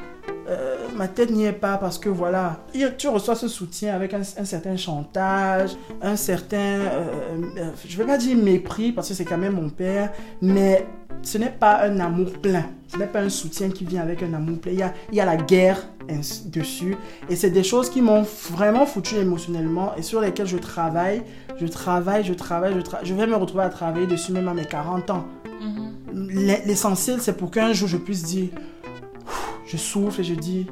Euh, 0.92 0.96
ma 0.96 1.08
tête 1.08 1.30
n'y 1.30 1.44
est 1.44 1.52
pas 1.52 1.76
parce 1.76 1.98
que 1.98 2.08
voilà, 2.08 2.64
tu 2.98 3.08
reçois 3.08 3.34
ce 3.34 3.48
soutien 3.48 3.94
avec 3.94 4.14
un, 4.14 4.22
certain 4.22 4.76
chantage, 4.76 5.70
un 6.00 6.16
certain, 6.16 6.56
euh, 6.56 7.04
euh, 7.58 7.70
je 7.86 7.96
vais 7.96 8.04
pas 8.04 8.18
dire 8.18 8.36
mépris 8.36 8.92
parce 8.92 9.08
que 9.08 9.14
c'est 9.14 9.24
quand 9.24 9.38
même 9.38 9.54
mon 9.54 9.68
père, 9.68 10.12
mais 10.40 10.86
ce 11.22 11.38
n'est 11.38 11.50
pas 11.50 11.82
un 11.84 11.98
amour 12.00 12.32
plein. 12.40 12.64
Ce 12.88 12.98
n'est 12.98 13.06
pas 13.06 13.20
un 13.20 13.30
soutien 13.30 13.70
qui 13.70 13.84
vient 13.84 14.02
avec 14.02 14.22
un 14.22 14.32
amour 14.34 14.58
plein. 14.58 14.72
Il 14.72 14.78
y 14.78 14.82
a, 14.82 14.92
il 15.10 15.16
y 15.16 15.20
a 15.20 15.24
la 15.24 15.36
guerre 15.36 15.82
dessus. 16.46 16.96
Et 17.30 17.36
c'est 17.36 17.50
des 17.50 17.62
choses 17.62 17.88
qui 17.88 18.02
m'ont 18.02 18.26
vraiment 18.50 18.84
foutu 18.86 19.16
émotionnellement 19.16 19.94
et 19.96 20.02
sur 20.02 20.20
lesquelles 20.20 20.46
je 20.46 20.58
travaille. 20.58 21.22
Je 21.58 21.66
travaille, 21.66 22.24
je 22.24 22.34
travaille, 22.34 22.74
je 22.74 22.80
travaille. 22.80 23.06
Je 23.06 23.14
vais 23.14 23.26
me 23.26 23.36
retrouver 23.36 23.64
à 23.64 23.68
travailler 23.68 24.06
dessus 24.06 24.32
même 24.32 24.48
à 24.48 24.54
mes 24.54 24.64
40 24.64 25.10
ans. 25.10 25.24
Mm-hmm. 25.62 26.66
L'essentiel, 26.66 27.20
c'est 27.20 27.36
pour 27.36 27.50
qu'un 27.50 27.72
jour 27.72 27.88
je 27.88 27.96
puisse 27.96 28.24
dire 28.24 28.48
je 29.72 29.78
souffle 29.78 30.20
et 30.20 30.24
je 30.24 30.34
dis, 30.34 30.66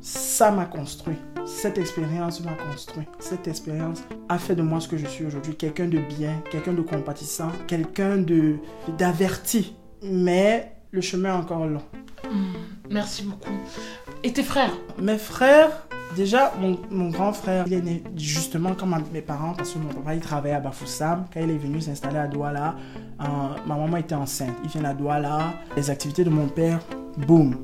ça 0.00 0.50
m'a 0.50 0.64
construit. 0.64 1.16
Cette 1.44 1.76
expérience 1.76 2.40
m'a 2.40 2.54
construit. 2.54 3.04
Cette 3.18 3.46
expérience 3.46 4.02
a 4.30 4.38
fait 4.38 4.54
de 4.54 4.62
moi 4.62 4.80
ce 4.80 4.88
que 4.88 4.96
je 4.96 5.06
suis 5.06 5.26
aujourd'hui. 5.26 5.54
Quelqu'un 5.54 5.86
de 5.86 5.98
bien, 5.98 6.42
quelqu'un 6.50 6.72
de 6.72 6.80
compatissant, 6.80 7.52
quelqu'un 7.66 8.16
de 8.16 8.56
d'averti. 8.96 9.76
Mais 10.02 10.72
le 10.90 11.02
chemin 11.02 11.34
est 11.34 11.38
encore 11.42 11.66
long. 11.66 11.82
Hmm, 12.30 12.54
merci 12.90 13.24
beaucoup. 13.24 13.52
Et 14.24 14.32
tes 14.32 14.42
frères? 14.42 14.72
Mes 15.02 15.18
frères, 15.18 15.86
déjà, 16.16 16.54
mon, 16.90 17.10
grand 17.10 17.34
frère, 17.34 17.64
il 17.66 17.74
est 17.74 17.82
né 17.82 18.02
justement 18.16 18.74
comme 18.74 18.96
mes 19.12 19.20
parents, 19.20 19.52
parce 19.52 19.72
que 19.72 19.78
mon 19.78 19.92
papa, 19.92 20.14
il 20.14 20.20
travaillait 20.20 20.56
à 20.56 20.60
Bafoussam. 20.60 21.26
Quand 21.32 21.40
il 21.40 21.50
est 21.50 21.58
venu 21.58 21.82
s'installer 21.82 22.18
à 22.18 22.26
Douala, 22.26 22.74
euh, 23.20 23.24
ma 23.66 23.76
maman 23.76 23.98
était 23.98 24.14
enceinte. 24.14 24.54
Il 24.64 24.70
vient 24.70 24.84
à 24.84 24.94
Douala. 24.94 25.52
Les 25.76 25.90
activités 25.90 26.24
de 26.24 26.30
mon 26.30 26.48
père, 26.48 26.80
boum, 27.18 27.56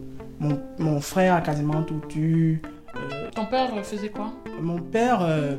mon, 0.79 1.01
frère 1.01 1.35
a 1.35 1.41
quasiment 1.41 1.83
tout 1.83 2.03
eu. 2.17 2.61
Euh, 2.97 3.31
Ton 3.35 3.47
père 3.47 3.71
faisait 3.85 4.09
quoi? 4.09 4.33
Mon 4.61 4.79
père, 4.79 5.23
euh, 5.23 5.57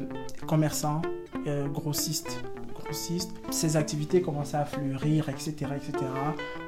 commerçant, 0.47 1.01
euh, 1.47 1.67
grossiste. 1.67 2.43
grossiste. 2.73 3.31
Ses 3.49 3.77
activités 3.77 4.21
commençaient 4.21 4.57
à 4.57 4.65
fleurir, 4.65 5.29
etc., 5.29 5.53
etc. 5.75 6.05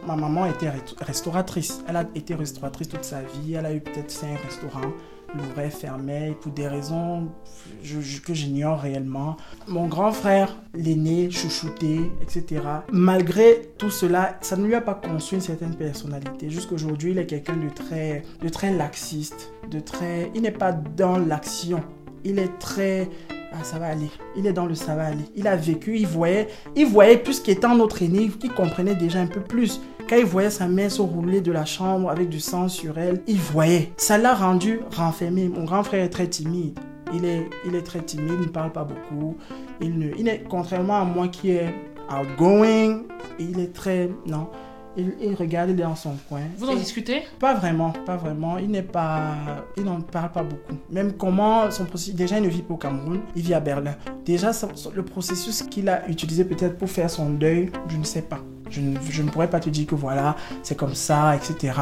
Ma 0.08 0.15
maman 0.15 0.45
était 0.45 0.71
restauratrice. 1.01 1.84
Elle 1.88 1.97
a 1.97 2.06
été 2.15 2.36
restauratrice 2.36 2.88
toute 2.88 3.04
sa 3.04 3.21
vie. 3.21 3.56
Elle 3.56 3.65
a 3.65 3.73
eu 3.73 3.82
peut-être 3.82 4.12
cinq 4.12 4.39
restaurants 4.39 4.91
l'ouvrait, 5.36 5.69
fermait, 5.69 6.36
pour 6.41 6.52
des 6.52 6.67
raisons 6.67 7.30
que 8.26 8.34
j'ignore 8.34 8.80
réellement. 8.80 9.38
Mon 9.67 9.88
grand 9.88 10.12
frère, 10.12 10.56
l'aîné, 10.74 11.30
chouchouté, 11.32 12.12
etc. 12.21 12.62
Malgré 12.91 13.69
tout 13.78 13.89
cela, 13.89 14.38
ça 14.41 14.56
ne 14.56 14.65
lui 14.65 14.76
a 14.76 14.82
pas 14.82 14.95
construit 14.95 15.38
une 15.38 15.43
certaine 15.43 15.76
personnalité. 15.76 16.50
Jusqu'aujourd'hui, 16.50 17.12
il 17.12 17.17
est 17.17 17.26
quelqu'un 17.26 17.58
de 17.58 17.69
très, 17.69 18.24
de 18.41 18.50
très 18.50 18.74
laxiste, 18.74 19.52
de 19.69 19.80
très... 19.80 20.32
Il 20.36 20.41
n'est 20.41 20.52
pas 20.52 20.71
dans 20.71 21.17
l'action. 21.17 21.82
Il 22.24 22.39
est 22.39 22.58
très 22.60 23.10
ah, 23.58 23.63
ça 23.63 23.80
va 23.80 23.88
aller. 23.88 24.10
Il 24.36 24.48
est 24.48 24.52
dans 24.52 24.65
le 24.65 24.76
ça 24.76 24.95
va 24.95 25.06
aller. 25.06 25.24
Il 25.36 25.48
a 25.48 25.56
vécu, 25.56 25.98
il 25.98 26.08
voyait, 26.08 26.48
il 26.75 26.88
voyait 26.88 27.17
plus 27.17 27.40
qu'étant 27.40 27.73
notre 27.73 28.02
aîné, 28.04 28.27
qui 28.27 28.50
comprenait 28.50 28.96
déjà 28.96 29.19
un 29.19 29.27
peu 29.27 29.40
plus. 29.40 29.79
Quand 30.08 30.17
il 30.17 30.25
voyait 30.25 30.51
sa 30.51 30.67
mère 30.67 30.91
se 30.91 31.01
rouler 31.01 31.41
de 31.41 31.51
la 31.51 31.65
chambre 31.65 32.12
avec 32.12 32.29
du 32.29 32.39
sang 32.39 32.67
sur 32.67 32.99
elle, 32.99 33.23
il 33.25 33.39
voyait. 33.39 33.91
Ça 33.97 34.19
l'a 34.19 34.35
rendu 34.35 34.81
renfermé. 34.95 35.49
Mon 35.49 35.63
grand 35.63 35.83
frère 35.83 36.03
est 36.03 36.10
très 36.10 36.27
timide. 36.27 36.77
Il 37.12 37.25
est, 37.25 37.49
il 37.65 37.73
est 37.73 37.81
très 37.81 38.01
timide, 38.01 38.35
il 38.39 38.47
ne 38.47 38.51
parle 38.51 38.71
pas 38.71 38.83
beaucoup. 38.83 39.35
Il, 39.81 39.97
ne, 39.97 40.10
il 40.17 40.27
est, 40.27 40.43
contrairement 40.47 41.01
à 41.01 41.06
moi 41.06 41.27
qui 41.27 41.51
est 41.51 41.73
outgoing, 42.08 43.01
il 43.39 43.60
est 43.60 43.73
très... 43.73 44.12
Non, 44.27 44.47
il, 44.95 45.35
regarde, 45.39 45.71
il 45.71 45.79
est 45.79 45.83
dans 45.83 45.95
son 45.95 46.13
coin. 46.29 46.41
Vous 46.58 46.69
en 46.69 46.75
discutez? 46.75 47.23
Pas 47.39 47.56
vraiment, 47.56 47.91
pas 48.06 48.15
vraiment. 48.15 48.60
Il 48.60 48.69
n'est 48.69 48.83
pas, 48.83 49.35
il 49.75 49.83
n'en 49.83 50.01
parle 50.01 50.31
pas 50.31 50.43
beaucoup. 50.43 50.75
Même 50.91 51.13
comment 51.13 51.71
son 51.71 51.85
processus. 51.85 52.13
Déjà, 52.13 52.37
il 52.37 52.43
ne 52.43 52.49
vit 52.49 52.62
pas 52.62 52.75
au 52.75 52.77
Cameroun, 52.77 53.21
il 53.35 53.41
vit 53.41 53.56
à 53.56 53.60
Berlin. 53.60 53.95
Déjà, 54.23 54.51
le 54.93 55.03
processus 55.03 55.63
qu'il 55.63 55.89
a 55.89 56.08
utilisé 56.08 56.45
peut-être 56.45 56.77
pour 56.77 56.89
faire 56.89 57.10
son 57.10 57.31
deuil, 57.31 57.71
je 57.87 57.97
ne 57.97 58.03
sais 58.03 58.21
pas. 58.21 58.39
Je 58.70 58.82
ne, 58.82 59.30
pourrais 59.30 59.50
pas 59.50 59.60
te 59.60 59.70
dire 59.70 59.88
que 59.88 59.96
voilà, 59.96 60.36
c'est 60.63 60.76
comme 60.76 60.96
ça, 60.96 61.36
etc. 61.36 61.74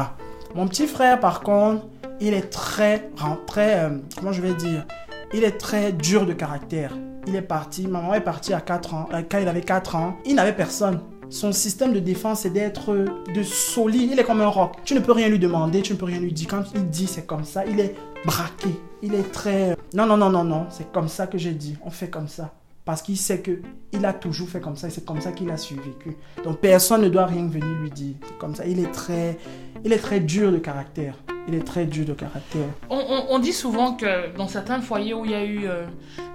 Mon 0.54 0.68
petit 0.68 0.86
frère, 0.86 1.18
par 1.18 1.40
contre, 1.40 1.86
il 2.20 2.34
est 2.34 2.50
très, 2.50 3.10
très, 3.46 3.80
euh, 3.80 3.98
comment 4.16 4.32
je 4.32 4.40
vais 4.40 4.54
dire, 4.54 4.86
il 5.32 5.44
est 5.44 5.58
très 5.58 5.92
dur 5.92 6.26
de 6.26 6.32
caractère. 6.32 6.96
Il 7.26 7.34
est 7.34 7.42
parti, 7.42 7.86
maman 7.86 8.14
est 8.14 8.20
partie 8.20 8.52
à 8.52 8.60
4 8.60 8.94
ans, 8.94 9.08
euh, 9.12 9.22
quand 9.28 9.38
il 9.38 9.48
avait 9.48 9.62
4 9.62 9.96
ans, 9.96 10.16
il 10.24 10.36
n'avait 10.36 10.52
personne. 10.52 11.00
Son 11.30 11.52
système 11.52 11.92
de 11.92 12.00
défense, 12.00 12.40
c'est 12.40 12.50
d'être 12.50 12.94
de 13.34 13.42
solide. 13.42 14.10
Il 14.12 14.18
est 14.20 14.24
comme 14.24 14.42
un 14.42 14.46
roc. 14.46 14.76
Tu 14.84 14.94
ne 14.94 15.00
peux 15.00 15.12
rien 15.12 15.28
lui 15.28 15.38
demander, 15.38 15.82
tu 15.82 15.94
ne 15.94 15.98
peux 15.98 16.04
rien 16.04 16.20
lui 16.20 16.32
dire. 16.32 16.48
Quand 16.48 16.64
il 16.74 16.88
dit 16.90 17.06
c'est 17.06 17.26
comme 17.26 17.44
ça, 17.44 17.64
il 17.64 17.80
est 17.80 17.94
braqué. 18.24 18.68
Il 19.02 19.14
est 19.14 19.32
très... 19.32 19.72
Euh, 19.72 19.74
non, 19.94 20.06
non, 20.06 20.16
non, 20.16 20.30
non, 20.30 20.44
non, 20.44 20.66
c'est 20.70 20.92
comme 20.92 21.08
ça 21.08 21.26
que 21.26 21.38
j'ai 21.38 21.52
dit. 21.52 21.76
On 21.84 21.90
fait 21.90 22.08
comme 22.08 22.28
ça 22.28 22.52
parce 22.84 23.00
qu'il 23.00 23.16
sait 23.16 23.40
que 23.40 23.62
il 23.92 24.04
a 24.04 24.12
toujours 24.12 24.48
fait 24.48 24.60
comme 24.60 24.76
ça 24.76 24.88
et 24.88 24.90
c'est 24.90 25.04
comme 25.04 25.20
ça 25.20 25.32
qu'il 25.32 25.50
a 25.50 25.56
survécu. 25.56 26.16
Donc 26.44 26.58
personne 26.58 27.02
ne 27.02 27.08
doit 27.08 27.26
rien 27.26 27.46
venir 27.46 27.66
lui 27.80 27.90
dire. 27.90 28.16
Comme 28.38 28.54
ça. 28.54 28.66
Il 28.66 28.78
est 28.80 28.90
très, 28.92 29.38
il 29.84 29.92
est 29.92 29.98
très 29.98 30.20
dur 30.20 30.52
de 30.52 30.58
caractère. 30.58 31.14
Il 31.48 31.54
est 31.54 31.64
très 31.64 31.86
dur 31.86 32.04
de 32.06 32.14
caractère. 32.14 32.68
On, 32.90 33.38
dit 33.38 33.52
souvent 33.52 33.94
que 33.94 34.34
dans 34.36 34.48
certains 34.48 34.80
foyers 34.80 35.14
où 35.14 35.24
il 35.24 35.30
y 35.30 35.34
a 35.34 35.44
eu 35.44 35.66
euh, 35.66 35.86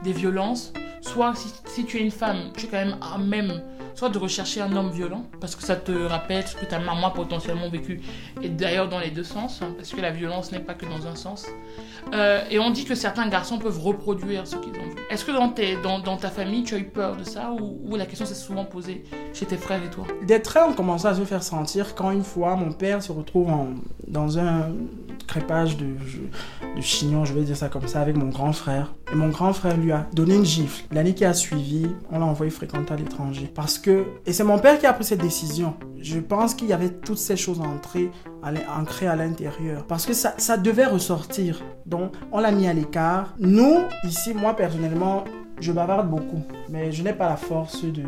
des 0.03 0.13
violences, 0.13 0.71
soit 1.01 1.33
si, 1.65 1.85
tu 1.85 1.97
es 1.97 2.01
une 2.01 2.11
femme, 2.11 2.51
tu 2.55 2.65
es 2.65 2.69
quand 2.69 2.77
même 2.77 2.97
à 3.01 3.17
même 3.17 3.61
soit 3.99 4.07
de 4.07 4.17
rechercher 4.17 4.61
un 4.61 4.73
homme 4.77 4.91
violent, 4.91 5.25
parce 5.41 5.57
que 5.57 5.63
ça 5.63 5.75
te 5.75 5.91
rappelle 5.91 6.47
ce 6.47 6.55
que 6.55 6.63
ta 6.63 6.79
maman 6.79 7.07
a 7.07 7.11
potentiellement 7.11 7.69
vécu, 7.69 7.99
et 8.41 8.47
d'ailleurs 8.47 8.87
dans 8.87 8.99
les 8.99 9.09
deux 9.09 9.25
sens, 9.25 9.61
hein, 9.61 9.73
parce 9.75 9.89
que 9.89 9.99
la 9.99 10.09
violence 10.09 10.53
n'est 10.53 10.61
pas 10.61 10.73
que 10.73 10.85
dans 10.85 11.05
un 11.05 11.15
sens. 11.15 11.47
Euh, 12.13 12.41
et 12.49 12.59
on 12.59 12.69
dit 12.69 12.85
que 12.85 12.95
certains 12.95 13.27
garçons 13.27 13.57
peuvent 13.59 13.77
reproduire 13.77 14.47
ce 14.47 14.55
qu'ils 14.55 14.71
ont 14.71 14.85
vu. 14.85 14.95
Est-ce 15.09 15.25
que 15.25 15.31
dans, 15.31 15.53
dans, 15.83 15.99
dans, 15.99 16.15
ta 16.15 16.29
famille, 16.29 16.63
tu 16.63 16.75
as 16.75 16.77
eu 16.77 16.85
peur 16.85 17.17
de 17.17 17.25
ça, 17.25 17.51
ou, 17.51 17.93
la 17.97 18.05
question 18.05 18.25
s'est 18.25 18.35
souvent 18.35 18.63
posée 18.63 19.03
chez 19.33 19.45
tes 19.45 19.57
frères 19.57 19.83
et 19.83 19.89
toi? 19.89 20.05
Des 20.25 20.41
traits 20.41 20.63
ont 20.69 20.73
commencé 20.73 21.05
à 21.05 21.13
se 21.13 21.25
faire 21.25 21.43
sentir 21.43 21.93
quand 21.93 22.11
une 22.11 22.23
fois 22.23 22.55
mon 22.55 22.71
père 22.71 23.03
se 23.03 23.11
retrouve 23.11 23.51
dans 24.07 24.39
un 24.39 24.69
crépage 25.27 25.77
de, 25.77 25.85
de 25.85 26.81
chignon, 26.81 27.25
je 27.25 27.33
vais 27.33 27.41
dire 27.41 27.57
ça 27.57 27.67
comme 27.69 27.87
ça, 27.87 28.01
avec 28.01 28.15
mon 28.15 28.29
grand 28.29 28.53
frère. 28.53 28.93
Et 29.11 29.15
mon 29.15 29.29
grand 29.29 29.53
frère 29.53 29.77
lui 29.77 29.91
a 29.91 30.07
donné 30.13 30.35
une 30.35 30.45
gifle. 30.45 30.83
L'année 30.91 31.13
qui 31.13 31.25
a 31.25 31.33
suivi, 31.33 31.87
on 32.11 32.19
l'a 32.19 32.25
envoyé 32.25 32.51
fréquenter 32.51 32.93
à 32.93 32.97
l'étranger. 32.97 33.51
Parce 33.53 33.77
que 33.77 33.88
et 34.25 34.33
c'est 34.33 34.43
mon 34.43 34.59
père 34.59 34.79
qui 34.79 34.85
a 34.85 34.93
pris 34.93 35.03
cette 35.03 35.21
décision. 35.21 35.75
Je 35.99 36.19
pense 36.19 36.53
qu'il 36.53 36.67
y 36.67 36.73
avait 36.73 36.89
toutes 36.89 37.17
ces 37.17 37.35
choses 37.35 37.59
ancrées 37.61 38.11
à 38.41 39.15
l'intérieur. 39.15 39.85
Parce 39.87 40.05
que 40.05 40.13
ça, 40.13 40.57
devait 40.57 40.85
ressortir. 40.85 41.61
Donc, 41.85 42.13
on 42.31 42.39
l'a 42.39 42.51
mis 42.51 42.67
à 42.67 42.73
l'écart. 42.73 43.33
Nous, 43.39 43.79
ici, 44.05 44.33
moi 44.33 44.55
personnellement, 44.55 45.23
je 45.59 45.71
bavarde 45.71 46.09
beaucoup. 46.09 46.41
Mais 46.69 46.91
je 46.91 47.03
n'ai 47.03 47.13
pas 47.13 47.29
la 47.29 47.37
force 47.37 47.83
de... 47.83 48.03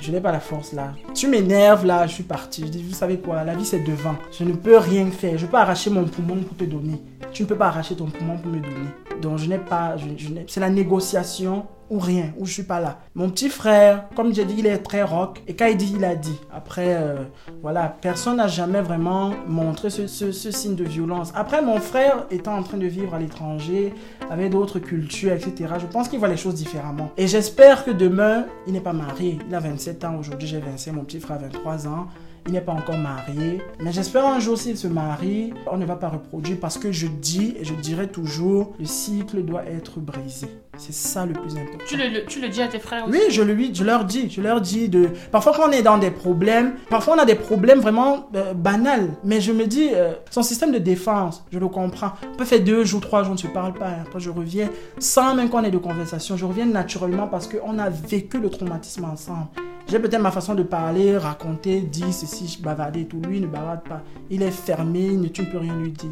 Je 0.00 0.12
n'ai 0.12 0.20
pas 0.20 0.32
la 0.32 0.40
force 0.40 0.72
là. 0.72 0.94
Tu 1.14 1.26
m'énerves 1.26 1.84
là, 1.84 2.06
je 2.06 2.14
suis 2.14 2.22
parti. 2.22 2.62
Je 2.62 2.68
dis, 2.68 2.82
vous 2.82 2.94
savez 2.94 3.18
quoi, 3.18 3.44
la 3.44 3.54
vie 3.54 3.66
c'est 3.66 3.80
devant. 3.80 4.14
Je 4.32 4.44
ne 4.44 4.52
peux 4.52 4.78
rien 4.78 5.10
faire. 5.10 5.36
Je 5.36 5.44
peux 5.44 5.58
arracher 5.58 5.90
mon 5.90 6.04
poumon 6.04 6.36
pour 6.36 6.56
te 6.56 6.64
donner. 6.64 7.02
Tu 7.32 7.42
ne 7.42 7.48
peux 7.48 7.56
pas 7.56 7.66
arracher 7.66 7.96
ton 7.96 8.06
poumon 8.06 8.38
pour 8.38 8.50
me 8.50 8.60
donner. 8.60 8.88
Donc 9.20 9.38
je 9.38 9.46
n'ai 9.46 9.58
pas, 9.58 9.96
je, 9.98 10.06
c'est 10.46 10.60
la 10.60 10.70
négociation 10.70 11.66
ou 11.90 11.98
rien, 11.98 12.32
ou 12.38 12.46
je 12.46 12.52
suis 12.52 12.62
pas 12.62 12.80
là. 12.80 13.00
Mon 13.14 13.28
petit 13.28 13.48
frère, 13.48 14.04
comme 14.14 14.32
j'ai 14.32 14.44
dit, 14.44 14.54
il 14.58 14.66
est 14.66 14.78
très 14.78 15.02
rock. 15.02 15.42
Et 15.48 15.54
quand 15.54 15.66
il 15.66 15.76
dit, 15.76 15.92
il 15.96 16.04
a 16.04 16.14
dit. 16.14 16.38
Après, 16.52 16.94
euh, 16.94 17.16
voilà, 17.62 17.96
personne 18.00 18.36
n'a 18.36 18.46
jamais 18.46 18.80
vraiment 18.80 19.34
montré 19.48 19.90
ce, 19.90 20.06
ce, 20.06 20.50
signe 20.50 20.76
de 20.76 20.84
violence. 20.84 21.32
Après, 21.34 21.60
mon 21.62 21.78
frère 21.78 22.26
étant 22.30 22.56
en 22.56 22.62
train 22.62 22.78
de 22.78 22.86
vivre 22.86 23.14
à 23.14 23.18
l'étranger, 23.18 23.92
avec 24.30 24.50
d'autres 24.50 24.78
cultures, 24.78 25.32
etc., 25.32 25.74
je 25.80 25.86
pense 25.86 26.08
qu'il 26.08 26.20
voit 26.20 26.28
les 26.28 26.36
choses 26.36 26.54
différemment. 26.54 27.10
Et 27.16 27.26
j'espère 27.26 27.84
que 27.84 27.90
demain, 27.90 28.46
il 28.66 28.72
n'est 28.72 28.80
pas 28.80 28.92
marié. 28.92 29.38
Il 29.48 29.54
a 29.54 29.60
27 29.60 30.04
ans 30.04 30.16
aujourd'hui, 30.18 30.46
j'ai 30.46 30.60
25, 30.60 30.92
mon 30.92 31.04
petit 31.04 31.20
frère 31.20 31.38
a 31.38 31.40
23 31.40 31.88
ans. 31.88 32.06
Il 32.46 32.52
n'est 32.52 32.60
pas 32.60 32.72
encore 32.72 32.96
marié. 32.96 33.60
Mais 33.80 33.92
j'espère 33.92 34.26
un 34.26 34.40
jour 34.40 34.58
s'il 34.58 34.76
se 34.76 34.86
marie, 34.86 35.52
on 35.70 35.76
ne 35.76 35.84
va 35.84 35.96
pas 35.96 36.08
reproduire 36.08 36.58
parce 36.60 36.78
que 36.78 36.90
je 36.92 37.06
dis 37.06 37.54
et 37.60 37.64
je 37.64 37.74
dirai 37.74 38.08
toujours, 38.08 38.74
le 38.78 38.86
cycle 38.86 39.42
doit 39.42 39.64
être 39.66 40.00
brisé. 40.00 40.48
C'est 40.78 40.94
ça 40.94 41.26
le 41.26 41.34
plus 41.34 41.52
important. 41.56 41.84
Tu 41.86 41.96
le, 41.96 42.24
tu 42.24 42.40
le 42.40 42.48
dis 42.48 42.62
à 42.62 42.68
tes 42.68 42.78
frères 42.78 43.06
aussi 43.06 43.12
Oui, 43.12 43.24
je, 43.30 43.42
lui, 43.42 43.74
je 43.74 43.84
leur 43.84 44.04
dis. 44.04 44.30
Je 44.30 44.40
leur 44.40 44.60
dis 44.62 44.88
de... 44.88 45.10
Parfois 45.30 45.52
quand 45.54 45.68
on 45.68 45.72
est 45.72 45.82
dans 45.82 45.98
des 45.98 46.10
problèmes, 46.10 46.74
parfois 46.88 47.16
on 47.16 47.18
a 47.18 47.26
des 47.26 47.34
problèmes 47.34 47.80
vraiment 47.80 48.28
euh, 48.34 48.54
banals. 48.54 49.10
Mais 49.22 49.40
je 49.42 49.52
me 49.52 49.66
dis, 49.66 49.90
euh, 49.92 50.14
son 50.30 50.42
système 50.42 50.72
de 50.72 50.78
défense, 50.78 51.44
je 51.52 51.58
le 51.58 51.68
comprends. 51.68 52.12
On 52.32 52.36
peut 52.36 52.44
faire 52.46 52.60
deux 52.64 52.84
jours, 52.84 53.02
trois 53.02 53.22
jours, 53.22 53.32
on 53.32 53.34
ne 53.34 53.40
se 53.40 53.46
parle 53.48 53.74
pas. 53.74 53.90
Après 54.06 54.20
je 54.20 54.30
reviens 54.30 54.70
sans 54.98 55.34
même 55.34 55.50
qu'on 55.50 55.62
ait 55.64 55.70
de 55.70 55.78
conversation. 55.78 56.36
Je 56.36 56.46
reviens 56.46 56.66
naturellement 56.66 57.26
parce 57.26 57.46
qu'on 57.46 57.78
a 57.78 57.90
vécu 57.90 58.38
le 58.38 58.48
traumatisme 58.48 59.04
ensemble. 59.04 59.48
J'ai 59.90 59.98
peut-être 59.98 60.22
ma 60.22 60.30
façon 60.30 60.54
de 60.54 60.62
parler, 60.62 61.18
raconter, 61.18 61.80
dire 61.80 62.12
ceci, 62.12 62.60
bavarder 62.62 63.00
et 63.00 63.06
tout. 63.06 63.20
Lui 63.26 63.40
ne 63.40 63.48
bavarde 63.48 63.80
pas. 63.82 64.02
Il 64.30 64.40
est 64.40 64.52
fermé, 64.52 65.18
tu 65.32 65.42
ne 65.42 65.46
peux 65.46 65.58
rien 65.58 65.74
lui 65.74 65.90
dire. 65.90 66.10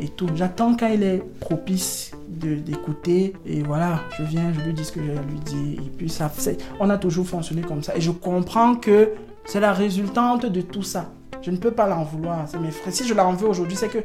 Et 0.00 0.08
tout. 0.08 0.28
J'attends 0.34 0.74
quand 0.74 0.86
il 0.86 1.02
est 1.02 1.22
propice 1.38 2.12
d'écouter. 2.26 3.34
Et 3.44 3.62
voilà, 3.62 4.00
je 4.16 4.22
viens, 4.22 4.50
je 4.54 4.60
lui 4.60 4.72
dis 4.72 4.82
ce 4.82 4.92
que 4.92 5.00
à 5.00 5.22
lui 5.22 5.40
dire. 5.44 5.78
Et 5.78 5.90
puis 5.94 6.08
ça, 6.08 6.32
on 6.80 6.88
a 6.88 6.96
toujours 6.96 7.26
fonctionné 7.26 7.60
comme 7.60 7.82
ça. 7.82 7.94
Et 7.94 8.00
je 8.00 8.12
comprends 8.12 8.76
que 8.76 9.10
c'est 9.44 9.60
la 9.60 9.74
résultante 9.74 10.46
de 10.46 10.62
tout 10.62 10.82
ça. 10.82 11.10
Je 11.42 11.50
ne 11.50 11.58
peux 11.58 11.72
pas 11.72 11.86
l'en 11.86 12.04
vouloir. 12.04 12.48
C'est 12.48 12.58
mes 12.58 12.70
frères. 12.70 12.94
Si 12.94 13.06
je 13.06 13.12
l'en 13.12 13.34
veux 13.34 13.46
aujourd'hui, 13.46 13.76
c'est 13.76 13.88
que 13.88 13.98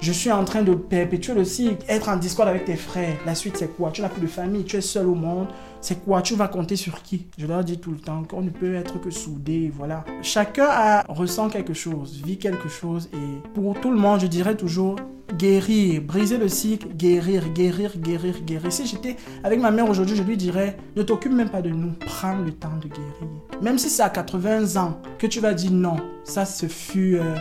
je 0.00 0.12
suis 0.12 0.32
en 0.32 0.44
train 0.44 0.62
de 0.62 0.72
perpétuer 0.72 1.34
le 1.34 1.44
cycle. 1.44 1.84
Être 1.90 2.08
en 2.08 2.16
discorde 2.16 2.48
avec 2.48 2.64
tes 2.64 2.76
frères. 2.76 3.18
La 3.26 3.34
suite, 3.34 3.58
c'est 3.58 3.76
quoi? 3.76 3.90
Tu 3.90 4.00
n'as 4.00 4.08
plus 4.08 4.22
de 4.22 4.26
famille, 4.28 4.64
tu 4.64 4.76
es 4.76 4.80
seul 4.80 5.06
au 5.08 5.14
monde 5.14 5.48
c'est 5.82 6.04
quoi? 6.04 6.22
Tu 6.22 6.36
vas 6.36 6.46
compter 6.46 6.76
sur 6.76 7.02
qui? 7.02 7.26
Je 7.36 7.46
leur 7.46 7.64
dis 7.64 7.78
tout 7.78 7.90
le 7.90 7.98
temps 7.98 8.22
qu'on 8.22 8.40
ne 8.40 8.50
peut 8.50 8.74
être 8.74 9.00
que 9.00 9.10
soudés, 9.10 9.70
voilà. 9.74 10.04
Chacun 10.22 10.68
a, 10.68 11.04
ressent 11.08 11.48
quelque 11.48 11.74
chose, 11.74 12.22
vit 12.24 12.38
quelque 12.38 12.68
chose 12.68 13.10
et 13.12 13.48
pour 13.52 13.78
tout 13.80 13.90
le 13.90 13.98
monde, 13.98 14.20
je 14.20 14.28
dirais 14.28 14.56
toujours 14.56 14.96
guérir, 15.36 16.02
briser 16.02 16.38
le 16.38 16.48
cycle, 16.48 16.88
guérir, 16.94 17.48
guérir, 17.48 17.98
guérir, 17.98 18.40
guérir. 18.42 18.72
Si 18.72 18.86
j'étais 18.86 19.16
avec 19.42 19.60
ma 19.60 19.72
mère 19.72 19.90
aujourd'hui, 19.90 20.14
je 20.14 20.22
lui 20.22 20.36
dirais, 20.36 20.76
ne 20.94 21.02
t'occupe 21.02 21.32
même 21.32 21.48
pas 21.48 21.62
de 21.62 21.70
nous, 21.70 21.92
prends 22.06 22.36
le 22.36 22.52
temps 22.52 22.76
de 22.80 22.86
guérir. 22.86 23.28
Même 23.60 23.78
si 23.78 23.90
c'est 23.90 24.02
à 24.02 24.10
80 24.10 24.80
ans 24.80 25.00
que 25.18 25.26
tu 25.26 25.40
vas 25.40 25.52
dire 25.52 25.72
non, 25.72 25.96
ça 26.22 26.44
ce 26.44 26.66
fut... 26.66 27.16
Euh, 27.16 27.34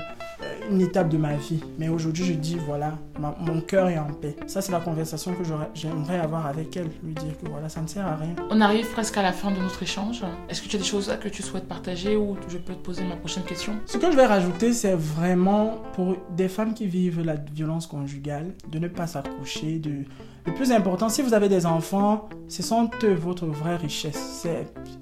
une 0.70 0.82
étape 0.82 1.10
de 1.10 1.18
ma 1.18 1.36
vie. 1.36 1.62
Mais 1.78 1.90
aujourd'hui, 1.90 2.26
je 2.26 2.34
dis, 2.34 2.58
voilà, 2.66 2.98
mon 3.40 3.62
cœur 3.62 3.90
est 3.90 3.98
en 3.98 4.12
paix. 4.14 4.36
Ça, 4.48 4.62
c'est 4.62 4.72
la 4.72 4.80
conversation 4.80 5.34
que 5.34 5.44
j'aimerais 5.74 6.20
avoir 6.20 6.46
avec 6.46 6.76
elle. 6.78 6.90
Lui 7.04 7.14
dire 7.14 7.38
que 7.42 7.50
voilà, 7.50 7.70
ça 7.70 7.82
ne 7.82 7.88
sert 7.88 8.06
à 8.06 8.16
rien. 8.16 8.36
On 8.50 8.62
arrive 8.62 8.88
presque 8.92 9.18
à 9.18 9.22
la 9.22 9.32
fin 9.32 9.52
de 9.52 9.60
notre 9.60 9.82
échange. 9.84 10.24
Est-ce 10.50 10.62
que 10.62 10.68
tu 10.68 10.76
as 10.76 10.80
des 10.80 10.86
choses 10.86 11.12
que 11.22 11.30
tu 11.30 11.42
souhaites 11.44 11.68
partager 11.68 12.16
ou 12.16 12.38
je 12.48 12.58
peux 12.58 12.74
te 12.74 12.84
poser 12.84 13.04
ma 13.04 13.16
prochaine 13.16 13.44
question? 13.44 13.74
Ce 13.86 13.98
que 13.98 14.12
je 14.12 14.16
vais 14.16 14.26
rajouter, 14.26 14.74
c'est 14.74 14.96
vraiment 14.96 15.82
pour 15.94 16.18
des 16.36 16.48
femmes 16.48 16.74
qui 16.74 16.88
vivent 16.88 17.22
la 17.22 17.36
violence 17.36 17.88
conjugale, 17.88 18.54
de 18.72 18.80
ne 18.80 18.88
pas 18.88 19.08
s'accrocher, 19.08 19.80
de... 19.80 20.04
Le 20.44 20.54
plus 20.56 20.72
important, 20.72 21.08
si 21.08 21.22
vous 21.22 21.36
avez 21.36 21.50
des 21.50 21.68
enfants, 21.68 22.28
ce 22.48 22.64
sont 22.64 22.90
eux 23.04 23.14
votre 23.14 23.46
vraie 23.46 23.76
richesse. 23.76 24.48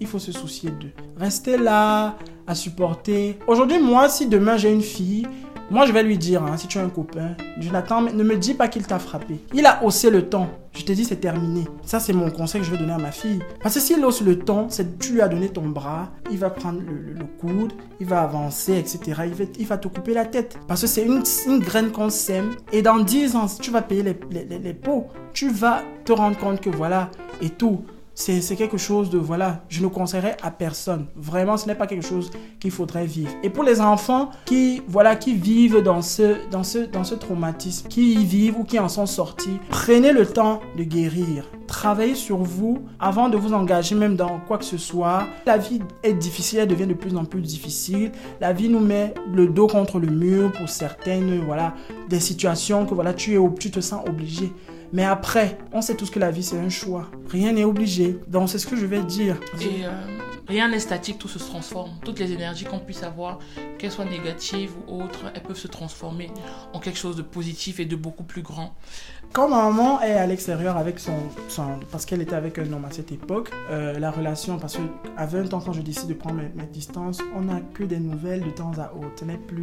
Il 0.01 0.07
faut 0.07 0.19
se 0.19 0.33
soucier 0.33 0.69
d'eux. 0.69 0.91
Restez 1.15 1.57
là 1.57 2.17
à 2.45 2.55
supporter. 2.55 3.39
Aujourd'hui, 3.47 3.79
moi, 3.79 4.09
si 4.09 4.27
demain 4.27 4.57
j'ai 4.57 4.71
une 4.71 4.81
fille, 4.81 5.25
moi, 5.72 5.86
je 5.86 5.91
vais 5.91 6.01
lui 6.01 6.17
dire, 6.17 6.43
hein, 6.43 6.57
si 6.57 6.67
tu 6.67 6.80
as 6.80 6.84
un 6.84 6.89
copain, 6.89 7.36
Jonathan, 7.59 8.01
ne 8.01 8.24
me 8.24 8.38
dis 8.38 8.55
pas 8.55 8.67
qu'il 8.67 8.88
t'a 8.88 8.97
frappé. 8.97 9.39
Il 9.53 9.67
a 9.67 9.84
haussé 9.84 10.09
le 10.09 10.28
ton. 10.28 10.47
Je 10.74 10.84
te 10.84 10.91
dis, 10.91 11.05
c'est 11.05 11.17
terminé. 11.17 11.65
Ça, 11.84 11.99
c'est 11.99 12.13
mon 12.13 12.32
conseil 12.32 12.61
que 12.61 12.67
je 12.67 12.72
vais 12.72 12.78
donner 12.78 12.93
à 12.93 12.97
ma 12.97 13.11
fille. 13.11 13.39
Parce 13.61 13.76
que 13.76 13.80
s'il 13.80 14.03
hausse 14.03 14.22
le 14.22 14.39
ton, 14.39 14.67
c'est 14.70 14.97
tu 14.97 15.13
lui 15.13 15.22
as 15.22 15.28
donné 15.28 15.49
ton 15.49 15.67
bras, 15.67 16.09
il 16.32 16.38
va 16.39 16.49
prendre 16.49 16.80
le, 16.80 17.24
coude, 17.39 17.74
il 17.99 18.07
va 18.07 18.22
avancer, 18.22 18.78
etc. 18.78 19.22
Il 19.59 19.65
va, 19.67 19.78
te 19.78 19.88
couper 19.88 20.13
la 20.15 20.26
tête. 20.26 20.57
Parce 20.67 20.82
que 20.82 20.88
c'est 20.88 21.05
une, 21.05 21.59
graine 21.59 21.91
qu'on 21.91 22.09
sème. 22.09 22.55
Et 22.72 22.82
dans 22.82 22.97
10 22.97 23.36
ans, 23.36 23.45
tu 23.61 23.70
vas 23.70 23.84
payer 23.84 24.01
les, 24.01 24.20
les, 24.32 24.59
les 24.59 24.74
pots, 24.74 25.07
tu 25.34 25.49
vas 25.49 25.84
te 26.03 26.11
rendre 26.11 26.38
compte 26.38 26.61
que 26.61 26.70
voilà, 26.70 27.11
et 27.41 27.49
tout 27.49 27.84
c'est 28.20 28.55
quelque 28.57 28.78
chose 28.78 29.09
de, 29.09 29.17
voilà, 29.17 29.61
je 29.70 29.82
ne 29.82 29.88
conseillerais 29.88 30.36
à 30.43 30.51
personne. 30.51 31.05
Vraiment, 31.15 31.55
ce 31.55 31.67
n'est 31.67 31.76
pas 31.76 31.88
quelque 31.88 32.05
chose 32.05 32.32
qu'il 32.59 32.72
faudrait 32.72 33.05
vivre. 33.05 33.32
Et 33.43 33.49
pour 33.49 33.63
les 33.63 33.80
enfants 33.80 34.32
qui, 34.45 34.82
voilà, 34.89 35.15
qui 35.15 35.36
vivent 35.36 35.82
dans 35.82 36.01
ce, 36.01 36.49
dans 36.51 36.63
ce, 36.63 36.80
dans 36.80 37.05
ce 37.05 37.15
traumatisme, 37.15 37.88
qui 37.88 38.15
y 38.15 38.26
vivent 38.26 38.57
ou 38.59 38.65
qui 38.65 38.78
en 38.78 38.89
sont 38.89 39.05
sortis, 39.05 39.57
prenez 39.70 40.11
le 40.11 40.26
temps 40.26 40.59
de 40.78 40.84
guérir. 40.84 41.45
Travaillez 41.65 42.15
sur 42.15 42.38
vous 42.38 42.80
avant 42.99 43.30
de 43.30 43.38
vous 43.38 43.53
engager 43.53 43.95
même 43.95 44.17
dans 44.17 44.39
quoi 44.47 44.57
que 44.57 44.65
ce 44.65 44.78
soit. 44.78 45.26
La 45.45 45.57
vie 45.57 45.80
est 46.03 46.13
difficile, 46.13 46.59
elle 46.59 46.67
devient 46.67 46.88
de 46.88 46.95
plus 46.95 47.15
en 47.15 47.24
plus 47.24 47.41
difficile. 47.41 48.11
La 48.41 48.51
vie 48.51 48.67
nous 48.67 48.82
met 48.82 49.13
le 49.34 49.47
dos 49.47 49.67
contre 49.67 49.97
le 49.97 50.07
mur 50.07 50.51
pour 50.51 50.67
certaines, 50.67 51.39
voilà, 51.45 51.74
des 52.09 52.20
situations 52.20 52.86
que, 52.86 52.93
voilà, 52.93 53.13
tu, 53.13 53.36
es, 53.36 53.53
tu 53.59 53.72
te 53.72 53.80
sens 53.80 54.05
obligé. 54.07 54.51
Mais 54.91 55.03
après, 55.05 55.57
on 55.71 55.81
sait 55.81 55.95
tous 55.95 56.09
que 56.09 56.19
la 56.19 56.31
vie, 56.31 56.43
c'est 56.43 56.57
un 56.57 56.69
choix. 56.69 57.09
Rien 57.29 57.53
n'est 57.53 57.63
obligé. 57.63 58.19
Donc, 58.27 58.49
c'est 58.49 58.59
ce 58.59 58.67
que 58.67 58.75
je 58.75 58.85
vais 58.85 59.01
dire. 59.03 59.37
Euh, 59.61 60.19
Rien 60.49 60.67
n'est 60.67 60.79
statique, 60.79 61.19
tout 61.19 61.27
se 61.27 61.37
transforme. 61.37 61.91
Toutes 62.03 62.17
les 62.17 62.31
énergies 62.31 62.65
qu'on 62.65 62.79
puisse 62.79 63.03
avoir, 63.03 63.37
qu'elles 63.77 63.91
soient 63.91 64.05
négatives 64.05 64.71
ou 64.87 65.03
autres, 65.03 65.31
elles 65.35 65.43
peuvent 65.43 65.55
se 65.55 65.67
transformer 65.67 66.31
en 66.73 66.79
quelque 66.79 66.97
chose 66.97 67.15
de 67.15 67.21
positif 67.21 67.79
et 67.79 67.85
de 67.85 67.95
beaucoup 67.95 68.23
plus 68.23 68.41
grand. 68.41 68.73
Quand 69.32 69.47
ma 69.47 69.57
maman 69.69 70.01
est 70.01 70.13
à 70.15 70.25
l'extérieur 70.25 70.75
avec 70.75 70.97
son, 70.99 71.13
parce 71.91 72.03
qu'elle 72.05 72.21
était 72.21 72.36
avec 72.36 72.57
un 72.57 72.73
homme 72.73 72.84
à 72.86 72.91
cette 72.91 73.11
époque, 73.11 73.51
euh, 73.69 73.97
la 73.99 74.09
relation, 74.09 74.57
parce 74.57 74.75
qu'à 74.75 75.25
20 75.27 75.53
ans, 75.53 75.61
quand 75.63 75.71
je 75.71 75.82
décide 75.82 76.07
de 76.09 76.15
prendre 76.15 76.38
mes, 76.38 76.49
mes 76.55 76.67
distances, 76.67 77.19
on 77.38 77.41
n'a 77.41 77.61
que 77.75 77.84
des 77.84 77.99
nouvelles 77.99 78.41
de 78.43 78.49
temps 78.49 78.71
à 78.80 78.91
autre. 78.95 79.23
N'est 79.25 79.38
plus, 79.38 79.61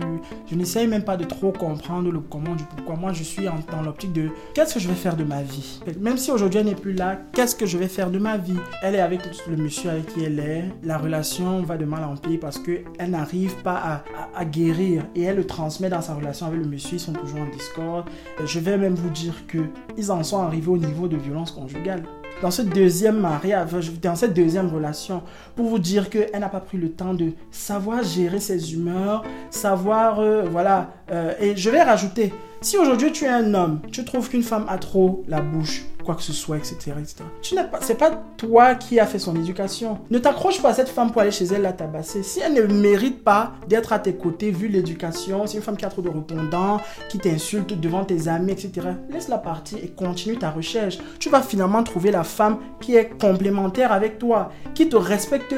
je 0.49 0.55
n'essaye 0.55 0.87
même 0.87 1.03
pas 1.03 1.17
de 1.17 1.25
trop 1.25 1.51
comprendre 1.51 2.11
le 2.12 2.21
comment, 2.21 2.55
du 2.55 2.62
pourquoi. 2.64 2.95
Moi, 2.95 3.12
je 3.12 3.25
suis 3.25 3.49
en, 3.49 3.57
dans 3.73 3.83
l'optique 3.83 4.12
de 4.12 4.29
qu'est-ce 4.55 4.75
que 4.75 4.81
je 4.81 4.87
vais 4.89 4.95
faire 4.95 5.17
de 5.17 5.25
ma 5.25 5.43
vie? 5.43 5.81
Même 6.01 6.17
si 6.17 6.31
aujourd'hui 6.31 6.61
elle 6.61 6.67
n'est 6.67 6.75
plus 6.77 6.93
là, 6.93 7.19
qu'est-ce 7.33 7.57
que 7.57 7.67
je 7.67 7.77
vais 7.77 7.89
faire 7.89 8.11
de 8.11 8.19
ma 8.21 8.37
vie? 8.37 8.59
Elle 8.83 8.95
est 8.95 9.01
avec 9.01 9.21
le 9.51 9.57
monsieur 9.57 9.91
avec 9.91 10.07
qui 10.07 10.23
elle 10.25 10.39
est. 10.39 10.64
La 10.85 10.97
relation 10.97 11.61
va 11.62 11.77
de 11.77 11.85
mal 11.85 12.05
en 12.05 12.17
pire 12.17 12.39
parce 12.41 12.59
que 12.59 12.83
elle 13.01 13.11
n'arrive 13.11 13.57
pas 13.62 13.75
à, 13.77 13.95
à- 13.97 14.03
à 14.37 14.45
guérir 14.45 15.05
et 15.17 15.23
elle 15.25 15.37
le 15.37 15.47
transmet 15.47 15.89
dans 15.91 16.03
sa 16.03 16.14
relation 16.14 16.47
avec 16.47 16.61
le 16.61 16.67
monsieur. 16.67 16.97
Ils 16.99 17.01
sont 17.01 17.12
toujours 17.12 17.41
en 17.41 17.49
discorde. 17.51 18.09
Euh, 18.41 18.47
Je 18.47 18.61
vais 18.61 18.79
même 18.79 18.95
vous 18.95 19.11
dire 19.11 19.35
que 19.49 19.56
ils 19.97 20.11
en 20.11 20.23
sont 20.23 20.39
arrivés 20.43 20.71
au 20.71 20.77
niveau 20.77 21.09
de 21.09 21.17
violence 21.17 21.51
conjugale. 21.51 22.03
Dans 22.43 22.51
ce 22.51 22.63
deuxième 22.63 23.19
mariage, 23.19 23.71
dans 24.03 24.15
cette 24.15 24.35
deuxième 24.35 24.69
relation, 24.69 25.23
pour 25.55 25.69
vous 25.69 25.79
dire 25.79 26.11
qu'elle 26.11 26.39
n'a 26.39 26.51
pas 26.51 26.61
pris 26.61 26.77
le 26.77 26.91
temps 26.91 27.15
de 27.15 27.33
savoir 27.51 28.03
gérer 28.03 28.41
ses 28.41 28.75
humeurs, 28.75 29.25
savoir, 29.51 30.21
euh, 30.21 30.43
voilà. 30.51 30.91
euh, 31.11 31.33
et 31.41 31.57
je 31.57 31.71
vais 31.71 31.83
rajouter, 31.83 32.35
si 32.61 32.77
aujourd'hui 32.77 33.11
tu 33.13 33.25
es 33.25 33.29
un 33.29 33.55
homme, 33.55 33.81
tu 33.91 34.05
trouves 34.05 34.29
qu'une 34.29 34.43
femme 34.43 34.67
a 34.69 34.77
trop 34.77 35.25
la 35.29 35.41
bouche, 35.41 35.85
quoi 36.07 36.15
que 36.15 36.23
ce 36.23 36.33
soit, 36.33 36.57
etc., 36.57 36.77
etc. 36.99 37.17
Tu 37.43 37.55
n'as 37.57 37.65
pas, 37.65 37.81
c'est 37.83 37.99
pas 37.99 38.13
toi 38.37 38.77
qui 38.77 39.01
as 39.01 39.07
fait 39.07 39.19
son 39.19 39.35
éducation. 39.37 39.99
Ne 40.11 40.19
t'accroche 40.19 40.63
pas 40.63 40.71
à 40.71 40.75
cette 40.75 40.89
femme 40.89 41.11
pour 41.11 41.21
aller 41.21 41.33
chez 41.33 41.47
elle 41.47 41.63
la 41.63 41.73
tabasser. 41.73 42.23
Si 42.23 42.41
elle 42.41 42.55
ne 42.55 42.63
mérite 42.63 43.25
pas 43.25 43.53
d'être 43.69 43.93
à 43.93 43.99
tes 43.99 44.15
côtés 44.15 44.53
vu 44.53 44.69
l'éducation, 44.69 45.47
c'est 45.47 45.57
une 45.57 45.63
femme 45.63 45.77
qui 45.77 45.85
a 45.85 45.89
trop 45.89 46.03
de 46.03 46.09
répondants, 46.09 46.81
qui 47.11 47.19
t'insulte 47.19 47.79
devant 47.79 48.05
tes 48.05 48.29
amis, 48.29 48.53
etc. 48.53 48.89
Laisse-la 49.11 49.39
partir 49.39 49.79
et 49.83 49.89
continue 49.89 50.39
ta 50.39 50.51
recherche. 50.51 50.99
Tu 51.19 51.29
vas 51.29 51.43
finalement 51.43 51.83
trouver 51.83 52.13
la 52.13 52.23
femme 52.25 52.59
qui 52.81 52.95
est 52.95 53.11
complémentaire 53.21 53.91
avec 53.91 54.19
toi, 54.19 54.51
qui 54.75 54.89
te 54.89 54.97
respecte 54.97 55.55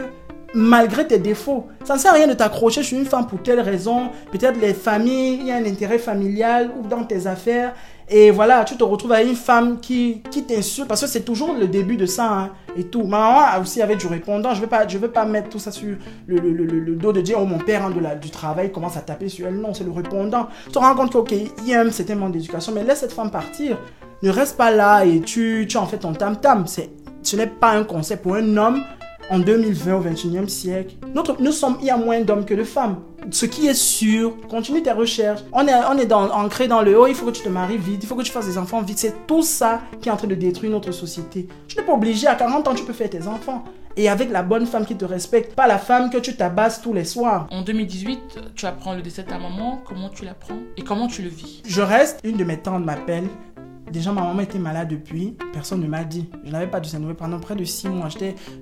malgré 0.54 1.06
tes 1.06 1.18
défauts. 1.18 1.66
Ça 1.84 1.94
ne 1.94 1.98
sert 1.98 2.12
à 2.12 2.14
rien 2.14 2.26
de 2.26 2.32
t'accrocher 2.32 2.82
sur 2.82 2.98
une 2.98 3.04
femme 3.04 3.26
pour 3.26 3.42
telle 3.42 3.60
raison. 3.60 4.08
Peut-être 4.32 4.58
les 4.58 4.74
familles, 4.74 5.38
il 5.40 5.46
y 5.46 5.50
a 5.50 5.56
un 5.56 5.64
intérêt 5.64 5.98
familial 5.98 6.70
ou 6.78 6.86
dans 6.86 7.04
tes 7.04 7.26
affaires. 7.26 7.74
Et 8.10 8.30
voilà, 8.30 8.64
tu 8.64 8.74
te 8.76 8.84
retrouves 8.84 9.12
avec 9.12 9.28
une 9.28 9.36
femme 9.36 9.80
qui, 9.80 10.22
qui 10.30 10.42
t'insulte 10.44 10.88
parce 10.88 11.02
que 11.02 11.06
c'est 11.06 11.24
toujours 11.26 11.52
le 11.54 11.66
début 11.66 11.96
de 11.98 12.06
ça 12.06 12.24
hein, 12.32 12.50
et 12.76 12.84
tout. 12.84 13.02
Ma 13.04 13.18
maman 13.18 13.60
aussi 13.62 13.82
avait 13.82 13.96
du 13.96 14.06
répondant. 14.06 14.50
Je 14.52 14.56
ne 14.56 14.60
veux, 14.62 14.66
pas- 14.66 14.88
je 14.88 14.96
veux 14.96 15.10
pas 15.10 15.26
mettre 15.26 15.50
tout 15.50 15.58
ça 15.58 15.70
sur 15.70 15.94
le, 16.26 16.36
le- 16.38 16.52
le- 16.52 16.64
le- 16.64 16.96
dos 16.96 17.12
de 17.12 17.20
dire 17.20 17.38
oh 17.40 17.44
mon 17.44 17.58
père 17.58 17.82
rentre 17.82 17.96
de 17.96 18.00
la, 18.00 18.14
du 18.14 18.30
travail 18.30 18.72
commence 18.72 18.96
à 18.96 19.00
taper 19.00 19.28
sur 19.28 19.46
elle. 19.46 19.56
Non, 19.60 19.74
c'est 19.74 19.84
le 19.84 19.90
répondant. 19.90 20.48
Tu 20.66 20.72
te 20.72 20.78
rends 20.78 20.94
compte 20.94 21.12
que, 21.12 21.18
ok, 21.18 21.32
il 21.32 21.68
y 21.68 21.74
a 21.74 21.82
un 21.82 21.90
certain 21.90 22.14
manque 22.14 22.32
d'éducation, 22.32 22.72
mais 22.74 22.82
laisse 22.82 23.00
cette 23.00 23.12
femme 23.12 23.30
partir. 23.30 23.76
Ne 24.22 24.30
reste 24.30 24.56
pas 24.56 24.70
là 24.70 25.04
et 25.04 25.20
tu, 25.20 25.66
tu 25.68 25.76
en 25.76 25.86
fais 25.86 25.98
ton 25.98 26.12
tam-tam. 26.14 26.64
Ce 27.22 27.36
n'est 27.36 27.46
pas 27.46 27.72
un 27.72 27.84
conseil 27.84 28.16
pour 28.16 28.36
un 28.36 28.56
homme 28.56 28.82
en 29.30 29.38
2020 29.38 29.94
au 29.96 30.02
21e 30.02 30.48
siècle. 30.48 30.94
Notre, 31.14 31.40
nous 31.40 31.52
sommes, 31.52 31.78
il 31.80 31.86
y 31.86 31.90
a 31.90 31.96
moins 31.96 32.20
d'hommes 32.20 32.44
que 32.44 32.54
de 32.54 32.64
femmes. 32.64 32.98
Ce 33.30 33.46
qui 33.46 33.66
est 33.66 33.74
sûr, 33.74 34.34
continue 34.48 34.82
tes 34.82 34.92
recherches. 34.92 35.40
On 35.52 35.66
est, 35.66 35.74
on 35.74 35.98
est 35.98 36.06
dans, 36.06 36.30
ancré 36.30 36.68
dans 36.68 36.82
le 36.82 36.98
haut, 36.98 37.06
il 37.06 37.14
faut 37.14 37.26
que 37.26 37.32
tu 37.32 37.42
te 37.42 37.48
maries 37.48 37.76
vite, 37.76 38.02
il 38.02 38.06
faut 38.06 38.14
que 38.14 38.22
tu 38.22 38.32
fasses 38.32 38.46
des 38.46 38.58
enfants 38.58 38.80
vite. 38.80 38.98
C'est 38.98 39.26
tout 39.26 39.42
ça 39.42 39.82
qui 40.00 40.08
est 40.08 40.12
en 40.12 40.16
train 40.16 40.28
de 40.28 40.34
détruire 40.34 40.72
notre 40.72 40.92
société. 40.92 41.48
Tu 41.66 41.76
n'es 41.76 41.82
pas 41.82 41.92
obligé, 41.92 42.26
à 42.26 42.34
40 42.34 42.68
ans, 42.68 42.74
tu 42.74 42.84
peux 42.84 42.92
faire 42.92 43.10
tes 43.10 43.26
enfants. 43.26 43.64
Et 43.96 44.08
avec 44.08 44.30
la 44.30 44.44
bonne 44.44 44.64
femme 44.64 44.86
qui 44.86 44.96
te 44.96 45.04
respecte, 45.04 45.56
pas 45.56 45.66
la 45.66 45.76
femme 45.76 46.08
que 46.08 46.18
tu 46.18 46.36
tabasses 46.36 46.80
tous 46.80 46.92
les 46.92 47.04
soirs. 47.04 47.48
En 47.50 47.62
2018, 47.62 48.52
tu 48.54 48.64
apprends 48.64 48.94
le 48.94 49.02
décès 49.02 49.24
de 49.24 49.28
ta 49.28 49.38
maman, 49.38 49.82
comment 49.84 50.08
tu 50.08 50.24
l'apprends 50.24 50.58
et 50.76 50.82
comment 50.82 51.08
tu 51.08 51.22
le 51.22 51.28
vis? 51.28 51.62
Je 51.66 51.82
reste, 51.82 52.20
une 52.22 52.36
de 52.36 52.44
mes 52.44 52.58
tantes 52.58 52.84
m'appelle. 52.84 53.26
Déjà, 53.92 54.12
ma 54.12 54.22
maman 54.22 54.40
était 54.40 54.58
malade 54.58 54.88
depuis. 54.88 55.36
Personne 55.52 55.80
ne 55.80 55.86
m'a 55.86 56.04
dit. 56.04 56.28
Je 56.44 56.50
n'avais 56.50 56.66
pas 56.66 56.80
de 56.80 56.86
ses 56.86 56.98
nouvelles 56.98 57.16
pendant 57.16 57.38
près 57.38 57.56
de 57.56 57.64
six 57.64 57.88
mois. 57.88 58.08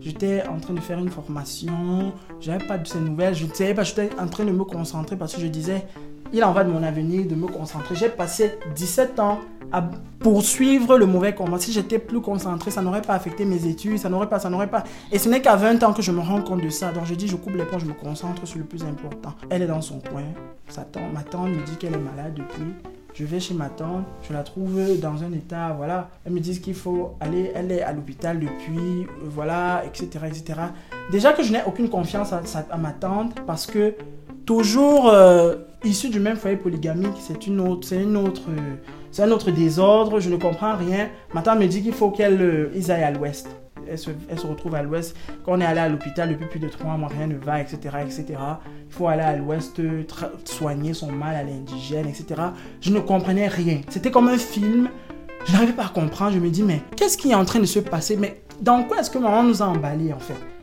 J'étais, 0.01 0.45
en 0.47 0.59
train 0.59 0.75
de 0.75 0.81
faire 0.81 0.99
une 0.99 1.11
formation. 1.11 2.13
Je 2.41 2.51
n'avais 2.51 2.65
pas 2.65 2.79
de 2.79 2.87
ses 2.87 3.01
nouvelles. 3.01 3.35
Je 3.35 3.47
ne 3.47 3.53
savais 3.53 3.75
pas. 3.75 3.83
J'étais 3.83 4.11
en 4.19 4.27
train 4.29 4.45
de 4.45 4.53
me 4.53 4.65
concentrer 4.65 5.17
parce 5.17 5.35
que 5.35 5.41
je 5.41 5.47
disais, 5.47 5.87
il 6.33 6.43
en 6.45 6.53
va 6.53 6.65
de 6.65 6.71
mon 6.71 6.83
avenir, 6.83 7.27
de 7.27 7.35
me 7.35 7.47
concentrer. 7.47 7.95
J'ai 7.97 8.09
passé 8.09 8.59
17 8.75 9.21
ans 9.21 9.41
à 9.73 9.83
poursuivre 10.21 10.97
le 10.97 11.07
mauvais 11.07 11.35
combat. 11.35 11.59
Si 11.59 11.73
j'étais 11.73 11.99
plus 11.99 12.21
concentré, 12.21 12.71
ça 12.71 12.83
n'aurait 12.83 13.03
pas 13.03 13.15
affecté 13.15 13.45
mes 13.45 13.67
études. 13.67 13.99
Ça 13.99 14.09
n'aurait 14.09 14.29
pas, 14.29 14.39
ça 14.39 14.51
n'aurait 14.51 14.71
pas. 14.71 14.85
Et 15.13 15.19
ce 15.19 15.29
n'est 15.29 15.41
qu'à 15.41 15.57
20 15.57 15.83
ans 15.83 15.93
que 15.93 16.03
je 16.03 16.13
me 16.13 16.21
rends 16.21 16.43
compte 16.43 16.63
de 16.63 16.71
ça. 16.71 16.93
Donc 16.93 17.05
je 17.07 17.15
dis, 17.15 17.29
je 17.29 17.37
coupe 17.37 17.55
les 17.55 17.65
ponts, 17.65 17.79
je 17.79 17.87
me 17.87 17.95
concentre 17.95 18.47
sur 18.47 18.59
le 18.59 18.65
plus 18.65 18.85
important. 18.85 19.35
Elle 19.51 19.63
est 19.63 19.67
dans 19.67 19.81
son 19.81 20.01
coin. 20.01 20.25
Sa 20.69 20.83
tante, 20.83 21.13
ma 21.13 21.23
tante 21.23 21.49
me 21.49 21.65
dit 21.65 21.77
qu'elle 21.77 21.95
est 21.95 21.99
malade 21.99 22.35
depuis. 22.35 22.75
Je 23.19 23.25
vais 23.25 23.41
chez 23.41 23.55
ma 23.55 23.71
tante, 23.71 24.05
je 24.29 24.35
la 24.35 24.43
trouve 24.43 24.79
dans 25.01 25.25
un 25.25 25.33
état, 25.33 25.75
voilà. 25.75 26.11
Elle 26.27 26.33
me 26.33 26.41
dit 26.41 26.61
qu'il 26.61 26.75
faut 26.75 27.15
aller, 27.19 27.51
elle 27.55 27.73
est 27.73 27.81
à 27.81 27.95
l'hôpital 27.95 28.39
depuis, 28.39 29.07
voilà, 29.25 29.85
etc., 29.87 30.27
etc. 30.27 30.61
Déjà 31.11 31.33
que 31.33 31.43
je 31.43 31.51
n'ai 31.51 31.63
aucune 31.67 31.89
confiance 31.89 32.35
à, 32.35 32.43
à 32.71 32.77
ma 32.77 32.91
tante 32.91 33.35
parce 33.47 33.65
que 33.65 33.95
toujours 34.45 35.09
euh, 35.09 35.57
issue 35.83 36.11
du 36.11 36.21
même 36.21 36.37
foyer 36.37 36.59
polygamique, 36.59 37.17
c'est 37.19 37.47
une 37.47 37.59
autre, 37.61 37.89
c'est 37.89 38.05
autre, 38.05 38.51
c'est 39.11 39.23
un 39.23 39.31
autre 39.31 39.51
désordre. 39.51 40.21
Je 40.21 40.29
ne 40.29 40.37
comprends 40.37 40.77
rien. 40.77 41.09
Ma 41.33 41.41
tante 41.41 41.59
me 41.59 41.67
dit 41.67 41.83
qu'il 41.83 41.95
faut 41.95 42.11
qu'elle, 42.11 42.43
euh, 42.43 42.91
aillent 42.91 43.03
à 43.03 43.11
l'ouest. 43.11 43.49
Elle 43.89 43.99
se, 43.99 44.47
retrouve 44.47 44.75
à 44.75 44.83
l'ouest. 44.83 45.17
Quand 45.45 45.53
on 45.57 45.61
est 45.61 45.65
allé 45.65 45.81
à 45.81 45.89
l'hôpital 45.89 46.29
depuis 46.29 46.47
plus 46.47 46.61
de 46.61 46.69
trois 46.69 46.97
mois, 46.97 47.09
rien 47.09 47.27
ne 47.27 47.37
va, 47.37 47.61
etc., 47.61 47.79
etc. 48.03 48.25
Il 48.29 48.95
faut 48.95 49.09
aller 49.09 49.23
à 49.23 49.37
l'ouest, 49.37 49.81
soigner 50.45 50.95
son 50.95 51.13
mal 51.13 51.37
à 51.37 51.43
l'indigène, 51.43 52.07
etc. 52.07 52.41
Je 52.81 52.93
ne 52.93 53.01
comprenais 53.01 53.49
rien. 53.49 53.81
C'était 53.89 54.11
comme 54.11 54.29
un 54.29 54.39
film. 54.39 54.89
Je 55.47 55.53
n'arrivais 55.53 55.73
pas 55.73 55.87
à 55.87 55.89
comprendre. 55.89 56.33
Je 56.33 56.41
me 56.41 56.51
dis, 56.51 56.63
mais 56.63 56.81
qu'est-ce 56.97 57.17
qui 57.17 57.31
est 57.31 57.35
en 57.35 57.45
train 57.45 57.61
de 57.61 57.67
se 57.67 57.79
passer? 57.79 58.17
Mais 58.17 58.43
dans 58.61 58.83
quoi 58.85 58.99
est-ce 58.99 59.11
que 59.11 59.19
maman 59.19 59.43
nous 59.43 59.63
a 59.63 59.67
emballés, 59.67 60.13
en 60.13 60.19
fait? 60.19 60.56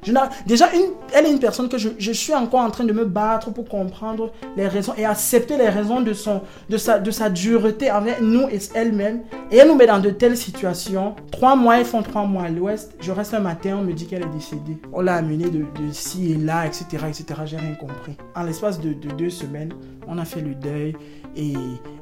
Déjà, 0.46 0.70
elle 1.14 1.26
est 1.26 1.32
une 1.32 1.40
personne 1.40 1.70
que 1.70 1.78
je, 1.78 2.12
suis 2.12 2.34
encore 2.34 2.62
en 2.62 2.70
train 2.70 2.84
de 2.84 2.94
me 2.94 3.06
battre 3.06 3.52
pour 3.52 3.66
comprendre 3.66 4.32
les 4.56 4.68
raisons 4.68 4.94
et 4.98 5.06
accepter 5.06 5.58
les 5.58 5.70
raisons 5.70 6.02
de, 6.02 6.14
son, 6.14 6.42
de, 6.70 6.78
sa, 6.78 7.00
de 7.00 7.12
sa 7.12 7.30
dureté 7.30 7.92
envers 7.92 8.22
nous 8.22 8.48
et 8.50 8.60
elle-même. 8.76 9.22
Et 9.52 9.58
elle 9.58 9.68
nous 9.68 9.76
met 9.76 9.88
dans 9.88 10.00
de 10.00 10.10
telles 10.10 10.38
situations. 10.38 11.16
Trois 11.32 11.56
mois, 11.56 11.80
ils 11.80 11.86
font 11.86 12.02
trois 12.02 12.26
mois 12.26 12.44
à 12.44 12.50
l'ouest. 12.50 12.94
Je 13.00 13.12
reste 13.12 13.34
un 13.34 13.40
matin, 13.40 13.78
on 13.80 13.84
me 13.84 13.94
dit 13.94 14.06
qu'elle 14.06 14.24
est 14.24 14.34
décédée. 14.34 14.78
On 14.92 15.02
l'a 15.02 15.16
amenée 15.16 15.50
de, 15.50 15.60
de 15.60 15.92
ci 15.92 16.32
et 16.32 16.36
là, 16.36 16.66
etc., 16.66 16.86
etc. 17.08 17.26
J'ai 17.46 17.58
rien 17.58 17.76
compris. 17.76 18.16
En 18.36 18.44
l'espace 18.44 18.80
de 18.80 18.94
deux 18.94 19.30
semaines, 19.30 19.74
on 20.08 20.18
a 20.18 20.26
fait 20.26 20.42
le 20.42 20.56
deuil. 20.56 20.96
Et 21.36 21.54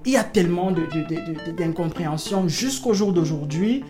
il 0.06 0.12
y 0.12 0.18
a 0.18 0.24
tellement 0.24 0.72
d'incompréhension 1.58 2.48
jusqu'au 2.48 2.94
jour 2.94 3.14
d'aujourd'hui. 3.14 3.84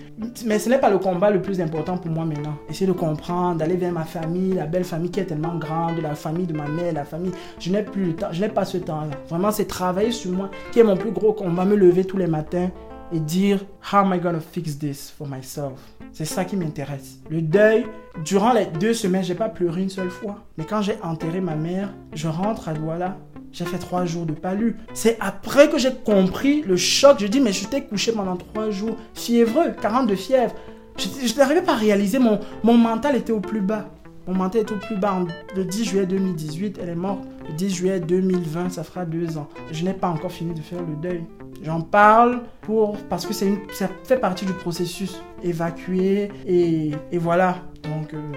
Mais 0.46 0.60
ce 0.60 0.70
n'est 0.70 0.78
pas 0.78 0.89
le 0.89 1.00
combat 1.00 1.32
le 1.32 1.42
plus 1.42 1.60
important 1.62 1.98
pour 1.98 2.12
moi 2.12 2.26
maintenant. 2.26 2.56
Essayer 2.70 2.88
de 2.88 2.92
comprendre, 2.92 3.58
d'aller 3.58 3.76
vers 3.76 3.92
ma 3.92 4.04
famille, 4.04 4.54
la 4.54 4.66
belle 4.66 4.84
famille 4.84 5.10
qui 5.10 5.20
est 5.20 5.26
tellement 5.26 5.58
grande, 5.58 6.00
la 6.02 6.16
famille 6.16 6.46
de 6.46 6.54
ma 6.54 6.68
mère, 6.68 6.94
la 6.94 7.06
famille. 7.06 7.32
Je 7.60 7.72
n'ai 7.72 7.84
plus 7.84 8.06
le 8.06 8.16
temps, 8.16 8.28
je 8.32 8.42
n'ai 8.42 8.50
pas 8.50 8.66
ce 8.66 8.78
temps-là. 8.78 9.18
Vraiment, 9.30 9.52
c'est 9.52 9.66
travailler 9.66 10.12
sur 10.12 10.32
moi 10.32 10.52
qui 10.72 10.80
est 10.80 10.84
mon 10.84 10.98
plus 10.98 11.12
gros 11.12 11.34
combat. 11.34 11.66
Me 11.66 11.76
lever 11.76 12.06
tous 12.06 12.18
les 12.18 12.28
matins 12.28 12.70
et 13.12 13.20
dire 13.20 13.66
How 13.92 13.98
am 13.98 14.14
I 14.14 14.20
gonna 14.20 14.39
fix 14.39 14.78
this 14.78 15.14
for 15.16 15.28
myself? 15.28 15.80
C'est 16.14 16.26
ça 16.26 16.46
qui 16.46 16.56
m'intéresse. 16.58 17.20
Le 17.30 17.42
deuil, 17.42 17.86
durant 18.26 18.54
les 18.54 18.66
deux 18.66 18.94
semaines, 18.94 19.24
j'ai 19.24 19.36
pas 19.36 19.50
pleuré 19.50 19.82
une 19.84 19.89
seule 19.89 20.10
fois. 20.10 20.39
Mais 20.58 20.66
quand 20.66 20.82
j'ai 20.82 20.98
enterré 21.02 21.39
ma 21.39 21.56
mère, 21.56 21.94
je 22.14 22.28
rentre 22.28 22.68
à 22.68 22.74
Douala. 22.74 23.18
J'ai 23.52 23.66
fait 23.66 23.78
trois 23.78 24.06
jours 24.06 24.26
de 24.26 24.34
palu. 24.34 24.78
C'est 24.93 25.18
après 25.20 25.70
que 25.70 25.78
j'ai 25.78 25.93
compris 25.93 26.62
le 26.62 26.78
choc. 26.78 27.18
Je 27.20 27.28
dis, 27.28 27.39
mais 27.39 27.52
je 27.52 27.68
t'ai 27.68 27.84
couché 27.84 28.12
pendant 28.12 28.38
trois 28.38 28.70
jours, 28.70 28.95
fiévreux, 29.14 29.72
40 29.82 30.08
de 30.08 30.16
fièvre. 30.16 30.54
Je, 30.97 31.36
n'arrivais 31.38 31.62
pas 31.62 31.74
à 31.74 31.78
réaliser, 31.78 32.20
mon, 32.20 32.39
mon 32.64 32.78
mental 32.78 33.16
était 33.16 33.34
au 33.34 33.39
plus 33.39 33.62
bas. 33.62 33.89
Mon 34.28 34.36
mental 34.36 34.62
était 34.62 34.74
au 34.74 34.78
plus 34.78 34.97
bas. 34.97 35.20
Le 35.56 35.66
10 35.66 35.86
juillet 35.86 36.06
2018, 36.06 36.80
elle 36.82 36.89
est 36.89 36.95
morte. 36.95 37.24
Le 37.47 37.54
10 37.54 37.70
juillet 37.70 37.99
2020, 37.99 38.70
ça 38.70 38.84
fera 38.84 39.06
deux 39.06 39.38
ans. 39.38 39.49
Je 39.72 39.84
n'ai 39.84 39.93
pas 39.93 40.08
encore 40.08 40.32
fini 40.32 40.54
de 40.54 40.62
faire 40.62 40.82
le 40.82 40.95
deuil. 40.95 41.24
J'en 41.64 41.82
parle 41.82 42.41
pour, 42.62 42.97
parce 43.10 43.26
que 43.26 43.45
une, 43.45 43.58
ça 43.74 43.89
fait 44.04 44.18
partie 44.18 44.45
du 44.45 44.54
processus. 44.54 45.22
Évacuer 45.43 46.30
et, 46.45 46.91
et 47.12 47.18
voilà. 47.18 47.58
Donc, 47.84 48.14
euh, 48.14 48.32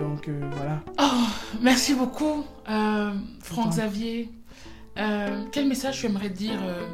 donc 0.00 0.28
euh, 0.28 0.40
voilà. 0.56 0.82
Merci 1.62 1.94
beaucoup, 1.94 2.44
euh, 2.68 3.12
Franck. 3.42 3.70
Xavier. 3.70 4.30
Euh, 4.98 5.44
quel 5.52 5.68
message 5.68 6.00
tu 6.00 6.06
aimerais 6.06 6.30
dire 6.30 6.58
euh, 6.62 6.86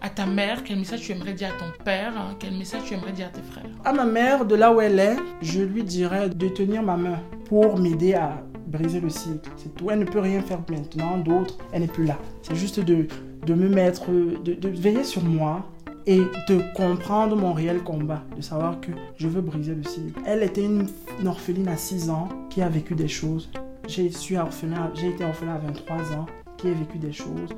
à 0.00 0.08
ta 0.08 0.26
mère? 0.26 0.64
Quel 0.64 0.78
message 0.78 1.02
tu 1.02 1.12
aimerais 1.12 1.34
dire 1.34 1.48
à 1.48 1.58
ton 1.58 1.84
père 1.84 2.12
hein? 2.16 2.34
Quel 2.38 2.54
message 2.54 2.82
tu 2.86 2.94
aimerais 2.94 3.12
dire 3.12 3.26
à 3.26 3.30
tes 3.30 3.42
frères? 3.42 3.70
À 3.84 3.92
ma 3.92 4.06
mère, 4.06 4.46
de 4.46 4.54
là 4.54 4.72
où 4.72 4.80
elle 4.80 4.98
est, 4.98 5.16
je 5.42 5.60
lui 5.60 5.82
dirais 5.82 6.30
de 6.30 6.48
tenir 6.48 6.82
ma 6.82 6.96
main 6.96 7.20
pour 7.46 7.78
m'aider 7.78 8.14
à 8.14 8.42
briser 8.66 9.00
le 9.00 9.10
cycle. 9.10 9.50
C'est 9.56 9.74
tout. 9.74 9.90
Elle 9.90 10.00
ne 10.00 10.04
peut 10.04 10.20
rien 10.20 10.40
faire 10.40 10.60
maintenant, 10.70 11.18
d'autres, 11.18 11.58
elle 11.72 11.82
n'est 11.82 11.88
plus 11.88 12.06
là. 12.06 12.18
C'est 12.40 12.54
juste 12.54 12.80
de, 12.80 13.06
de 13.46 13.54
me 13.54 13.68
mettre, 13.68 14.10
de, 14.10 14.68
veiller 14.68 15.04
sur 15.04 15.22
moi 15.22 15.66
et 16.06 16.22
de 16.48 16.60
comprendre 16.74 17.36
mon 17.36 17.52
réel 17.52 17.82
combat, 17.82 18.24
de 18.34 18.40
savoir 18.40 18.80
que 18.80 18.90
je 19.18 19.28
veux 19.28 19.42
briser 19.42 19.74
le 19.74 19.84
cycle. 19.84 20.18
Elle 20.26 20.42
était 20.42 20.64
une, 20.64 20.88
orpheline 21.26 21.68
à 21.68 21.76
6 21.76 22.10
ans 22.10 22.28
qui 22.50 22.62
a 22.62 22.68
vécu 22.68 22.94
des 22.94 23.08
choses. 23.08 23.50
j'ai 23.86 24.06
été 24.06 24.36
orphelin 24.38 25.54
à 25.54 25.58
23 25.58 25.96
ans, 26.14 26.26
qui 26.62 26.70
vécu 26.70 26.98
des 26.98 27.12
choses. 27.12 27.50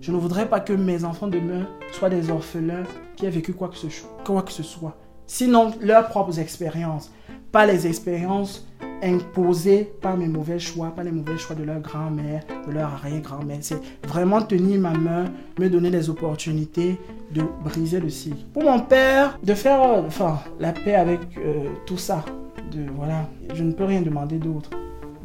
Je 0.00 0.10
ne 0.10 0.16
voudrais 0.16 0.48
pas 0.48 0.58
que 0.58 0.72
mes 0.72 1.04
enfants 1.04 1.28
demain 1.28 1.66
soient 1.92 2.10
des 2.10 2.28
orphelins 2.30 2.82
qui 3.16 3.26
aient 3.26 3.30
vécu 3.30 3.52
quoi 3.52 3.68
que 3.68 3.76
ce, 3.76 3.86
quoi 4.24 4.42
que 4.42 4.52
ce 4.52 4.64
soit. 4.64 4.96
Sinon, 5.26 5.72
leurs 5.80 6.08
propres 6.08 6.40
expériences, 6.40 7.12
pas 7.52 7.66
les 7.66 7.86
expériences 7.86 8.66
imposées 9.00 9.92
par 10.00 10.16
mes 10.16 10.26
mauvais 10.26 10.58
choix, 10.58 10.90
pas 10.90 11.04
les 11.04 11.12
mauvais 11.12 11.38
choix 11.38 11.54
de 11.54 11.62
leur 11.62 11.80
grand-mère, 11.80 12.42
de 12.66 12.72
leur 12.72 12.92
arrière-grand-mère. 12.94 13.58
C'est 13.60 13.80
vraiment 14.08 14.42
tenir 14.42 14.80
ma 14.80 14.92
main, 14.92 15.26
me 15.60 15.68
donner 15.68 15.90
des 15.92 16.10
opportunités 16.10 16.98
de 17.32 17.42
briser 17.62 18.00
le 18.00 18.10
cycle. 18.10 18.44
Pour 18.52 18.64
mon 18.64 18.80
père, 18.80 19.38
de 19.40 19.54
faire 19.54 19.80
enfin, 19.82 20.40
la 20.58 20.72
paix 20.72 20.96
avec 20.96 21.20
euh, 21.38 21.68
tout 21.86 21.98
ça. 21.98 22.24
De, 22.72 22.86
voilà, 22.96 23.28
je 23.54 23.62
ne 23.62 23.72
peux 23.72 23.84
rien 23.84 24.02
demander 24.02 24.38
d'autre. 24.38 24.70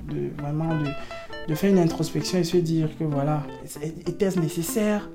De, 0.08 0.30
vraiment 0.40 0.76
de, 0.76 0.86
de 1.48 1.56
faire 1.56 1.72
une 1.72 1.80
introspection 1.80 2.40
et 2.40 2.44
se 2.44 2.58
dire 2.58 2.90
que 2.98 3.04
voilà, 3.04 3.44
était-ce 4.08 4.40
nécessaire? 4.40 5.10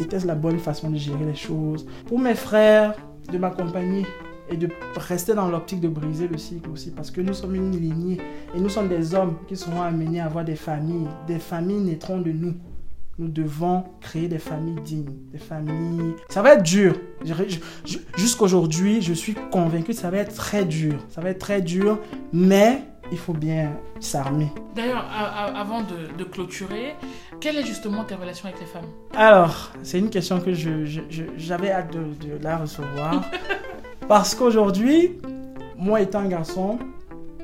Était-ce 0.00 0.26
la 0.26 0.34
bonne 0.34 0.58
façon 0.58 0.90
de 0.90 0.96
gérer 0.96 1.24
les 1.24 1.34
choses? 1.34 1.86
Pour 2.06 2.18
mes 2.18 2.34
frères, 2.34 2.94
de 3.32 3.38
m'accompagner 3.38 4.06
et 4.50 4.56
de 4.56 4.68
rester 4.96 5.34
dans 5.34 5.48
l'optique 5.48 5.80
de 5.80 5.88
briser 5.88 6.28
le 6.28 6.36
cycle 6.36 6.68
aussi 6.70 6.90
parce 6.90 7.10
que 7.10 7.20
nous 7.20 7.32
sommes 7.32 7.54
une 7.54 7.70
lignée 7.72 8.18
et 8.54 8.60
nous 8.60 8.68
sommes 8.68 8.88
des 8.88 9.14
hommes 9.14 9.36
qui 9.48 9.56
seront 9.56 9.80
amenés 9.80 10.20
à 10.20 10.26
avoir 10.26 10.44
des 10.44 10.56
familles. 10.56 11.08
Des 11.26 11.38
familles 11.38 11.80
naîtront 11.80 12.20
de 12.20 12.30
nous. 12.30 12.54
Nous 13.18 13.28
devons 13.28 13.84
créer 14.00 14.26
des 14.26 14.38
familles 14.38 14.80
dignes, 14.84 15.14
des 15.30 15.38
familles... 15.38 16.14
Ça 16.28 16.42
va 16.42 16.54
être 16.54 16.64
dur. 16.64 16.96
Jusqu'aujourd'hui, 18.16 19.02
je 19.02 19.12
suis 19.12 19.34
convaincu 19.52 19.88
que 19.88 19.92
ça 19.92 20.10
va 20.10 20.18
être 20.18 20.34
très 20.34 20.64
dur. 20.64 20.98
Ça 21.10 21.20
va 21.20 21.30
être 21.30 21.38
très 21.38 21.62
dur, 21.62 22.00
mais 22.32 22.82
il 23.12 23.18
faut 23.18 23.32
bien 23.32 23.72
s'armer. 24.00 24.48
D'ailleurs, 24.74 25.04
avant 25.12 25.82
de, 25.82 26.24
clôturer, 26.24 26.96
quelle 27.40 27.56
est 27.56 27.64
justement 27.64 28.02
ta 28.02 28.16
relation 28.16 28.48
avec 28.48 28.60
les 28.60 28.66
femmes? 28.66 28.88
Alors, 29.14 29.72
c'est 29.82 30.00
une 30.00 30.10
question 30.10 30.40
que 30.40 30.52
j'avais 30.52 31.70
hâte 31.70 31.92
de, 31.92 32.04
de, 32.26 32.42
la 32.42 32.56
recevoir. 32.56 33.22
parce 34.08 34.34
qu'aujourd'hui, 34.34 35.12
moi 35.76 36.00
étant 36.00 36.20
un 36.20 36.28
garçon, 36.28 36.78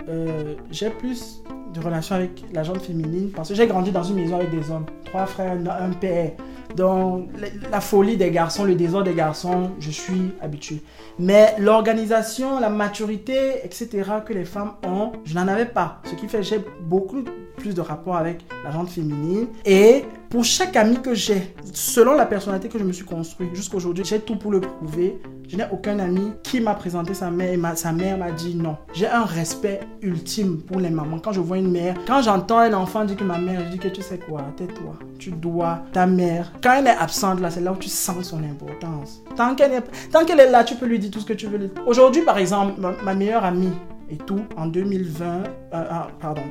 euh, 0.08 0.56
j'ai 0.70 0.90
plus 0.90 1.42
de 1.72 1.80
relations 1.80 2.16
avec 2.16 2.44
la 2.52 2.62
gente 2.62 2.82
féminine 2.82 3.30
parce 3.34 3.48
que 3.48 3.54
j'ai 3.54 3.66
grandi 3.66 3.90
dans 3.90 4.02
une 4.02 4.16
maison 4.16 4.36
avec 4.36 4.50
des 4.50 4.70
hommes, 4.70 4.86
trois 5.04 5.26
frères, 5.26 5.52
un 5.52 5.90
père. 5.90 6.32
Donc, 6.76 7.30
la 7.70 7.80
folie 7.80 8.16
des 8.16 8.30
garçons, 8.30 8.64
le 8.64 8.76
désordre 8.76 9.10
des 9.10 9.14
garçons, 9.14 9.70
je 9.80 9.90
suis 9.90 10.30
habitué. 10.40 10.82
Mais 11.18 11.54
l'organisation, 11.58 12.60
la 12.60 12.68
maturité, 12.68 13.64
etc., 13.64 13.88
que 14.24 14.32
les 14.32 14.44
femmes 14.44 14.72
ont, 14.86 15.12
je 15.24 15.34
n'en 15.34 15.48
avais 15.48 15.66
pas. 15.66 16.00
Ce 16.04 16.14
qui 16.14 16.28
fait 16.28 16.38
que 16.38 16.44
j'ai 16.44 16.64
beaucoup 16.82 17.24
plus 17.56 17.74
de 17.74 17.80
rapport 17.80 18.16
avec 18.16 18.44
la 18.64 18.70
gente 18.70 18.88
féminine. 18.88 19.48
Et 19.64 20.04
pour 20.30 20.44
chaque 20.44 20.76
ami 20.76 21.02
que 21.02 21.12
j'ai, 21.12 21.52
selon 21.72 22.14
la 22.14 22.24
personnalité 22.24 22.68
que 22.68 22.78
je 22.78 22.84
me 22.84 22.92
suis 22.92 23.04
construite 23.04 23.52
jusqu'aujourd'hui, 23.52 24.04
j'ai 24.04 24.20
tout 24.20 24.36
pour 24.36 24.52
le 24.52 24.60
prouver. 24.60 25.20
Je 25.48 25.56
n'ai 25.56 25.64
aucun 25.72 25.98
ami 25.98 26.30
qui 26.44 26.60
m'a 26.60 26.74
présenté 26.74 27.14
sa 27.14 27.32
mère 27.32 27.52
et 27.52 27.76
sa 27.76 27.90
mère 27.90 28.16
m'a 28.16 28.30
dit 28.30 28.54
non. 28.54 28.76
J'ai 28.94 29.08
un 29.08 29.24
respect 29.24 29.80
ultime 30.02 30.62
pour 30.62 30.78
les 30.78 30.88
mamans. 30.88 31.18
Quand 31.18 31.32
je 31.32 31.40
vois 31.40 31.58
une 31.58 31.72
mère, 31.72 31.96
quand 32.06 32.22
j'entends 32.22 32.60
un 32.60 32.72
enfant 32.74 33.04
dire 33.04 33.16
que 33.16 33.24
ma 33.24 33.38
mère, 33.38 33.60
je 33.64 33.72
dis 33.72 33.78
que 33.78 33.88
tu 33.88 34.02
sais 34.02 34.18
quoi, 34.18 34.42
tais-toi. 34.56 34.94
Tu 35.18 35.32
dois 35.32 35.80
ta 35.92 36.06
mère. 36.06 36.52
Quand 36.62 36.74
elle 36.74 36.86
est 36.86 36.90
absente 36.90 37.40
là, 37.40 37.50
c'est 37.50 37.60
là 37.60 37.72
où 37.72 37.76
tu 37.76 37.88
sens 37.88 38.28
son 38.28 38.44
importance. 38.44 39.22
Tant 39.34 39.56
qu'elle 39.56 39.72
est, 39.72 40.50
là, 40.50 40.62
tu 40.62 40.76
peux 40.76 40.86
lui 40.86 41.00
dire 41.00 41.10
tout 41.10 41.18
ce 41.18 41.26
que 41.26 41.32
tu 41.32 41.48
veux. 41.48 41.72
Aujourd'hui, 41.86 42.22
par 42.22 42.38
exemple, 42.38 42.80
ma, 43.02 43.14
meilleure 43.14 43.44
amie 43.44 43.72
et 44.08 44.16
tout, 44.16 44.42
en 44.56 44.66
2020, 44.66 45.24
euh, 45.24 45.42
ah, 45.72 46.06
pardon, 46.20 46.42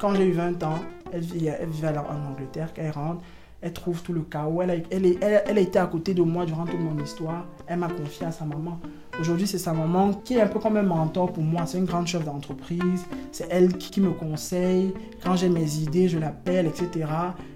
quand 0.00 0.14
j'ai 0.14 0.24
eu 0.24 0.32
20 0.32 0.62
ans, 0.62 0.78
elle, 1.12 1.20
vivait, 1.20 1.56
elle 1.60 1.68
vivait 1.68 1.88
en 1.88 2.30
Angleterre, 2.30 2.72
quand 2.74 2.82
elle 2.82 2.90
rentre, 2.90 3.22
elle 3.60 3.72
trouve 3.72 4.02
tout 4.02 4.12
le 4.12 4.22
chaos. 4.22 4.62
Elle 4.62 4.84
elle, 4.90 5.18
elle, 5.20 5.58
a 5.58 5.60
été 5.60 5.78
à 5.78 5.86
côté 5.86 6.14
de 6.14 6.22
moi 6.22 6.44
durant 6.44 6.64
toute 6.64 6.80
mon 6.80 6.98
histoire. 7.02 7.46
Elle 7.66 7.78
m'a 7.78 7.88
confié 7.88 8.26
à 8.26 8.32
sa 8.32 8.44
maman. 8.44 8.80
Aujourd'hui, 9.20 9.46
c'est 9.46 9.58
sa 9.58 9.72
maman 9.74 10.12
qui 10.24 10.36
est 10.36 10.40
un 10.40 10.46
peu 10.46 10.58
comme 10.58 10.76
un 10.78 10.82
mentor 10.82 11.32
pour 11.32 11.42
moi. 11.42 11.62
C'est 11.66 11.76
une 11.76 11.84
grande 11.84 12.06
chef 12.06 12.24
d'entreprise. 12.24 13.04
C'est 13.30 13.46
elle 13.50 13.76
qui, 13.76 14.00
me 14.00 14.10
conseille. 14.10 14.94
Quand 15.22 15.36
j'ai 15.36 15.50
mes 15.50 15.76
idées, 15.76 16.08
je 16.08 16.18
l'appelle, 16.18 16.66
etc. 16.66 17.06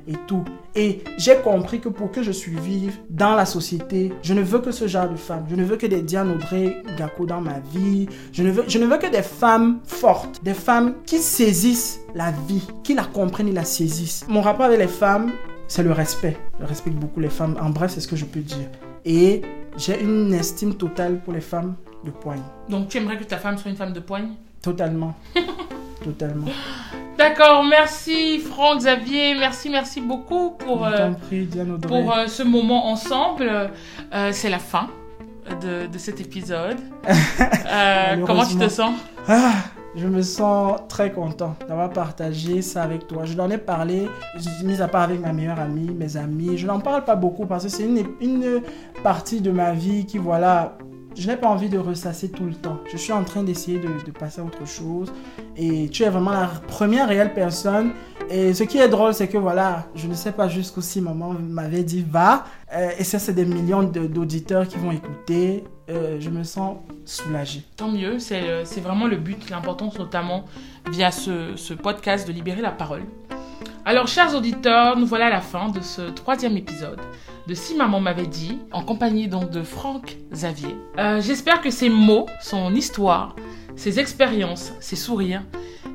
Et 0.07 0.13
tout. 0.27 0.45
Et 0.75 1.03
j'ai 1.17 1.37
compris 1.37 1.81
que 1.81 1.89
pour 1.89 2.11
que 2.13 2.23
je 2.23 2.31
survive 2.31 2.99
dans 3.09 3.35
la 3.35 3.47
société, 3.47 4.13
je 4.23 4.35
ne 4.35 4.43
veux 4.43 4.59
que 4.59 4.71
ce 4.71 4.87
genre 4.87 5.09
de 5.09 5.17
femme. 5.17 5.47
Je 5.49 5.57
ne 5.57 5.65
veux 5.65 5.77
que 5.77 5.87
des 5.87 6.03
Diane 6.03 6.31
Audrey 6.31 6.83
Gako 6.99 7.25
dans 7.25 7.41
ma 7.41 7.59
vie. 7.73 8.07
Je 8.33 8.43
ne, 8.43 8.51
veux, 8.51 8.65
je 8.69 8.79
ne 8.79 8.85
veux 8.87 8.99
que 8.99 9.11
des 9.11 9.23
femmes 9.23 9.81
fortes. 9.85 10.45
Des 10.45 10.55
femmes 10.55 10.97
qui 11.07 11.19
saisissent 11.19 12.01
la 12.15 12.33
vie, 12.47 12.67
qui 12.85 12.93
la 12.93 13.05
comprennent 13.05 13.49
et 13.49 13.53
la 13.53 13.65
saisissent. 13.65 14.27
Mon 14.29 14.43
rapport 14.43 14.67
avec 14.67 14.79
les 14.79 14.89
femmes, 14.89 15.33
c'est 15.69 15.83
le 15.83 15.93
respect. 15.93 16.37
Je 16.61 16.67
respecte 16.67 16.97
beaucoup 16.97 17.21
les 17.21 17.31
femmes. 17.31 17.57
En 17.61 17.71
bref, 17.71 17.93
c'est 17.95 18.01
ce 18.01 18.09
que 18.09 18.17
je 18.17 18.27
peux 18.27 18.41
dire. 18.41 18.69
Et 19.07 19.43
j'ai 19.77 20.03
une 20.03 20.33
estime 20.35 20.75
totale 20.75 21.21
pour 21.21 21.33
les 21.33 21.41
femmes 21.41 21.75
de 22.05 22.11
poigne. 22.11 22.43
Donc 22.69 22.89
tu 22.89 22.99
aimerais 22.99 23.19
que 23.19 23.25
ta 23.25 23.39
femme 23.39 23.59
soit 23.59 23.71
une 23.71 23.77
femme 23.77 23.93
de 23.93 24.01
poigne? 24.01 24.31
Totalement. 24.63 25.15
Totalement. 26.05 26.47
D'accord, 27.19 27.65
merci 27.65 28.39
Franck 28.39 28.79
Xavier, 28.79 29.35
merci, 29.35 29.71
merci 29.71 30.01
beaucoup 30.01 30.51
pour, 30.51 30.85
euh, 30.87 31.11
pour 31.83 32.13
euh, 32.13 32.27
ce 32.27 32.43
moment 32.43 32.89
ensemble. 32.91 33.71
Euh, 34.13 34.31
c'est 34.33 34.51
la 34.51 34.59
fin 34.59 34.89
de, 35.63 35.87
de 35.87 35.99
cet 35.99 36.21
épisode. 36.21 36.77
comment 38.27 38.45
tu 38.45 38.57
te 38.57 38.69
sens? 38.69 38.95
Ah, 39.27 39.55
je 39.97 40.07
me 40.07 40.23
sens 40.23 40.81
très 40.89 41.11
content 41.11 41.57
d'avoir 41.67 41.91
partagé 41.91 42.61
ça 42.63 42.83
avec 42.83 43.07
toi. 43.07 43.25
Je 43.25 43.35
n'en 43.35 43.51
ai 43.51 43.59
parlé, 43.59 44.09
mis 44.63 44.83
à 44.83 44.89
part 44.89 45.03
avec 45.03 45.21
ma 45.21 45.33
meilleure 45.33 45.59
amie, 45.59 45.91
mes 45.91 46.17
amis. 46.17 46.59
Je 46.59 46.67
n'en 46.67 46.81
parle 46.81 47.05
pas 47.05 47.17
beaucoup 47.17 47.47
parce 47.47 47.65
que 47.65 47.71
c'est 47.71 47.85
une, 47.85 48.07
une 48.21 48.63
partie 49.03 49.41
de 49.41 49.51
ma 49.51 49.73
vie 49.73 50.05
qui, 50.05 50.19
voilà, 50.19 50.77
je 51.17 51.27
n'ai 51.29 51.37
pas 51.37 51.49
envie 51.49 51.71
de 51.71 51.79
ressasser 51.79 52.29
tout 52.29 52.45
le 52.45 52.53
temps. 52.53 52.79
Je 52.93 52.99
suis 52.99 53.13
en 53.13 53.25
train 53.25 53.43
d'essayer 53.43 53.79
de, 53.79 54.11
passer 54.11 54.43
à 54.43 54.45
autre 54.45 54.67
chose. 54.67 55.13
Et 55.57 55.89
tu 55.89 56.03
es 56.03 56.11
vraiment 56.11 56.33
la 56.33 56.51
première 56.69 57.09
réelle 57.09 57.33
personne. 57.33 57.93
Et 58.29 58.53
ce 58.53 58.65
qui 58.65 58.79
est 58.79 58.89
drôle, 58.89 59.15
c'est 59.15 59.29
que 59.29 59.39
voilà, 59.39 59.87
je 59.95 60.09
ne 60.09 60.15
sais 60.15 60.33
pas 60.33 60.49
jusqu'où 60.49 60.83
si 60.83 61.01
maman 61.01 61.33
m'avait 61.33 61.85
dit 61.85 62.05
va. 62.07 62.45
Euh, 62.75 62.91
et 62.99 63.05
ça, 63.05 63.19
c'est 63.19 63.33
des 63.33 63.47
millions 63.47 63.83
d'auditeurs 63.83 64.69
qui 64.69 64.77
vont 64.77 64.93
écouter. 64.93 65.65
Euh, 65.89 66.17
je 66.19 66.31
me 66.31 66.43
sens 66.43 66.79
soulagée. 67.05 67.63
Tant 67.77 67.89
mieux, 67.89 68.19
c'est 68.19 68.81
vraiment 68.81 69.07
le 69.07 69.17
but, 69.17 69.51
l'importance 69.51 69.99
notamment 69.99 70.45
via 70.91 71.11
ce, 71.11 71.55
ce 71.57 71.75
podcast 71.75 72.27
de 72.27 72.33
libérer 72.33 72.61
la 72.61 72.73
parole. 72.73 73.03
Alors, 73.85 74.09
chers 74.09 74.35
auditeurs, 74.35 74.99
nous 74.99 75.07
voilà 75.07 75.27
à 75.27 75.31
la 75.31 75.41
fin 75.41 75.69
de 75.69 75.81
ce 75.81 76.03
troisième 76.03 76.57
épisode 76.57 77.01
de 77.47 77.55
Si 77.55 77.77
Maman 77.77 78.01
m'avait 78.01 78.27
dit, 78.27 78.59
en 78.73 78.83
compagnie 78.83 79.29
donc 79.29 79.51
de 79.51 79.63
Franck 79.63 80.17
Xavier. 80.33 80.77
Euh, 80.99 81.21
j'espère 81.21 81.61
que 81.61 81.71
ces 81.71 81.89
mots, 81.89 82.27
son 82.41 82.75
histoire, 82.75 83.37
ses 83.77 84.01
expériences, 84.01 84.73
ses 84.81 84.97
sourires, 84.97 85.45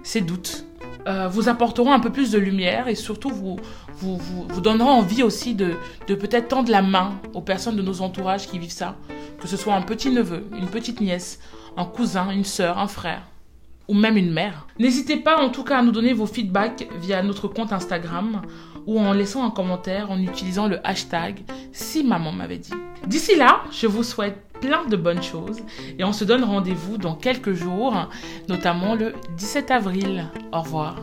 ses 0.04 0.22
doutes, 0.22 0.66
euh, 1.08 1.28
vous 1.28 1.50
apporteront 1.50 1.92
un 1.92 2.00
peu 2.00 2.12
plus 2.12 2.32
de 2.32 2.38
lumière 2.38 2.88
et 2.88 2.96
surtout 2.96 3.30
vous, 3.30 3.58
vous, 3.98 4.18
vous, 4.18 4.62
donneront 4.62 4.92
envie 4.92 5.24
aussi 5.24 5.56
de, 5.56 5.74
de 6.08 6.16
peut-être 6.16 6.48
tendre 6.48 6.72
la 6.72 6.82
main 6.82 7.20
aux 7.34 7.42
personnes 7.42 7.76
de 7.76 7.82
nos 7.82 8.02
entourages 8.02 8.48
qui 8.48 8.60
vivent 8.60 8.72
ça, 8.72 8.96
que 9.42 9.48
ce 9.48 9.58
soit 9.58 9.74
un 9.74 9.82
petit 9.82 10.10
neveu, 10.10 10.46
une 10.58 10.68
petite 10.68 11.02
nièce, 11.02 11.40
un 11.76 11.86
cousin, 11.86 12.30
une 12.30 12.46
sœur, 12.46 12.78
un 12.78 12.88
frère 12.88 13.24
ou 13.88 13.94
même 13.94 14.16
une 14.16 14.32
mère. 14.32 14.68
N'hésitez 14.80 15.18
pas 15.18 15.38
en 15.38 15.50
tout 15.50 15.64
cas 15.64 15.80
à 15.80 15.82
nous 15.82 15.92
donner 15.92 16.14
vos 16.14 16.26
feedbacks 16.26 16.88
via 17.02 17.22
notre 17.22 17.50
compte 17.50 17.74
Instagram 17.74 18.42
ou 18.88 19.00
en 19.00 19.12
laissant 19.12 19.46
un 19.46 19.52
commentaire 19.52 20.12
en 20.12 20.20
utilisant 20.20 20.68
le 20.68 20.80
hashtag 20.88 21.42
si 21.74 22.04
maman 22.04 22.32
m'avait 22.32 22.58
dit. 22.58 22.74
D'ici 23.06 23.36
là, 23.36 23.64
je 23.72 23.88
vous 23.88 24.04
souhaite 24.04 24.38
plein 24.62 24.86
de 24.86 24.96
bonnes 24.96 25.24
choses 25.24 25.60
et 26.00 26.04
on 26.06 26.14
se 26.14 26.24
donne 26.24 26.44
rendez-vous 26.44 26.98
dans 26.98 27.16
quelques 27.16 27.54
jours, 27.54 28.08
notamment 28.48 28.96
le 28.96 29.14
17 29.36 29.72
avril. 29.72 30.28
Au 30.54 30.62
revoir. 30.62 30.96